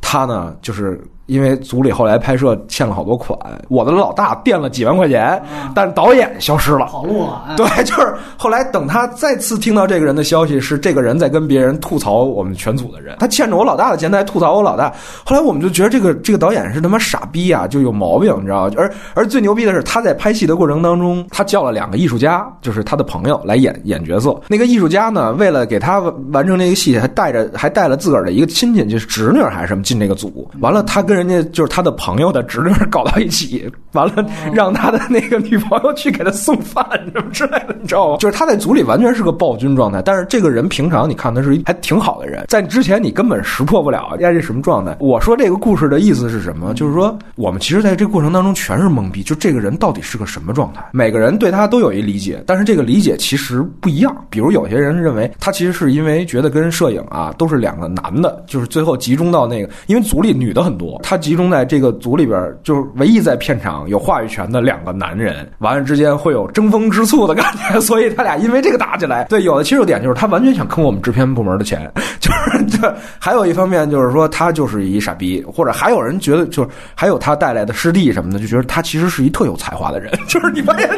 [0.00, 1.00] 他呢就是。
[1.32, 3.38] 因为组里后来拍摄欠了好多款，
[3.68, 5.42] 我的老大垫了几万块钱，
[5.74, 7.42] 但导演消失了，跑路了。
[7.56, 14.92] 对，就是后来等他再次听到这个人的消息，是这个人在跟别人吐槽我们全组的人，他欠着我老大的钱，他还吐槽我老大。
[15.24, 18.74] 后来我们就觉得这个这个导演是他妈傻逼啊，就有毛病，你知道吗？
[18.76, 24.38] 而而最牛逼的是，他在拍戏的过程当中，他叫了两个艺术家，就是他的朋友来演演角色。
[24.48, 25.98] 那个艺术家呢，为了给他
[26.30, 30.46] 完成这个戏，还带着还带了自个儿的一个亲戚，就是侄女还是什么进这个组。
[30.60, 31.21] 完了，他跟人。
[31.26, 36.84] 人家就是他的朋友的侄女搞到一起，完了让他的那个女朋友去给他送饭
[37.14, 38.16] 什么之类的，你知道吗？
[38.18, 44.96] 就是他在组里完全是个暴君状态，但是这个人平常你看他是还挺好的人，在之前你根本识破不了人家这什么状态。
[45.00, 46.74] 我说这个故事的意思是什么？
[46.74, 50.84] 就是说我们其实在这个过程当中全是懵逼，就这个人到底是个什么状态？
[50.92, 54.14] 每个人对他都有一理解，但是这个理解其实不一样。
[54.30, 61.00] 比如有些人认为他其实是因为觉得跟摄影啊都是两个男的，就是最后集中到那个，因为组里女的很多。
[61.02, 69.24] 他集中在这个组里边，就是唯一在片场有话语权的两个男人，完了之间会有争风吃醋的感觉，所以他俩因为这个打起来。
[69.24, 72.94] 对，有的切入点就是他完全想坑我们制片部门的钱，就是这。
[73.18, 80.12] 还有一方面就是说他就是一傻逼，或者还有人觉得就是还有他带来的师弟什么的，就觉得他其实是一特有才华的人。
[80.28, 80.88] 就是你发现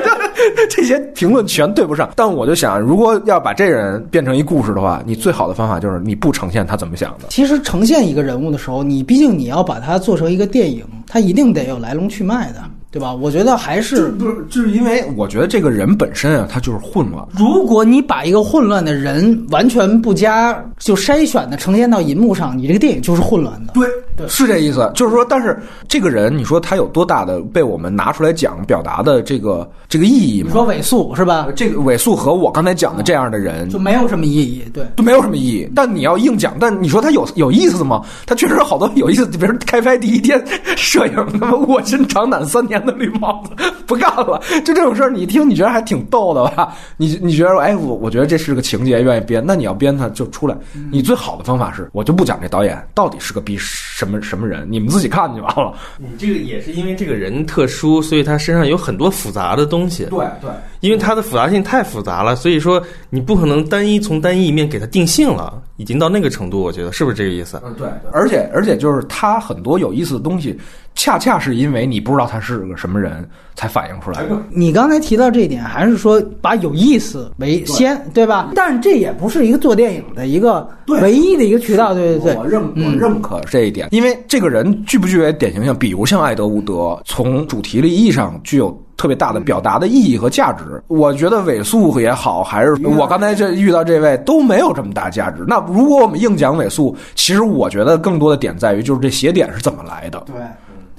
[0.71, 2.11] 这些评论全对不上。
[2.15, 7.29] 但我就想，如果要把这人变成一故事的话，你最好的方法就是你不呈现他怎么想的。
[7.31, 9.95] 其实呈现一个人物的时候，你毕竟你要把它。
[10.05, 12.61] 做成一个电影，它一定得有来龙去脉的。
[12.95, 13.13] 对吧？
[13.13, 17.27] 我觉得还是不是，就是因为我觉得这个人本身啊，他就是混乱。
[17.33, 23.73] 如果你把一个混乱的人完全不加就筛选的呈现到银幕上，你这个电影就是混乱的。
[23.73, 24.89] 对，对，是这意思。
[24.95, 25.59] 就是说，但是
[25.89, 30.51] 这个人，你说他有多大的被我们拿出来讲表达的这个这个意义吗？
[30.51, 31.49] 你说尾素是吧？
[31.57, 35.69] 这个尾素和我刚才讲的这样的人就没有什么意义，对，就没有什么意义。
[35.75, 38.03] 但你要硬讲，但你说他有有意思吗？
[38.25, 40.41] 他确实好多有意思，比如开拍第一天，
[40.77, 43.55] 摄影他妈卧薪尝胆三年的绿帽子。
[43.87, 46.75] 不干了，就这种事儿，你一听你觉得还挺逗的吧？
[46.97, 49.45] 你你觉得哎，我我觉得这是个情节，愿意编。
[49.47, 50.57] 那你要编它就出来。
[50.91, 55.75] 你最好的方法是，我就不讲这导演到底是个逼什么什么人，你们自己看就完了。
[55.99, 60.07] 你这个也是因为这个人特殊，所以他身上有很多复杂的东西。
[60.07, 60.51] 对对，
[60.81, 67.61] 因为他的复杂性太复杂了，所以说你不可能单一从单一一面给他定性了，已经到那个程度，我觉得是不是这个意思？
[67.65, 67.87] 嗯，对。
[68.13, 70.59] 而且而且就是他很多有意思的东西。
[70.95, 74.37] 恰恰是因为你不知道他是个什么人，才反映出来的。
[74.51, 78.51] 你刚才提到这一点，还是说把有意思为先，对吧？
[78.55, 82.37] 但是这也不是一个做电影的一个唯一的一个渠道，对对对。
[82.37, 85.75] 我认我认可这一点，因为这个人具不具备典型性？
[85.77, 90.83] 比如像艾德伍德，从主题的意义上具有特别大的表达的意义和价值。
[90.87, 95.45] 我觉得尾素也好，还是我刚才这遇到这位都没有这么大价值。
[95.47, 100.23] 那如果我们硬讲尾素，其实我觉得更多的点在于，就是这写点是怎么来的。
[100.27, 100.37] 对。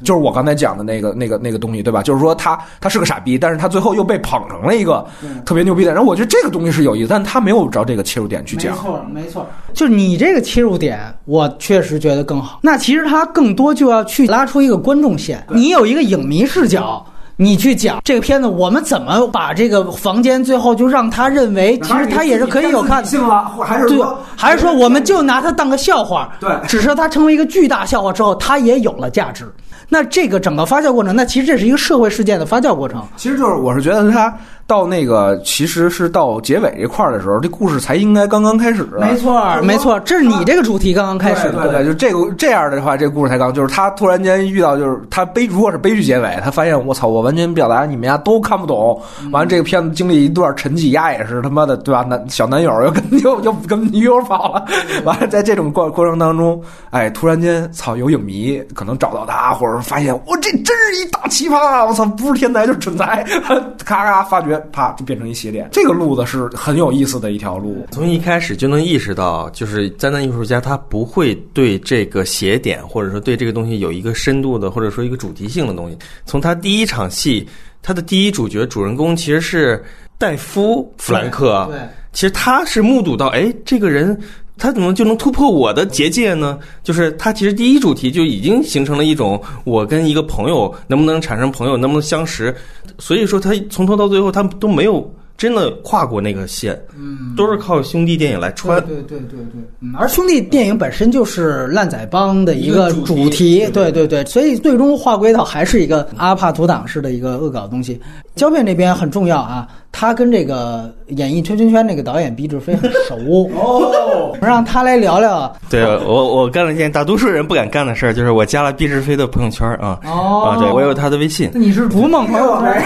[0.03, 2.01] 就是我刚才讲的那个、那个、那个东西，对吧？
[2.01, 5.05] 就是说他他是个傻逼，但是他最后又被捧成了一个
[5.45, 5.93] 特别牛逼的。
[5.93, 8.76] 人我觉得这个东西是有意思，但他没有找这个切入点去讲。
[8.76, 9.47] 没错，没错。
[9.73, 12.59] 就是你这个切入点，我确实觉得更好。
[12.61, 17.05] 那其实他更多就要去拉出一个观众线，你有一个影迷视角。
[17.38, 23.09] 你去讲这个片子，我们怎么把这个房间最后就让他认为，其实他也是可以有看的。
[23.09, 26.34] 性了，或还是对说，还是说我们就拿它当个笑话？
[26.39, 29.53] 对只是它成为一个巨大笑话之后，它也有了价值。
[29.90, 33.06] 那这个整个发酵过程，那其实这是一个社会事件的发酵过程。
[33.16, 34.36] 其实就是我是觉得它
[34.68, 38.84] 到那个其实是到结尾这块儿的时候，这故事才应该刚刚开始。
[39.00, 41.52] 没错，没错，这是你这个主题刚刚开始。
[41.52, 49.00] 对对对，就这个这样的话，这个故事才刚，就是他突然间遇到，就是他悲，如果是悲剧结尾，他发现我操，我完全表达你们家都看不懂。
[49.32, 52.02] 完了，这个片子经历一段沉寂，丫也是他妈的对吧？
[52.02, 54.66] 男小男友又跟又又跟女友跑了。
[55.04, 56.60] 完了，在这种过过程当中，
[56.90, 63.24] 哎，突然间操，有影迷可能找到他，或者发现我这真是一大奇葩，我操，不是天才就是蠢材，
[63.86, 65.69] 咔咔发掘，啪就变成一斜点。
[65.72, 67.86] 这个路子是很有意思的一条路。
[67.91, 75.98] 从一开始就能意识到，就是灾难艺术家他不会对这个斜点，或者说对这个东西有一个深度的，或者说一个主题性的东西。
[76.26, 77.48] 从他第一场戏，
[77.82, 79.84] 他的第一主角主人公其实是
[80.18, 81.80] 戴夫·弗兰克，对，
[82.14, 84.18] 其实他是目睹到，哎，这个人
[84.57, 86.57] 他怎么就能突破我的结界呢？
[86.84, 92.56] 就是他其实第一主题就已经形成了一种我跟一个朋友能不能产生朋友，能不能相识。
[92.98, 98.80] 所以说他从头到最后他都没有真的跨过那个线，嗯，都是靠兄弟电影来穿。
[98.86, 103.91] 对对对对，嗯，而兄弟电影本身就是烂仔帮的一个主主题，题对。
[103.91, 107.99] 对对，所以最终划归到还是一个阿帕图党式的一个恶搞东西。
[108.36, 113.49] 胶片这边很重要啊，他跟这个演绎圈圈圈那个导演毕志飞很熟。
[113.56, 115.53] 哦，让他来聊聊。
[115.70, 119.99] 对我，我干了一件大多数人不敢干的事儿，就是我加了毕志飞的朋友圈啊。
[120.03, 120.49] 哦。
[120.49, 122.84] 啊，对我有他的微信，你是逐梦朋友圈，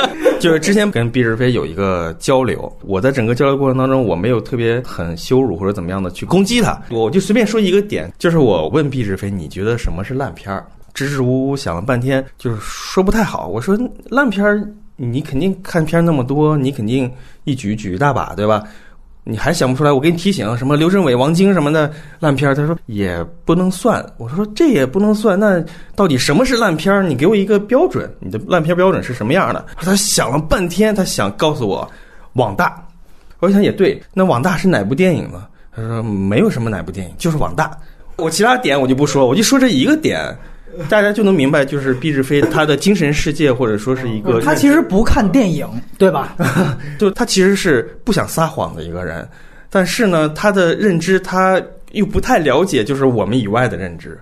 [0.40, 10.64] 就是之前跟毕志飞有一个交流，我在整个交流过程当中，我没有特别很羞辱或者怎么样的去攻击他，我就随便说一个点，就是我问毕志飞，你觉得什么是烂片儿？
[10.94, 13.48] 支支吾吾想了半天，就是说不太好。
[13.48, 13.78] 我说
[14.08, 14.66] 烂片儿，
[14.96, 17.10] 你肯定看片儿那么多，你肯定
[17.44, 18.62] 一举举一大把，对吧？
[19.28, 19.90] 你还想不出来？
[19.90, 24.04] 我给你提醒，什么刘镇伟、王晶什么的烂片，他说也不能算。
[24.18, 25.60] 我说这也不能算，那
[25.96, 27.10] 到底什么是烂片？
[27.10, 29.66] 你给我一个标准，你的烂片标准是什么样的？
[29.78, 31.90] 他想了半天，他想告诉我
[32.34, 32.80] 网大。
[33.40, 35.44] 我想也对，那网大是哪部电影呢？
[35.74, 37.76] 他说没有什么哪部电影，就是网大。
[38.18, 40.34] 我其他点我就不说，我就说这一个点，
[40.88, 46.36] 大家就能明白，就是毕志飞他的精神世界，或者说是一个他其实不看电影，对吧？
[46.98, 49.28] 就他其实是不想撒谎的一个人，
[49.70, 51.60] 但是呢，他的认知他
[51.92, 54.18] 又不太了解，就是我们以外的认知，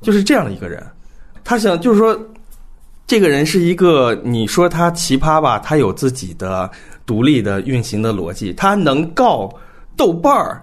[0.00, 0.84] 就是这样的一个人。
[1.44, 2.18] 他想就是说，
[3.06, 6.70] 这个人是一个，你说他奇葩吧，他有自己的
[7.06, 9.50] 独立的运行的逻辑，他能告
[9.96, 10.62] 豆瓣儿，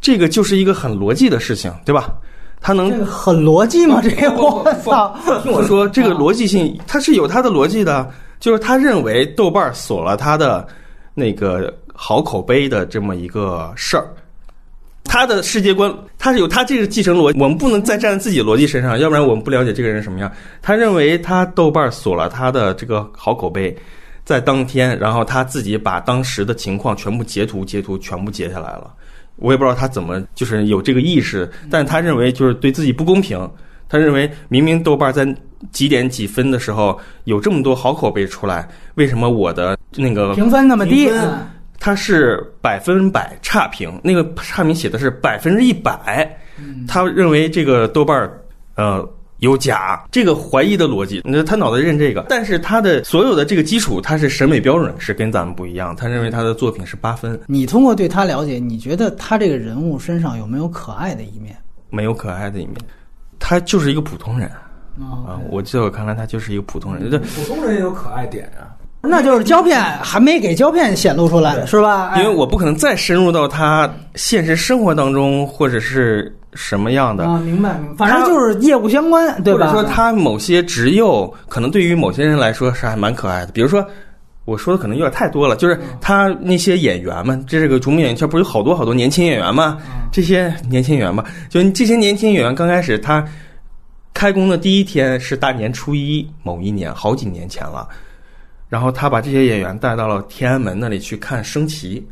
[0.00, 2.14] 这个就是一个很逻辑的事情，对吧？
[2.62, 4.00] 他能这个很逻辑吗？
[4.00, 5.14] 这个我操！
[5.42, 8.08] 听我说，这个逻辑性他是有他的逻辑的，
[8.38, 10.66] 就是他认为豆瓣锁了他的
[11.12, 14.06] 那个好口碑的这么一个事儿。
[15.04, 20.30] 他的世界观，他是有他这个继承逻辑，我们不能再站在自己的逻辑身上，要不然我们不了解这个人什么样。
[20.62, 23.76] 他认为他豆瓣锁了他的这个好口碑，
[24.24, 28.92] 在当天，然后他自己把当时的情况全部截图、截图全部截下来了。
[29.42, 33.50] 我也不知道他怎么就是有这个意识，但他认为就是对自己不公平。
[33.88, 35.26] 他认为明明豆瓣在
[35.70, 41.30] 几点几分的时候有这么多好口碑出来，为什么我的那个评分那么低，评分
[41.78, 44.00] 它是百分百差评？
[44.02, 46.26] 那个差评写的是百分之一百，
[46.88, 48.40] 他认为这个豆瓣儿
[48.76, 49.06] 呃
[49.42, 61.56] 有假，这个怀疑的逻辑，那他脑袋认这个，但是他的所有的这个基础，他是审美标准是跟咱们不一样，他认为他的作品是八分，你通过对他了解，你觉得他这个人物身上有没有可爱的一面？
[61.90, 62.76] 没有可爱的一面，
[63.40, 65.40] 他就是一个普通人啊啊！
[65.50, 67.10] 我在我看来，他就是一个普通人。
[67.10, 68.70] 这普通人也有可爱点啊。
[69.04, 72.14] 那就是胶片还没给胶片显露出来，是吧？
[72.16, 77.24] 因为我不可能再深入到他现实生活当中，或者是什么样的。
[77.24, 79.66] 啊，明白，明白反正就是业务相关，对吧？
[79.68, 83.52] 或者说他某些职幼，可能对于某些人来说是还蛮可爱的。
[83.52, 83.86] 比如说，
[84.44, 89.78] 我说的可能有点太多了，就是他那些演员们，这是个逐梦演艺圈，不是有好多好多年轻演员吗？
[90.10, 93.24] 这些年轻演员吧，就这些年轻演员刚开始他
[94.12, 97.88] 开工的第一天是大年初一，某一年，好几年前了。
[98.68, 102.06] 然后他把这些演员带到了天安门那里去看升旗。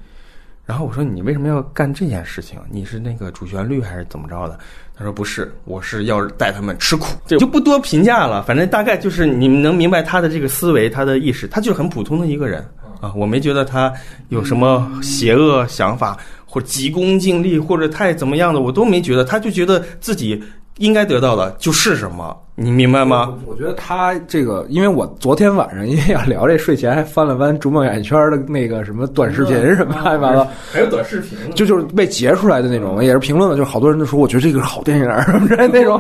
[0.71, 2.57] 然后我说：“你为什么要干这件事情？
[2.71, 4.57] 你是那个主旋律还是怎么着的？”
[4.97, 12.65] 他说：“不是，我是要带他们吃苦。”这就不多评价了，反正大概就是你们能明白他的这个思维，他的意识，他就是很普通的一个人
[13.01, 13.13] 啊。
[13.17, 13.93] 我没觉得他
[14.29, 16.17] 有什么邪恶想法，
[16.47, 19.25] 或者急功近利，或者太怎么样的，我都没觉得。
[19.25, 20.41] 他就觉得自己
[20.79, 23.33] 应该得到的就是什么，你明白吗？
[23.47, 35.99] 我觉得他这个，因为我昨天晚上因为要聊这，睡前还翻了翻逐梦演艺圈的那个什么短视频什么乱七八糟，还有短视频，就就是被截出来的那种，也是评论的，就是好多人都说，我觉得这个是好电影什么之类那种。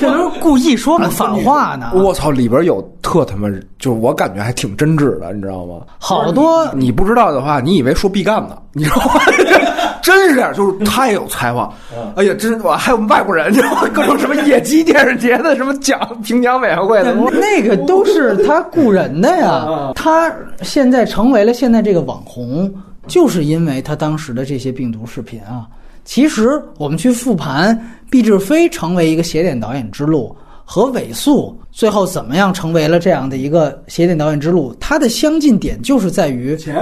[0.00, 1.90] 这都是故意说反话呢。
[1.94, 3.48] 我操，里边有特他妈，
[3.80, 5.80] 就是我感觉还挺真挚的，你知道吗？
[5.98, 9.20] 好多你不知道的话，你以为说毕赣呢，你知道吗？
[10.02, 11.70] 真是，就是太有才华。
[12.16, 13.88] 哎呀，真我还有外国人，你知道吗？
[13.92, 19.92] 各种什么野鸡电视节的什么奖评奖委员会的，那个都是他雇人的呀。
[19.94, 20.32] 他
[20.62, 22.72] 现在成为了现在这个网红，
[23.06, 25.66] 就是因为他当时的这些病毒视频啊。
[26.04, 27.78] 其实我们去复盘
[28.08, 30.34] 毕志飞成为一个邪典导演之路
[30.64, 36.74] 和尾速最后怎么样成为了这样的一个邪典导演之路，它的相近点就是在于钱。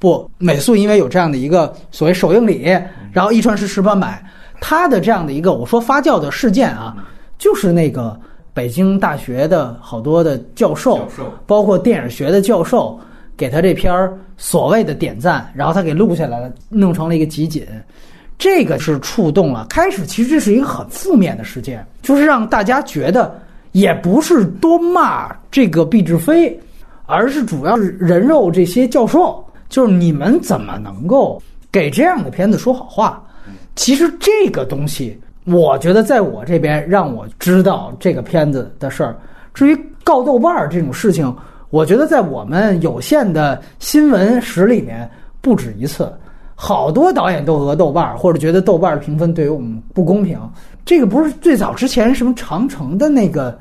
[0.00, 2.62] 不，美素因为有这样的一个所谓首映礼，
[3.12, 4.24] 然后一传十，十传百，
[4.58, 6.96] 他的这样的一个我说发酵的事件啊，
[7.38, 8.18] 就是那个
[8.54, 11.06] 北京大学的好多的教授，
[11.46, 12.98] 包括电影学的教授，
[13.36, 17.62] 给他这篇儿所谓的点赞，然后他给录下来了，弄成了一个集锦，
[18.38, 19.66] 这个是触动了。
[19.68, 23.38] 开始其实这是一个很负面的事件，就是让大家觉得
[23.72, 26.58] 也不是多骂这个毕志飞，
[27.04, 29.44] 而是主要是人肉这些教授。
[29.70, 31.40] 就是你们怎么能够
[31.72, 33.22] 给这样的片子说好话？
[33.76, 39.16] 其实这个东西，我觉得在我这边让我知道这个片子的事儿。
[39.54, 41.34] 至于告豆瓣儿这种事情，
[41.70, 45.08] 我觉得在我们有限的新闻史里面
[45.40, 46.12] 不止一次，
[46.54, 50.38] 好多导演都讹豆瓣儿，或者觉得豆瓣儿的评分对于我们不公平。
[50.84, 53.56] 这个不是最早之前什么长城的那个。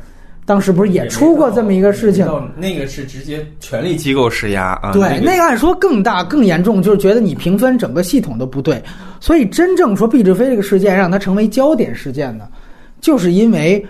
[0.50, 2.26] 当时不是也出过这么一个事情？
[2.58, 4.94] 那个是直接权力机构施压啊。
[4.94, 8.82] 对，那个按说更大更严重，就是觉得你评分整个系统都不对。
[9.20, 12.48] 所以真正说毕志飞这个事件让他成为焦点事件呢，
[13.00, 13.86] 就是因为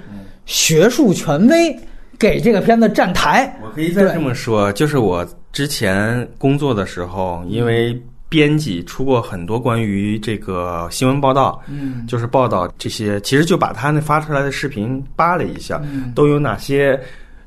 [0.46, 1.74] 学术权威
[2.18, 3.58] 给这个片子站台。
[3.64, 7.98] 我可以再这么说，就是我之前工作的时候，因为。
[8.30, 15.82] 编辑出过很多关于这个新闻报道，嗯，就是报道这些，其实就把他那发出来的视频扒了一下，
[16.14, 17.00] 都有哪些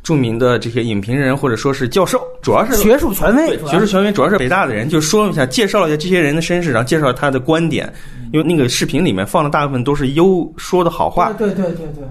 [0.03, 7.93] 著名的这些影评人或者说是教授，主要是学术权威，学术权威主要是北大的人，就说了一下，介绍了一下这些人的身世，然后介绍他的观点，
[8.33, 12.05] 因为那个视频里面放的大部分都是优说的好话，对对对对，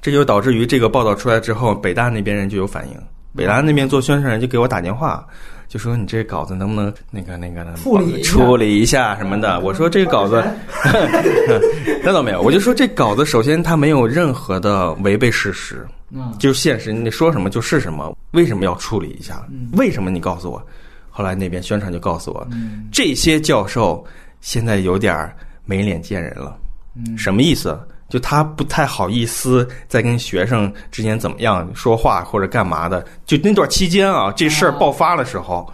[0.00, 2.94] 这就导致于这个报道出来之后，北大那边人就有反应，
[3.36, 5.26] 北大那边做宣传人就给我打电话。
[5.74, 9.58] 就说你这稿子能不能那个那个处理处理一下什么的？
[9.58, 10.40] 我说这个稿子
[12.00, 18.16] 那倒没有，我就说这稿子首先它没有任何的违背事实，嗯，就是现实，你说什么就是什么。
[18.30, 19.44] 为什么要处理一下？
[19.72, 20.64] 为什么你告诉我？
[21.10, 22.46] 后来那边宣传就告诉我，
[22.92, 24.06] 这些教授
[24.40, 25.28] 现在有点
[25.64, 26.56] 没脸见人了。
[27.16, 27.76] 什么意思？
[28.14, 33.04] 就他不太好意思再跟学生之间怎么样说话或者干嘛的。
[33.26, 35.68] 就那段期间啊，这事儿爆发的时候，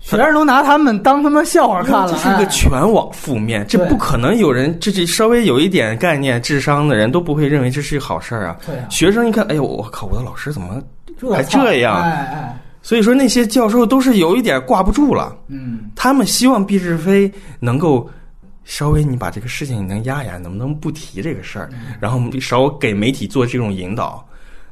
[0.00, 2.10] 学生都拿他们当他妈笑话看了。
[2.10, 8.56] 这是一个全网负面，这不可能有人这这稍微有一点概念、智商的人都不会认为这是一个好事儿啊。
[8.66, 10.82] 对，学生一看，哎呦，我靠，我的老师怎么
[11.32, 12.02] 还这样？
[12.02, 15.32] 哎哎，所以说那些教授都是有一点挂不住了。
[15.46, 18.10] 嗯，他们希望毕志飞能够。
[18.64, 21.70] 稍微你把这个事情你能压压，能不能不提这个事儿？
[22.00, 24.26] 然后少给媒体做这种引导。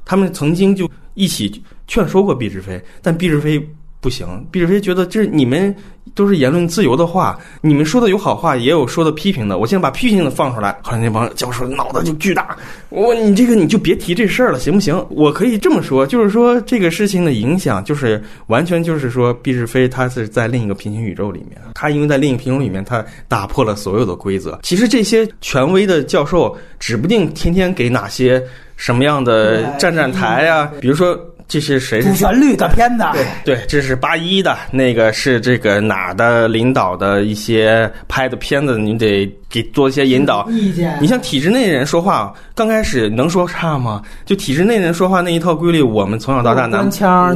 [0.05, 3.65] 他们曾经就一起劝说过毕志飞，但毕志飞
[4.03, 4.27] 不行。
[4.51, 5.75] 毕志飞觉得这你们。
[6.17, 9.57] 都是言论自由的话，你们说的有好话，也有说的批评的。
[9.57, 12.57] 我现在把批评的放出来，后来那帮教授脑袋就巨大。
[12.89, 15.07] 我你这个你就别提这事儿了，行不行？
[15.11, 24.59] 我可以这么说，就是说这个事情的影响，就是完全就是说毕志飞他是在另一个平行宇宙里面，他因为在另一个平行里面，他打破了所有的规则。
[24.65, 28.43] 其实这些权威的教授，指不定天天给哪些
[28.77, 31.17] 什么样的站站台啊，比如说。
[31.49, 32.01] 这是谁？
[32.03, 33.05] 主旋律的片子。
[33.13, 39.31] 对对，这是八一的，那个是这个哪的领导的一些拍的片子，你得。
[39.53, 40.97] 给做一些引导意见。
[40.99, 44.03] 你像体制内人说话，刚开始能说差吗？
[44.25, 46.89] 就体制内人说话那一套规律，我们从小到大难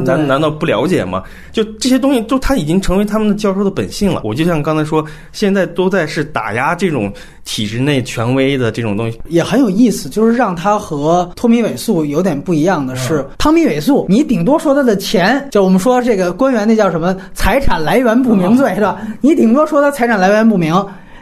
[0.03, 1.23] 难难道不了解吗？
[1.51, 4.21] 就这些东西，都他已经成为他们的教授的本性了。
[4.23, 7.11] 我就像刚才说，现在都在是打压这种
[7.43, 10.07] 体制内权威的这种东西，也很有意思。
[10.07, 18.97] 就是让他和托米韦素有点不一样的是，汤米韦素，你顶多说他的钱，就我们说这个官员那叫什么财产来源不明罪是吧？
[19.21, 20.73] 你顶多说他财产来源不明。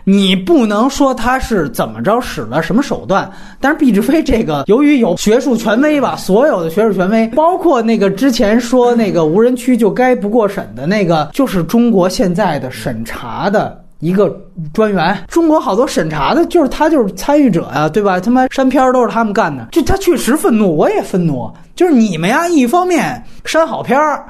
[0.07, 3.30] 你不能说他是怎么着使了什么手段，
[3.60, 14.30] 但是毕志飞这个由于有学术权威吧，所有的学术权威，包括那个之前说那个无人区就该不过审的那个，就是中国现在的审查的一个
[14.73, 18.19] 专员，中国好多审查的，就是他就是参与者呀、对吧？
[18.19, 21.52] 他妈删片儿都是他们干的，就他确实愤怒，我也愤怒。
[21.76, 24.23] 就是你们呀，一方面删好片儿，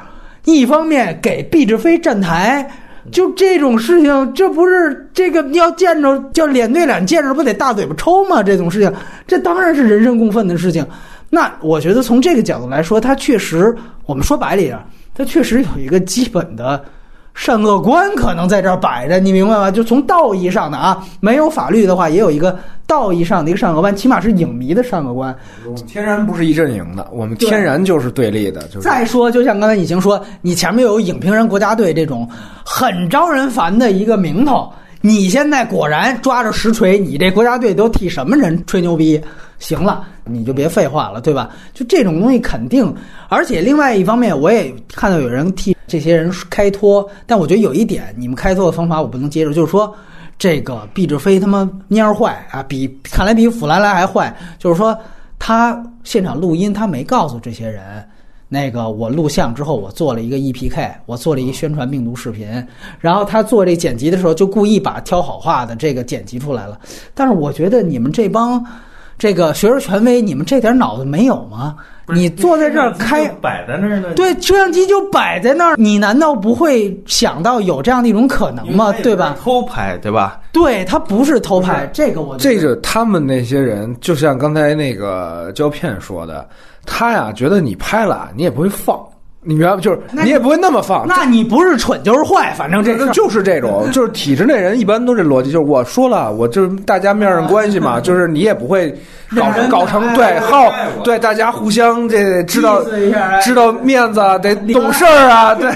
[0.45, 2.65] 一方面给毕志飞站台，
[3.11, 8.41] 就这种事情，这不是这个要见着叫脸对脸见着，不得大嘴巴抽吗？
[8.41, 8.91] 这种事情，
[9.27, 10.85] 这当然是人神共愤的事情。
[11.29, 13.75] 那我觉得从这个角度来说，他确实，
[14.05, 14.83] 我们说白了，
[15.13, 16.83] 他确实有一个基本的
[17.35, 19.69] 善恶观可能在这儿摆着，你明白吗？
[19.69, 22.57] 就从道义上的啊，没有法律的话，也有一个
[22.87, 25.35] 道义上的一个善恶观，起码是影迷的善恶观。
[25.85, 32.27] 天然不是一阵营的，我们天然就是对立的，就是再说，就像刚才已经说，你前面有影评人国家队这种
[32.65, 34.71] 很招人烦的一个名头，
[35.05, 39.21] 你现在果然抓着实锤，你这国家队都替什么人吹牛逼？
[39.59, 41.51] 行了，你就别废话了，对吧？
[41.75, 42.91] 就这种东西肯定，
[43.29, 49.95] 而且另外一方面，我也看到有人替这些人开脱，但我觉得有一点，你们开脱的方法我不能接受，就是说。
[50.37, 54.35] 这个毕志飞他妈蔫坏啊，比看来比弗兰兰还坏。
[54.59, 54.93] 就是说，
[55.39, 58.05] 他现场录音，他没告诉这些人，
[58.47, 62.47] 那个我录像之后，我做了一个 EPK，我做了一个宣传病毒视频，
[62.99, 66.79] 然后他做这剪辑的时候，就故意把挑好话的这个剪辑出来了。
[67.13, 68.63] 但是我觉得你们这帮
[69.17, 71.75] 这个学术权威，你们这点脑子没有吗？
[72.07, 78.93] 你坐在这儿开摆在那儿呢，对，摄像机就摆在那儿，你难道不会想到有这样的一种可能吗？
[79.01, 79.35] 对吧？
[79.41, 80.39] 偷拍对吧？
[80.51, 86.47] 对，他不是偷拍，这个我这个他们那些人，就像刚才那个胶片说的，
[86.85, 88.99] 他呀觉得你拍了，你也不会放，
[89.41, 89.81] 你明白吗？
[89.81, 91.05] 就是你也不会那么放。
[91.07, 98.89] 那你不是蠢就是坏，反正这个这个就是这种， 就是体制内人一般都这逻辑，就是我说了，我就是大家面上关系嘛， 就是你也不会
[99.35, 102.83] 搞认真搞成哎对好对大家互相这知道
[103.43, 105.71] 知道面子啊得懂事儿啊， 对。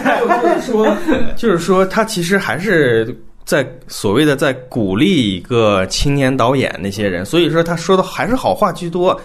[0.61, 0.87] 说，
[1.35, 3.15] 就是说，他其实还是
[3.45, 9.19] 在所谓的在鼓励一个青年导演那些人，所以说他说的还是好话居多。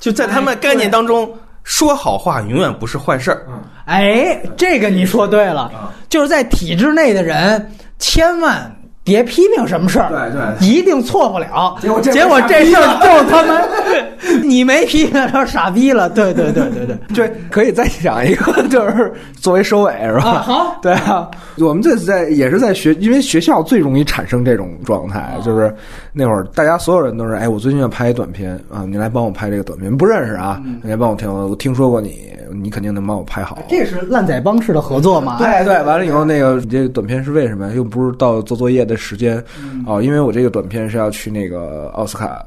[0.00, 1.30] 就在他们概念当中，
[1.62, 3.46] 说好话永远不是坏事儿。
[3.84, 5.70] 哎，这个你说对了，
[6.08, 8.74] 就是在体制内的人千万。
[9.02, 11.74] 别批评什么事儿，对对一定错不了。
[11.80, 13.68] 结果这结果这事儿就是他们，
[14.44, 16.08] 你没批评成傻逼了。
[16.10, 20.30] 对对对对对，对， 可以再讲一个，就是作为收尾是吧？
[20.30, 21.28] 啊好 对啊，
[21.58, 25.74] 我们这是在也是在学，因为学校最容易产生这种状态，就是
[26.12, 33.58] 那会儿大家所有人都是，哎，我最近要拍一短片啊，你来帮我拍这个短片，不认识啊，你来帮我听，我听说过你，你肯定能帮我拍好。
[33.68, 35.38] 这是烂仔帮式的合作嘛？
[35.38, 37.72] 对对，完了以后，那个你这个短片是为什么？
[37.74, 39.42] 又不是到做作业的时间
[39.86, 42.44] 哦，因为我这个短片是要去那个奥斯卡，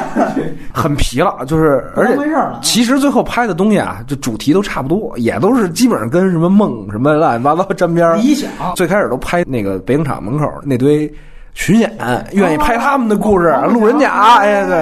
[0.72, 2.16] 很皮了，就是而且
[2.60, 8.16] 其实最后拍的东西啊，就主题都差不多，也都是基本上跟什么梦什么乱七八糟沾边儿。
[8.16, 11.10] 理想最开始都拍那个北影厂门口那堆
[11.54, 11.90] 巡演，
[12.32, 14.76] 愿意拍他们的故事，路人甲，哎对。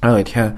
[0.00, 0.54] 然后有一天。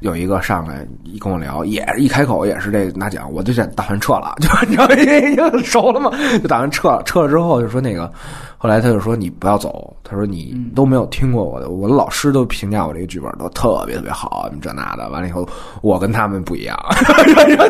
[0.00, 6.10] 有一个上来一跟我聊，也是一开口也是这拿奖，我就想打算撤了，就 你知道已经熟了嘛，
[6.42, 7.02] 就打算撤了。
[7.04, 8.12] 撤了之后就说那个，
[8.58, 15.08] 后来他就说你不要走，他说你都没有听过我的，我的老师都评价我这个剧本都特别特别好，这那的。
[15.10, 15.46] 完了以后，
[15.82, 16.76] 我跟他们不一样，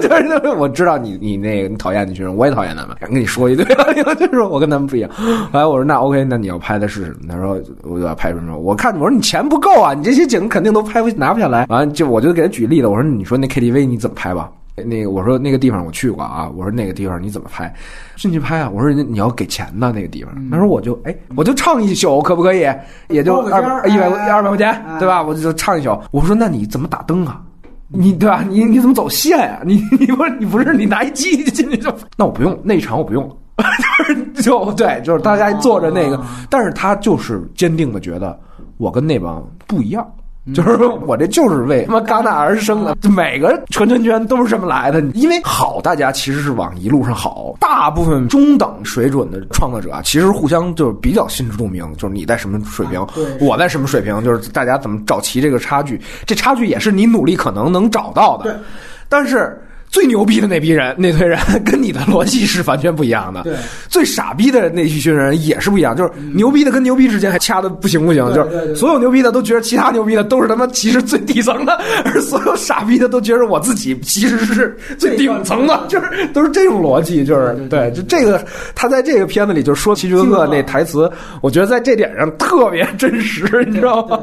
[0.00, 0.08] 就
[0.42, 3.64] 是我知道你你那个你讨厌那群人，我也讨厌他们，想跟你说一堆，
[4.16, 5.10] 就是我跟他们不一样。
[5.52, 7.28] 后来我说那 OK，那你要拍的是什么？
[7.28, 8.56] 他说我就要拍什么？
[8.56, 11.66] 我看我说你钱不够啊，你这些景肯定都拍不拿不下来。
[11.68, 14.50] 完了就我就给他举例子，我说你说那 KTV 你怎么拍吧？
[14.84, 17.72] 那个我说那个地方我去过啊，我说那个地方你怎么拍？
[18.16, 18.70] 进去拍啊！
[18.70, 22.66] 我说你你要给钱的那个地方，他说我就哎我就唱一宿可不可以？
[23.08, 25.22] 也就二一百一二百块钱哎对吧？
[25.22, 25.98] 我就唱一宿。
[26.10, 27.40] 我说那你怎么打灯啊？
[27.88, 28.44] 你对吧？
[28.48, 31.94] 你你怎么走线呀、你你不是你不是你拿一机进去就？
[32.16, 33.24] 那我不用那一场我不用
[34.42, 36.20] 就对，就是大家坐着那个，
[36.50, 38.38] 但是他就是坚定的觉得
[38.76, 40.06] 我跟那帮不一样。
[40.54, 45.00] 就是我这就是为他妈戛纳而生的，就每个传圈圈都是这么来的。
[45.14, 47.54] 因为好，大家其实是往一路上好。
[47.58, 53.04] 大部分中等水准的创作者啊，其实互相就是比较心知肚明，就是你在什么水平，
[53.40, 56.00] 我在什么水平，就是大家怎么找齐这个差距。
[56.24, 58.60] 这差距也是你努力可能能找到的。
[59.08, 59.60] 但是
[59.96, 63.44] 最牛逼的那批人，那堆人跟你的逻辑是完全不一样的。
[63.44, 63.54] 对，
[63.88, 78.44] 最傻逼的那一群人也是不一样，就是牛逼的跟牛逼之间还掐的不行不行，就是所有牛逼的都觉得其他牛逼的都是他妈其实最底层的，而所有傻逼的都觉得我自己其实是最顶层的，就是都是这种逻辑，就是对，就这个
[78.74, 81.10] 他在这个片子里就说齐徐克那台词，
[81.40, 84.20] 我觉得在这点上特别真实，你知道吗？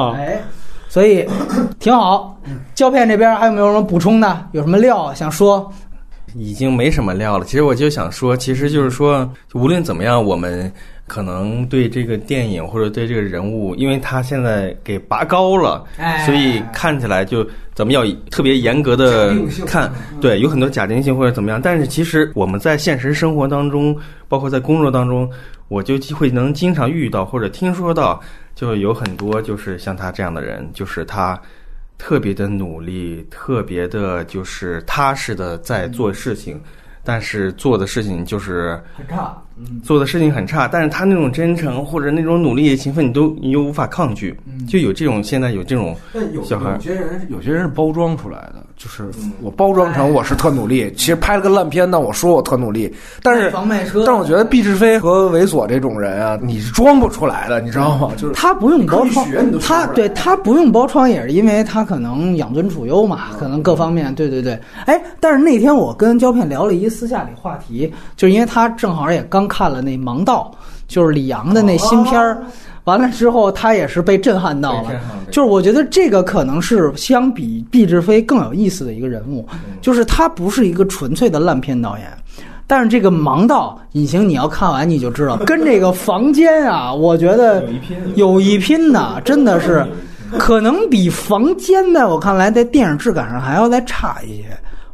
[0.00, 0.14] 啊。
[0.16, 0.40] 哎，
[0.92, 1.26] 所以
[1.78, 2.38] 挺好。
[2.74, 4.46] 胶片这边还有没有什么补充的？
[4.52, 5.72] 有什么料想说？
[6.34, 7.46] 已经没什么料了。
[7.46, 10.70] 其实我就想说，其实就是说，无论怎么样，我们
[11.06, 17.42] 可能对这个电影或者对这个人物，因为他现在给拔高了，哎所以看起来就
[17.74, 19.34] 咱们要特别严格的
[19.66, 19.90] 看，
[20.20, 21.58] 对，有很多假定性或者怎么样。
[21.58, 23.96] 但是其实我们在现实生活当中，
[24.28, 25.26] 包括在工作当中，
[25.68, 28.20] 我就会能经常遇到或者听说到，
[28.54, 31.40] 就有很多就是像他这样的人，就是他。
[31.98, 36.60] 特别的努力，特别的就是踏实的在做事情，
[37.04, 39.40] 但是做的事情就是很差。
[39.82, 44.34] 做的事情很差，但是他那种真诚或者那种努力勤奋，你都你又无法抗拒，
[44.68, 49.04] 就有这种现在有这种但有小孩有些人有些人是包装出来的，就是
[49.40, 52.92] 我包装成我是特努力，其实拍了个烂片，但我说我特努力，
[53.22, 54.04] 但是卖房卖车。
[54.06, 58.12] 但我觉得毕志飞和猥琐这种人啊，你是装不出来的，你知道吗？
[58.16, 59.26] 就是他不用包装
[59.60, 64.58] 他对他不用包装，也是因为他可能养尊处优嘛，可能各方面，对对对。
[64.86, 70.50] 哎，但是那天我跟胶片聊了一私下里话题，就是因为他正好也刚看了那《盲道》，
[70.86, 72.42] 就是李阳的那新片儿。
[72.84, 74.90] 完了之后，他也是被震撼到了。
[75.30, 79.46] 就是我觉得这个可能是相比毕志飞更有意思的一个人物，
[79.80, 82.06] 就是他不是一个纯粹的烂片导演。
[82.66, 87.62] 但是这个盲道隐形，你要看完你就知道， 跟这个房间啊，我觉得
[88.16, 89.86] 有一拼的，真的是，
[90.38, 94.44] 可能比房间在我看来在电影质感上还要再差一些。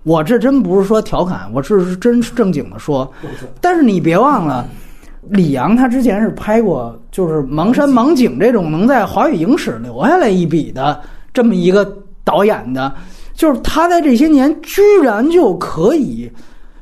[0.08, 3.12] 我这真不是说调侃，我是真正经的说。
[3.60, 4.66] 但是你别忘了，
[5.28, 10.98] 李阳他之前是拍过就是《盲山盲井》这种能在华语影史留下来一笔的
[11.34, 11.86] 这么一个
[12.24, 12.90] 导演的，
[13.34, 16.30] 就是他在这些年居然就可以，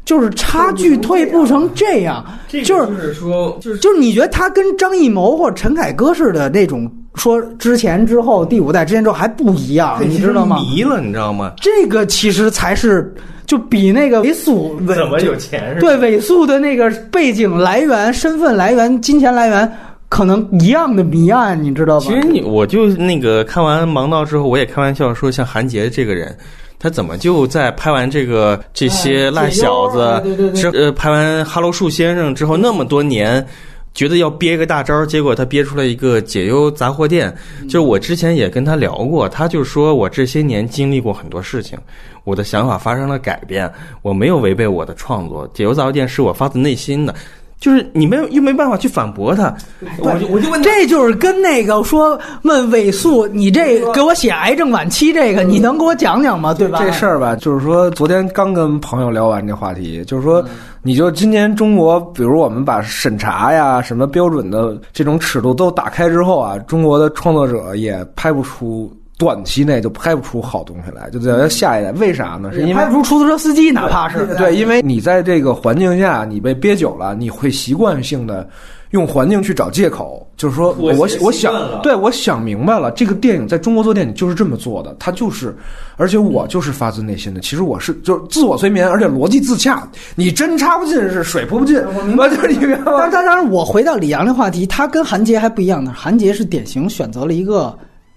[0.07, 10.57] 就是差距退步成这样，就是就是说就是就是你觉得他跟张艺谋或者陈凯歌似的那种说之前之后第五代之前之后还不一样，你知道吗？
[10.61, 11.53] 迷了，你知道吗？
[11.61, 13.13] 这个其实才是
[13.47, 15.81] 就比那个尾速尾怎么有钱是？
[15.81, 19.71] 对尾速的那个背景来源、身份来源、金钱来源
[20.09, 22.07] 可能一样的谜案，你知道吗？
[22.07, 26.37] 其实你我就那个看完《盲道》之后，我也开玩笑说，像韩杰这个人，
[26.79, 33.47] 他怎么就在拍完这个这些烂小子之呃拍完《哈喽树先生》之后那么多年。
[33.95, 37.35] 觉得要憋个大招，结果他憋出来一个解忧杂货店。
[37.63, 41.79] 就是我之前也跟他聊过，他就说我这些年经历过很多事情，
[42.23, 43.73] 我的想法发生了改变，
[44.03, 45.49] 我没有违背我的创作。
[45.55, 47.15] 解忧杂货店是我发自内心的，
[47.59, 49.55] 就是你没有又没办法去反驳他。
[49.99, 56.53] 我就我就问这就是跟那个说问尾素，你这给我写癌症晚期这个，你能给我讲讲吗？
[56.53, 56.79] 对吧？
[56.83, 60.45] 这事儿吧，就是说，昨天刚跟朋友聊完这话题，就是说，
[60.83, 71.91] 你就今年中国，比如我们把审查呀、什么标准的这种尺度都打开之后啊，中国的创作者也拍不出短期内就拍不出好东西来，就在下一代。
[71.93, 72.53] 为啥呢？
[72.53, 78.47] 是因为拍不出出租车司机，哪怕是对，因为你在这个环境下，你被憋久了，你会习惯性的
[78.91, 85.57] 用环境去找借口，就是说我我想对我想明白了，这个电影在中国做电影就是这么做的，它就是，
[85.97, 93.09] 而且我就是发自内心的，其实我是就是自我催眠，而且逻辑自洽，你针插不进是水泼不进，我明白就是你明白当吗？
[93.09, 97.75] 当然，我回到李阳的话题，他跟韩杰还不一样呢，韩杰是典型选择了一个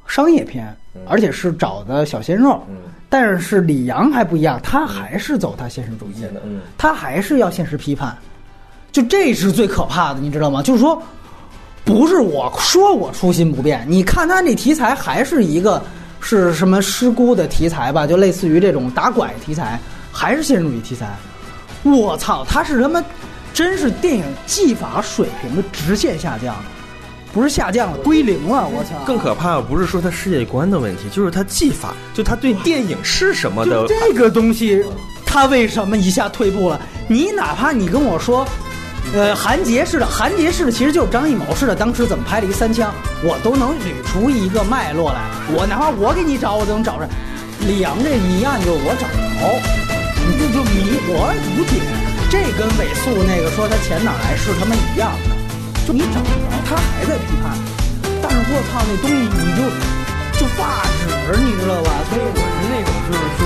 [0.10, 0.76] 商业片，
[1.07, 2.61] 而且是找的小鲜肉。
[3.07, 8.15] 但是是李阳还不一样，他还是走他现实主义，嗯他还是要现实批判，
[8.91, 10.61] 就这是最可怕的，你知道吗？
[10.61, 11.02] 就是说，
[11.84, 15.81] 不是我说我初心不变，你看他这题材还是一个
[16.19, 19.80] 是什么失孤的题材吧，就类似于这种打拐题材，
[20.11, 21.07] 还是现实主义题材。
[21.81, 23.03] 我操，他是他妈
[23.56, 26.56] 真是电影技法水平的直线下降，
[27.34, 28.68] 不是下降了，归零了。
[28.68, 34.84] 我操，更可怕的不是说他世界观的问题，就是他技法，就他对电影是什么的这个东西，
[35.26, 36.80] 他为什么一下退步了？
[37.07, 38.47] 你哪怕你跟我说，
[39.14, 42.93] 呃，韩杰式的，韩杰式的其实就是张艺谋式的，当时怎么拍了一三枪，
[43.23, 45.22] 我都能捋出一个脉络来。
[45.53, 47.07] 我哪怕我给你找，我都能找着。
[47.68, 49.60] 李阳这谜案就我找不着，
[50.27, 51.81] 你这就迷我无解。
[52.30, 55.35] 这跟尾素那个说他钱哪来是他妈一样的，
[55.91, 56.34] 你找不着，
[56.70, 57.57] 他还在批判。
[58.22, 59.61] 但是我操，那东西你就
[60.40, 61.02] 就发指，
[61.41, 61.90] 你知道吧？
[62.10, 63.41] 所以我是那种就是说，